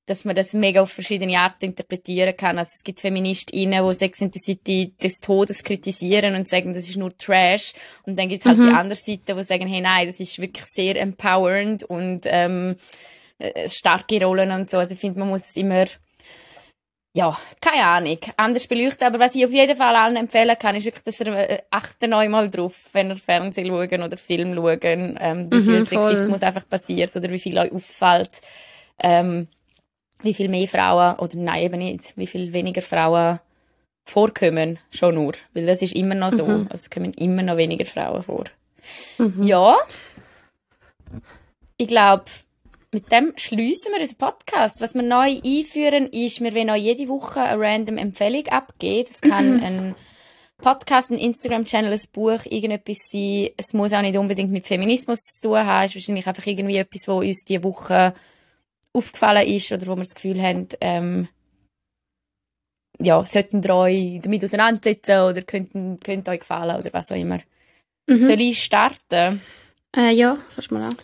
dass 0.06 0.24
man 0.24 0.34
das 0.34 0.52
mega 0.52 0.82
auf 0.82 0.90
verschiedene 0.90 1.38
Arten 1.38 1.66
interpretieren 1.66 2.36
kann. 2.36 2.58
Also 2.58 2.72
es 2.74 2.82
gibt 2.82 3.00
Feministinnen, 3.00 3.88
die 3.88 3.94
Sex 3.94 4.20
and 4.20 4.34
the 4.34 4.40
City 4.40 4.92
des 5.02 5.20
Todes 5.20 5.62
kritisieren 5.62 6.34
und 6.34 6.48
sagen, 6.48 6.74
das 6.74 6.88
ist 6.88 6.96
nur 6.96 7.16
Trash. 7.16 7.72
Und 8.02 8.18
dann 8.18 8.28
gibt 8.28 8.40
es 8.40 8.46
halt 8.46 8.58
mhm. 8.58 8.68
die 8.68 8.74
andere 8.74 8.98
Seite, 8.98 9.34
die 9.34 9.44
sagen, 9.44 9.68
hey, 9.68 9.80
nein, 9.80 10.08
das 10.08 10.18
ist 10.18 10.40
wirklich 10.40 10.66
sehr 10.66 11.00
empowernd 11.00 11.84
und 11.84 12.22
ähm, 12.24 12.76
äh, 13.38 13.68
starke 13.68 14.22
Rollen 14.22 14.50
und 14.50 14.70
so. 14.70 14.78
Also 14.78 14.94
ich 14.94 15.00
finde, 15.00 15.20
man 15.20 15.28
muss 15.28 15.46
es 15.46 15.56
immer 15.56 15.86
ja, 17.16 17.38
keine 17.60 17.86
Ahnung, 17.86 18.18
anders 18.36 18.66
beleuchten. 18.66 19.06
Aber 19.06 19.20
was 19.20 19.36
ich 19.36 19.44
auf 19.44 19.52
jeden 19.52 19.76
Fall 19.76 19.94
allen 19.94 20.16
empfehlen 20.16 20.56
kann, 20.58 20.74
ist 20.74 20.84
wirklich, 20.84 21.04
dass 21.04 21.20
ihr 21.20 21.28
äh, 21.28 21.62
achten 21.70 22.12
euch 22.12 22.28
mal 22.28 22.50
drauf, 22.50 22.74
wenn 22.92 23.10
ihr 23.10 23.16
Fernsehen 23.16 23.68
schauen 23.68 24.02
oder 24.02 24.16
Film 24.16 24.54
schauen, 24.54 25.16
ähm, 25.20 25.50
wie 25.50 25.56
mhm, 25.56 25.64
viel 25.64 25.86
Sexismus 25.86 26.42
einfach 26.42 26.68
passiert 26.68 27.14
oder 27.14 27.30
wie 27.30 27.38
viel 27.38 27.56
euch 27.56 27.70
auffällt. 27.70 28.32
Ähm, 28.98 29.46
wie 30.22 30.34
viel 30.34 30.48
mehr 30.48 30.66
Frauen, 30.66 31.16
oder 31.18 31.36
nein, 31.36 31.62
eben 31.62 31.78
nicht, 31.78 32.16
wie 32.16 32.26
viel 32.26 32.52
weniger 32.52 32.82
Frauen 32.82 33.38
vorkommen, 34.04 34.78
schon 34.90 35.14
nur. 35.14 35.34
Weil 35.52 35.66
das 35.66 35.82
ist 35.82 35.94
immer 35.94 36.16
noch 36.16 36.32
so. 36.32 36.46
Mhm. 36.46 36.66
Also 36.70 36.84
es 36.84 36.90
kommen 36.90 37.12
immer 37.14 37.42
noch 37.42 37.56
weniger 37.56 37.84
Frauen 37.84 38.22
vor. 38.22 38.44
Mhm. 39.18 39.42
Ja. 39.44 39.76
Ich 41.76 41.88
glaube, 41.88 42.24
mit 42.94 43.10
dem 43.10 43.32
schließen 43.36 43.92
wir 43.92 44.00
unseren 44.00 44.18
Podcast. 44.18 44.80
Was 44.80 44.94
wir 44.94 45.02
neu 45.02 45.40
einführen, 45.44 46.06
ist, 46.06 46.40
wir 46.40 46.54
wollen 46.54 46.70
auch 46.70 46.76
jede 46.76 47.08
Woche 47.08 47.42
eine 47.42 47.60
random 47.60 47.98
Empfehlung 47.98 48.46
abgeben. 48.46 49.08
Das 49.08 49.20
kann 49.20 49.62
ein 49.64 49.94
Podcast, 50.58 51.10
ein 51.10 51.18
Instagram-Channel, 51.18 51.92
ein 51.92 52.00
Buch, 52.12 52.46
irgendetwas 52.46 52.98
sein. 53.10 53.50
Es 53.56 53.72
muss 53.72 53.92
auch 53.92 54.00
nicht 54.00 54.16
unbedingt 54.16 54.52
mit 54.52 54.66
Feminismus 54.66 55.18
zu 55.24 55.48
tun 55.48 55.58
haben. 55.58 55.86
Es 55.86 55.90
ist 55.90 55.96
wahrscheinlich 55.96 56.26
einfach 56.26 56.46
irgendwie 56.46 56.76
etwas, 56.76 57.08
was 57.08 57.24
uns 57.24 57.44
diese 57.44 57.64
Woche 57.64 58.14
aufgefallen 58.92 59.48
ist 59.48 59.72
oder 59.72 59.86
wo 59.88 59.96
wir 59.96 60.04
das 60.04 60.14
Gefühl 60.14 60.40
haben, 60.40 60.68
ähm, 60.80 61.28
ja, 63.00 63.24
sollten 63.26 63.60
ihr 63.60 63.74
euch 63.74 64.20
damit 64.22 64.44
auseinandersetzen 64.44 65.18
oder 65.18 65.42
könnten, 65.42 65.98
könnte 65.98 66.30
euch 66.30 66.38
gefallen 66.38 66.78
oder 66.78 66.92
was 66.92 67.10
auch 67.10 67.16
immer. 67.16 67.40
Mhm. 68.06 68.24
Soll 68.24 68.40
ich 68.40 68.62
starten? 68.62 69.42
Äh, 69.96 70.12
ja, 70.12 70.38
fast 70.48 70.70
mal 70.70 70.84
an. 70.84 70.96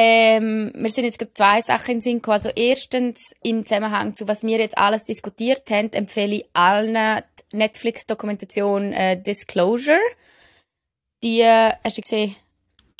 Ähm, 0.00 0.70
wir 0.76 0.90
sind 0.90 1.06
jetzt 1.06 1.18
gerade 1.18 1.34
zwei 1.34 1.60
Sachen 1.60 1.96
in 1.96 2.00
Sinn 2.00 2.16
gekommen. 2.18 2.36
Also 2.36 2.50
erstens, 2.54 3.18
im 3.42 3.66
Zusammenhang 3.66 4.14
zu 4.14 4.28
was 4.28 4.44
wir 4.44 4.58
jetzt 4.58 4.78
alles 4.78 5.04
diskutiert 5.04 5.68
haben, 5.70 5.92
empfehle 5.92 6.36
ich 6.36 6.44
allen 6.52 7.24
die 7.50 7.56
Netflix-Dokumentation 7.56 8.92
äh, 8.92 9.20
Disclosure. 9.20 9.98
Die, 11.24 11.40
äh, 11.40 11.72
hast 11.82 11.98
du 11.98 12.02
gesehen? 12.02 12.36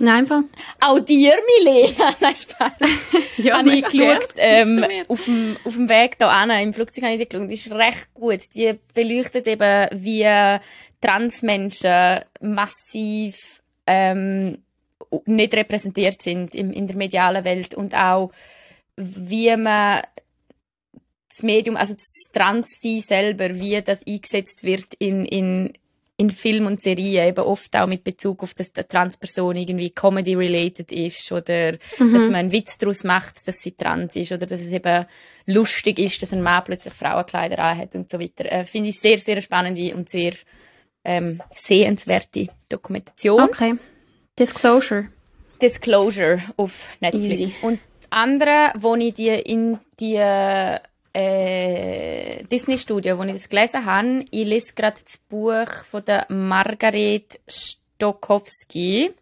Nein, 0.01 0.17
einfach. 0.17 0.43
Auch 0.81 0.99
dir, 0.99 1.37
Milena. 1.61 2.17
Nein, 2.21 2.35
Spaß. 2.35 2.73
ja, 3.37 3.59
habe 3.59 3.77
ich 3.77 3.85
geschaut, 3.85 4.31
ähm, 4.37 4.85
auf 5.07 5.25
dem, 5.25 5.57
auf 5.65 5.75
dem 5.75 5.89
Weg 5.89 6.21
an, 6.21 6.51
im 6.51 6.75
Flugzeug 6.75 7.05
habe 7.05 7.15
ich 7.15 7.21
die 7.21 7.29
geschaut. 7.29 7.49
Die 7.49 7.55
ist 7.55 7.71
recht 7.71 8.13
gut. 8.13 8.41
Die 8.57 8.77
beleuchtet 8.93 9.47
eben, 9.47 9.89
wie 9.93 10.27
Transmenschen 11.01 12.23
massiv, 12.41 13.37
ähm, 13.87 14.65
nicht 15.27 15.55
repräsentiert 15.55 16.23
sind 16.23 16.55
in, 16.55 16.73
in 16.73 16.87
der 16.87 16.97
medialen 16.97 17.45
Welt 17.45 17.75
und 17.75 17.95
auch, 17.95 18.31
wie 18.97 19.57
man 19.57 20.03
das 21.29 21.43
Medium, 21.43 21.77
also 21.77 21.95
das 21.95 22.33
Transsein 22.33 23.01
selber, 23.01 23.55
wie 23.61 23.81
das 23.83 24.07
eingesetzt 24.07 24.65
wird 24.65 24.95
in, 24.99 25.25
in 25.25 25.73
in 26.21 26.31
Film 26.31 26.67
und 26.67 26.83
Serien 26.83 27.29
eben 27.29 27.45
oft 27.45 27.77
auch 27.77 27.87
mit 27.87 28.03
Bezug 28.03 28.43
auf, 28.43 28.53
dass 28.53 28.73
die 28.73 28.83
Transperson 28.83 29.55
irgendwie 29.55 29.91
Comedy-related 29.91 30.91
ist 30.91 31.31
oder 31.31 31.75
mhm. 31.97 32.13
dass 32.13 32.25
man 32.25 32.35
einen 32.35 32.53
Witz 32.53 32.77
daraus 32.77 33.05
macht, 33.05 33.47
dass 33.47 33.61
sie 33.61 33.71
trans 33.71 34.17
ist 34.17 34.33
oder 34.33 34.45
dass 34.45 34.61
es 34.61 34.73
eben 34.73 35.07
lustig 35.47 36.01
ist, 36.01 36.21
dass 36.21 36.33
ein 36.33 36.43
Mann 36.43 36.65
plötzlich 36.65 36.93
Frauenkleider 36.93 37.61
anhat 37.61 37.95
und 37.95 38.11
so 38.11 38.19
weiter. 38.19 38.51
Äh, 38.51 38.65
Finde 38.65 38.91
ich 38.91 38.99
sehr, 38.99 39.19
sehr 39.19 39.41
spannende 39.41 39.95
und 39.95 40.11
sehr 40.11 40.33
ähm, 41.05 41.41
sehenswerte 41.55 42.49
Dokumentation. 42.69 43.43
Okay. 43.43 43.77
Disclosure. 44.39 45.09
Disclosure 45.61 46.43
auf 46.57 46.97
Netflix. 47.01 47.41
Easy. 47.41 47.55
Und 47.63 47.81
das 48.01 48.09
andere, 48.11 48.73
wo 48.77 48.95
ich 48.95 49.15
die 49.15 49.29
in 49.29 49.79
die 49.99 50.19
äh, 51.13 52.45
Disney-Studio, 52.45 53.19
wo 53.19 53.25
ich 53.25 53.33
das 53.33 53.49
gelesen 53.49 53.85
habe. 53.85 54.25
Ich 54.31 54.47
lese 54.47 54.75
gerade 54.75 54.99
das 55.03 55.19
Buch 55.29 55.85
von 55.91 56.05
der 56.05 56.27
Margaret 56.29 57.41
Stokowski. 57.49 59.13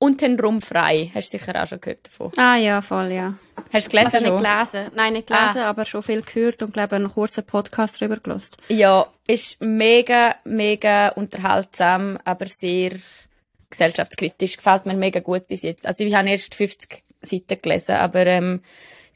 Untenrum 0.00 0.62
frei. 0.62 1.10
Hast 1.12 1.34
du 1.34 1.38
sicher 1.38 1.60
auch 1.60 1.66
schon 1.66 1.80
gehört 1.80 2.06
davon? 2.06 2.32
Ah 2.36 2.56
ja, 2.56 2.80
voll, 2.80 3.10
ja. 3.10 3.34
Hast 3.72 3.72
du 3.72 3.78
es 3.78 3.88
gelesen? 3.88 4.14
Also 4.14 4.32
nicht 4.32 4.44
gelesen. 4.44 4.92
Nein, 4.94 5.12
nicht 5.14 5.26
gelesen, 5.26 5.58
ah. 5.58 5.70
aber 5.70 5.84
schon 5.84 6.04
viel 6.04 6.22
gehört 6.22 6.62
und 6.62 6.72
glaube 6.72 6.94
einen 6.94 7.10
kurzen 7.10 7.44
Podcast 7.44 8.00
darüber 8.00 8.18
gelesen. 8.18 8.52
Ja, 8.68 9.08
ist 9.26 9.60
mega, 9.60 10.36
mega 10.44 11.08
unterhaltsam, 11.08 12.16
aber 12.24 12.46
sehr 12.46 12.92
gesellschaftskritisch. 13.70 14.56
Gefällt 14.56 14.86
mir 14.86 14.94
mega 14.94 15.20
gut 15.20 15.46
bis 15.46 15.62
jetzt. 15.62 15.86
Also 15.86 16.04
ich 16.04 16.14
habe 16.14 16.28
erst 16.30 16.54
50 16.54 17.02
Seiten 17.22 17.60
gelesen, 17.60 17.96
aber 17.96 18.26
ähm, 18.26 18.60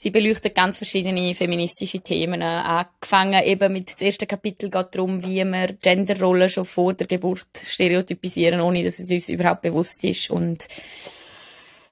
Sie 0.02 0.10
beleuchtet 0.10 0.56
ganz 0.56 0.78
verschiedene 0.78 1.32
feministische 1.32 2.00
Themen. 2.00 2.42
Angefangen 2.42 3.40
eben 3.44 3.72
mit 3.72 4.00
dem 4.00 4.06
ersten 4.06 4.26
Kapitel 4.26 4.68
geht 4.68 4.96
darum, 4.96 5.22
wie 5.22 5.44
wir 5.44 5.74
Genderrollen 5.80 6.48
schon 6.48 6.64
vor 6.64 6.92
der 6.92 7.06
Geburt 7.06 7.46
stereotypisieren, 7.64 8.60
ohne 8.60 8.82
dass 8.82 8.98
es 8.98 9.08
uns 9.08 9.28
überhaupt 9.28 9.62
bewusst 9.62 10.02
ist. 10.02 10.28
Und 10.28 10.66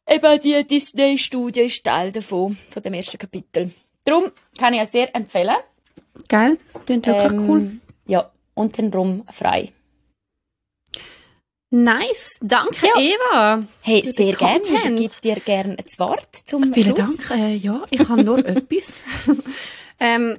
eben 0.09 0.41
die 0.41 0.67
Disney-Studie 0.67 1.61
ist 1.61 1.85
Teil 1.85 2.11
davon, 2.11 2.59
von 2.69 2.83
dem 2.83 2.95
ersten 2.95 3.17
Kapitel. 3.17 3.71
Darum 4.03 4.33
kann 4.59 4.75
ich 4.75 4.81
es 4.81 4.91
sehr 4.91 5.15
empfehlen. 5.15 5.55
Geil, 6.29 6.59
klingt 6.87 7.07
wirklich 7.07 7.33
ähm, 7.33 7.49
cool. 7.49 7.73
Ja, 8.09 8.33
untenrum 8.55 9.23
frei. 9.31 9.69
Nice, 11.73 12.39
danke 12.41 12.87
ja. 12.87 13.01
Eva. 13.01 13.63
Hey, 13.83 14.03
sehr 14.05 14.35
gerne. 14.35 14.61
Ich 15.01 15.21
gebe 15.21 15.37
dir 15.37 15.41
gerne 15.41 15.77
ein 15.79 15.99
Wort 15.99 16.29
zum 16.47 16.75
Vielen 16.75 16.97
Schluss. 16.97 17.27
Dank. 17.29 17.31
Äh, 17.31 17.55
ja, 17.55 17.83
ich 17.91 18.09
habe 18.09 18.25
nur 18.25 18.39
etwas. 18.45 19.01
ähm, 20.01 20.37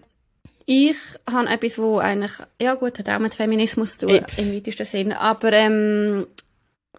ich 0.65 0.97
habe 1.29 1.47
etwas, 1.47 1.77
wo 1.77 1.99
eigentlich, 1.99 2.33
ja 2.61 2.73
gut, 2.73 2.99
hat 2.99 3.09
auch 3.09 3.19
mit 3.19 3.33
Feminismus 3.33 3.97
zu 3.97 4.07
tun, 4.07 4.25
im 4.37 4.53
weitesten 4.53 4.85
Sinne. 4.85 5.21
Aber 5.21 5.53
ähm, 5.53 6.27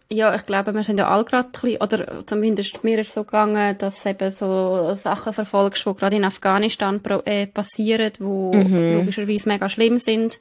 ja, 0.09 0.35
ich 0.35 0.47
glaube, 0.47 0.75
wir 0.75 0.83
sind 0.83 0.99
ja 0.99 1.09
alle 1.09 1.25
gerade 1.25 1.51
ein 1.63 1.77
oder 1.77 2.27
zumindest 2.27 2.83
mir 2.85 2.99
ist 3.01 3.09
es 3.09 3.15
so 3.15 3.25
gegangen, 3.25 3.77
dass 3.77 4.07
eben 4.07 4.33
so 4.33 4.95
Sachen 4.95 5.35
verfolgst, 5.35 5.85
die 5.85 5.95
gerade 5.95 6.17
in 6.17 6.25
Afghanistan 6.25 7.03
äh, 7.27 7.47
passieren, 7.47 8.13
die 8.19 8.23
mhm. 8.23 8.95
logischerweise 8.95 9.49
mega 9.49 9.69
schlimm 9.69 9.99
sind 9.99 10.39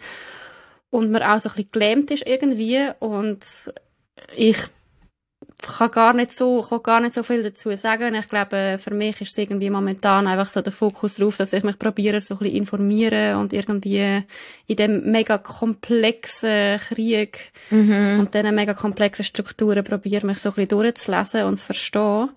und 0.92 1.10
man 1.10 1.24
auch 1.24 1.39
so 1.39 1.50
ein 1.50 1.56
bisschen 1.56 1.72
gelähmt 1.72 2.12
ist 2.12 2.28
irgendwie 2.28 2.89
und 3.00 3.39
ich 4.36 4.58
kann 5.62 5.92
gar 5.92 6.14
nicht 6.14 6.32
so, 6.32 6.62
kann 6.62 6.84
gar 6.84 7.00
nicht 7.02 7.14
so 7.14 7.24
viel 7.24 7.44
dazu 7.44 7.76
sagen. 7.76 8.16
Ich 8.16 8.30
glaube, 8.30 8.80
für 8.82 8.94
mich 8.94 9.22
ist 9.22 9.32
es 9.32 9.38
irgendwie 9.38 9.70
momentan 9.70 10.28
einfach 10.28 10.48
so 10.48 10.62
der 10.62 10.72
Fokus 10.72 11.16
drauf, 11.16 11.38
dass 11.38 11.54
ich 11.54 11.64
mich 11.64 11.80
probiere, 11.80 12.22
so 12.22 12.36
ein 12.36 12.39
bisschen 12.39 12.56
informieren 12.56 13.38
und 13.38 13.54
irgendwie 13.54 14.24
in 14.68 14.76
dem 14.76 15.12
mega 15.12 15.38
komplexen 15.38 16.80
Krieg 16.80 17.52
Mhm. 17.70 18.20
und 18.20 18.34
diesen 18.34 18.54
mega 18.56 18.74
komplexen 18.74 19.26
Strukturen 19.26 19.84
probiere, 19.84 20.26
mich 20.26 20.39
so 20.39 20.50
ein 20.50 20.56
bisschen 20.56 20.70
durchzulesen 20.70 21.44
und 21.44 21.58
zu 21.58 21.66
verstehen. 21.66 22.30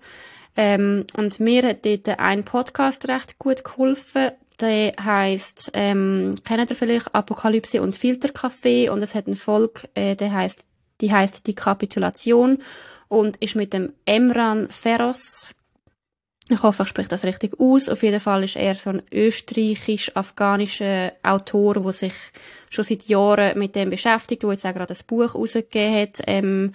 Ähm, 0.57 1.05
und 1.17 1.39
mir 1.39 1.67
hat 1.67 1.85
dort 1.85 2.07
ein 2.19 2.43
Podcast 2.43 3.07
recht 3.07 3.37
gut 3.39 3.63
geholfen. 3.63 4.31
Der 4.61 4.93
heisst, 5.03 5.71
ähm, 5.73 6.35
kennt 6.45 6.69
ihr 6.69 6.75
vielleicht 6.75 7.13
Apokalypse 7.13 7.81
und 7.81 7.95
Filterkaffee? 7.95 8.89
Und 8.89 9.01
es 9.01 9.15
hat 9.15 9.27
eine 9.27 9.35
Folge, 9.35 9.81
äh, 9.95 10.15
der 10.15 10.33
heisst, 10.33 10.67
die 11.01 11.11
heisst 11.11 11.47
Die 11.47 11.55
Kapitulation 11.55 12.59
und 13.07 13.37
ist 13.37 13.55
mit 13.55 13.73
dem 13.73 13.93
Emran 14.05 14.69
Ferros. 14.69 15.47
Ich 16.47 16.61
hoffe, 16.61 16.83
ich 16.83 16.89
spreche 16.89 17.09
das 17.09 17.23
richtig 17.23 17.59
aus. 17.59 17.89
Auf 17.89 18.03
jeden 18.03 18.19
Fall 18.19 18.43
ist 18.43 18.55
er 18.55 18.75
so 18.75 18.91
ein 18.91 19.01
österreichisch-afghanischer 19.11 21.13
Autor, 21.23 21.81
der 21.81 21.91
sich 21.91 22.13
schon 22.69 22.85
seit 22.85 23.05
Jahren 23.05 23.57
mit 23.57 23.75
dem 23.75 23.89
beschäftigt, 23.89 24.43
der 24.43 24.51
jetzt 24.51 24.63
auch 24.65 24.73
gerade 24.73 24.93
ein 24.93 24.99
Buch 25.07 25.33
rausgegeben 25.33 26.01
hat. 26.01 26.21
Ähm, 26.27 26.73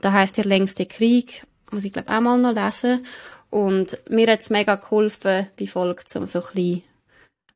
da 0.00 0.12
heisst 0.12 0.36
der 0.36 0.44
längste 0.44 0.86
Krieg. 0.86 1.42
Muss 1.72 1.84
ich, 1.84 1.92
glaube 1.92 2.10
auch 2.10 2.20
mal 2.20 2.38
noch 2.38 2.54
lesen. 2.54 3.04
Und 3.50 3.98
mir 4.08 4.30
hat 4.30 4.40
es 4.40 4.50
mega 4.50 4.76
geholfen, 4.76 5.48
die 5.58 5.66
Folge, 5.66 6.04
um 6.14 6.26
so 6.26 6.38
ein 6.38 6.44
bisschen 6.54 6.84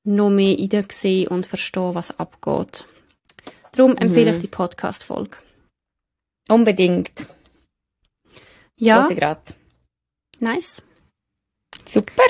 noch 0.05 0.31
mehr 0.31 0.57
reinsehen 0.59 1.29
und 1.29 1.47
verstehen, 1.47 1.95
was 1.95 2.19
abgeht. 2.19 2.87
Darum 3.73 3.97
empfehle 3.97 4.35
ich 4.35 4.41
die 4.41 4.49
Podcast-Folge. 4.49 5.39
Unbedingt. 6.49 7.29
Ja, 8.77 9.09
nice. 10.41 10.83
Super. 11.89 12.25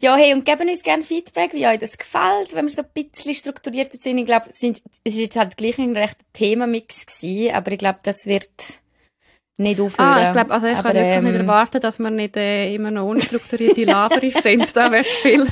Ja, 0.00 0.16
hey, 0.16 0.34
und 0.34 0.44
geben 0.44 0.68
uns 0.68 0.82
gerne 0.82 1.04
Feedback, 1.04 1.52
wie 1.52 1.66
euch 1.66 1.78
das 1.78 1.96
gefällt, 1.96 2.52
wenn 2.54 2.66
wir 2.66 2.72
so 2.72 2.82
ein 2.82 2.88
bisschen 2.92 3.34
strukturiert 3.34 3.92
sind. 3.92 4.18
Ich 4.18 4.26
glaube, 4.26 4.48
es 4.48 4.60
ist 4.60 5.18
jetzt 5.18 5.36
halt 5.36 5.56
gleich 5.56 5.78
ein 5.78 5.96
rechter 5.96 6.24
Themamix 6.32 7.06
gewesen, 7.06 7.54
aber 7.54 7.70
ich 7.70 7.78
glaube, 7.78 8.00
das 8.02 8.26
wird 8.26 8.50
nicht 9.62 9.80
aufhören. 9.80 10.08
Ah, 10.08 10.26
ich 10.26 10.32
glaube, 10.32 10.50
also 10.52 10.66
ich 10.66 10.76
aber, 10.76 10.92
kann 10.92 10.96
wirklich 10.96 11.22
nicht 11.22 11.34
ähm, 11.40 11.48
erwarten, 11.48 11.80
dass 11.80 11.98
wir 11.98 12.10
nicht 12.10 12.36
äh, 12.36 12.74
immer 12.74 12.90
noch 12.90 13.06
unstrukturierte 13.08 13.84
Laberis 13.84 14.34
sind. 14.34 14.76
Da 14.76 14.90
wäre 14.90 15.04
viel. 15.04 15.46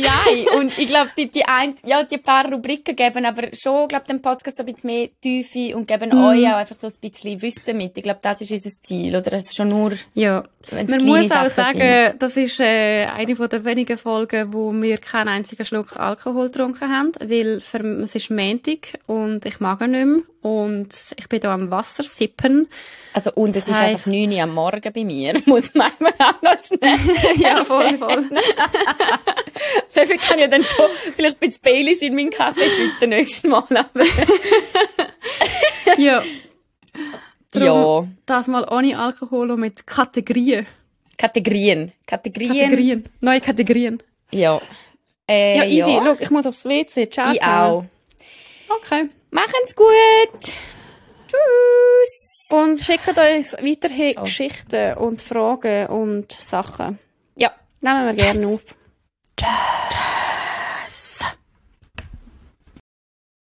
Ja, 0.00 0.58
und 0.58 0.76
ich 0.78 0.88
glaube, 0.88 1.10
die, 1.16 1.30
die, 1.30 1.44
ein, 1.44 1.74
ja, 1.84 2.02
die 2.04 2.18
paar 2.18 2.50
Rubriken 2.50 2.94
geben 2.94 3.24
aber 3.24 3.48
schon, 3.54 3.88
glaube 3.88 4.06
dem 4.06 4.20
Podcast 4.20 4.60
ein 4.60 4.66
bisschen 4.66 4.88
mehr 4.90 5.08
Tiefe 5.20 5.74
und 5.76 5.86
geben 5.88 6.10
Mhm. 6.10 6.24
euch 6.24 6.46
auch 6.46 6.56
einfach 6.56 6.76
so 6.76 6.86
ein 6.86 6.92
bisschen 7.00 7.40
Wissen 7.42 7.76
mit. 7.78 7.96
Ich 7.96 8.02
glaube, 8.02 8.20
das 8.22 8.40
ist 8.40 8.50
unser 8.50 8.70
Ziel, 8.82 9.16
oder? 9.16 9.32
Es 9.32 9.44
ist 9.44 9.56
schon 9.56 9.68
nur, 9.68 9.92
Ja. 10.14 10.44
Man 10.72 11.04
muss 11.04 11.30
auch 11.30 11.48
sagen, 11.48 11.78
sind. 11.78 12.22
das 12.22 12.36
ist 12.36 12.58
äh, 12.60 13.06
eine 13.06 13.36
von 13.36 13.48
der 13.48 13.64
wenigen 13.64 13.96
Folgen, 13.96 14.52
wo 14.52 14.72
wir 14.72 14.98
keinen 14.98 15.28
einzigen 15.28 15.64
Schluck 15.64 15.96
Alkohol 15.96 16.46
getrunken 16.48 16.90
haben, 16.90 17.12
weil 17.20 17.60
für, 17.60 17.80
es 18.02 18.14
ist 18.14 18.30
Montag 18.30 18.98
und 19.06 19.46
ich 19.46 19.60
mag 19.60 19.80
ihn 19.80 19.90
nicht 19.92 20.06
mehr 20.06 20.22
und 20.42 20.88
ich 21.16 21.28
bin 21.28 21.40
da 21.40 21.54
am 21.54 21.70
Wasser 21.70 22.02
sippen. 22.02 22.66
Also, 23.12 23.32
und 23.34 23.56
es 23.56 23.66
ist 23.66 23.74
einfach 23.80 24.06
heisst- 24.06 24.06
9 24.08 24.30
Uhr 24.30 24.42
am 24.42 24.54
Morgen 24.54 24.92
bei 24.92 25.04
mir. 25.04 25.40
Muss 25.46 25.72
man 25.74 25.86
einfach 26.00 26.36
auch 26.36 26.42
noch 26.42 26.58
schnell. 26.64 26.98
ja, 27.38 27.64
voll, 27.64 27.96
voll. 27.98 28.28
So 29.88 30.04
viel 30.04 30.18
kann 30.18 30.38
ja 30.38 30.48
dann 30.48 30.62
schon 30.62 30.84
vielleicht 31.14 31.36
ein 31.36 31.48
bisschen 31.48 31.62
Baileys 31.62 32.02
in 32.02 32.14
meinen 32.14 32.30
Kaffee 32.30 32.68
schütten 32.68 33.08
nächstes 33.10 33.44
Mal. 33.50 33.64
Aber 33.70 34.04
ja. 35.96 36.22
ja. 36.22 36.22
Darum, 37.52 38.16
Das 38.26 38.46
mal 38.48 38.66
ohne 38.70 38.98
Alkohol 38.98 39.50
und 39.50 39.60
mit 39.60 39.86
Kategorien. 39.86 40.66
Kategorien. 41.16 41.92
Kategorien. 42.06 42.52
Kategorien. 42.58 43.08
Neue 43.22 43.40
Kategorien. 43.40 44.02
Ja. 44.30 44.60
Äh, 45.26 45.56
Ja, 45.56 45.64
easy. 45.64 45.90
ja. 45.92 46.02
Look, 46.04 46.20
ich 46.20 46.30
muss 46.30 46.44
aufs 46.46 46.66
WC. 46.66 47.08
Ciao 47.08 47.32
Ich 47.32 47.38
zusammen. 47.40 47.88
auch. 48.68 48.76
Okay. 48.76 49.08
Machen's 49.30 49.74
gut. 49.74 50.42
Tschüss. 51.26 52.25
Und 52.48 52.78
schickt 52.78 53.08
uns 53.08 53.54
weiterhin 53.54 54.14
oh. 54.18 54.22
Geschichten 54.22 54.94
und 54.94 55.20
Fragen 55.20 55.86
und 55.88 56.32
Sachen. 56.32 56.98
Ja, 57.36 57.52
nehmen 57.80 58.06
wir 58.06 58.12
yes. 58.12 58.38
gerne 58.38 58.46
auf. 58.54 58.64
Ciao. 59.36 60.05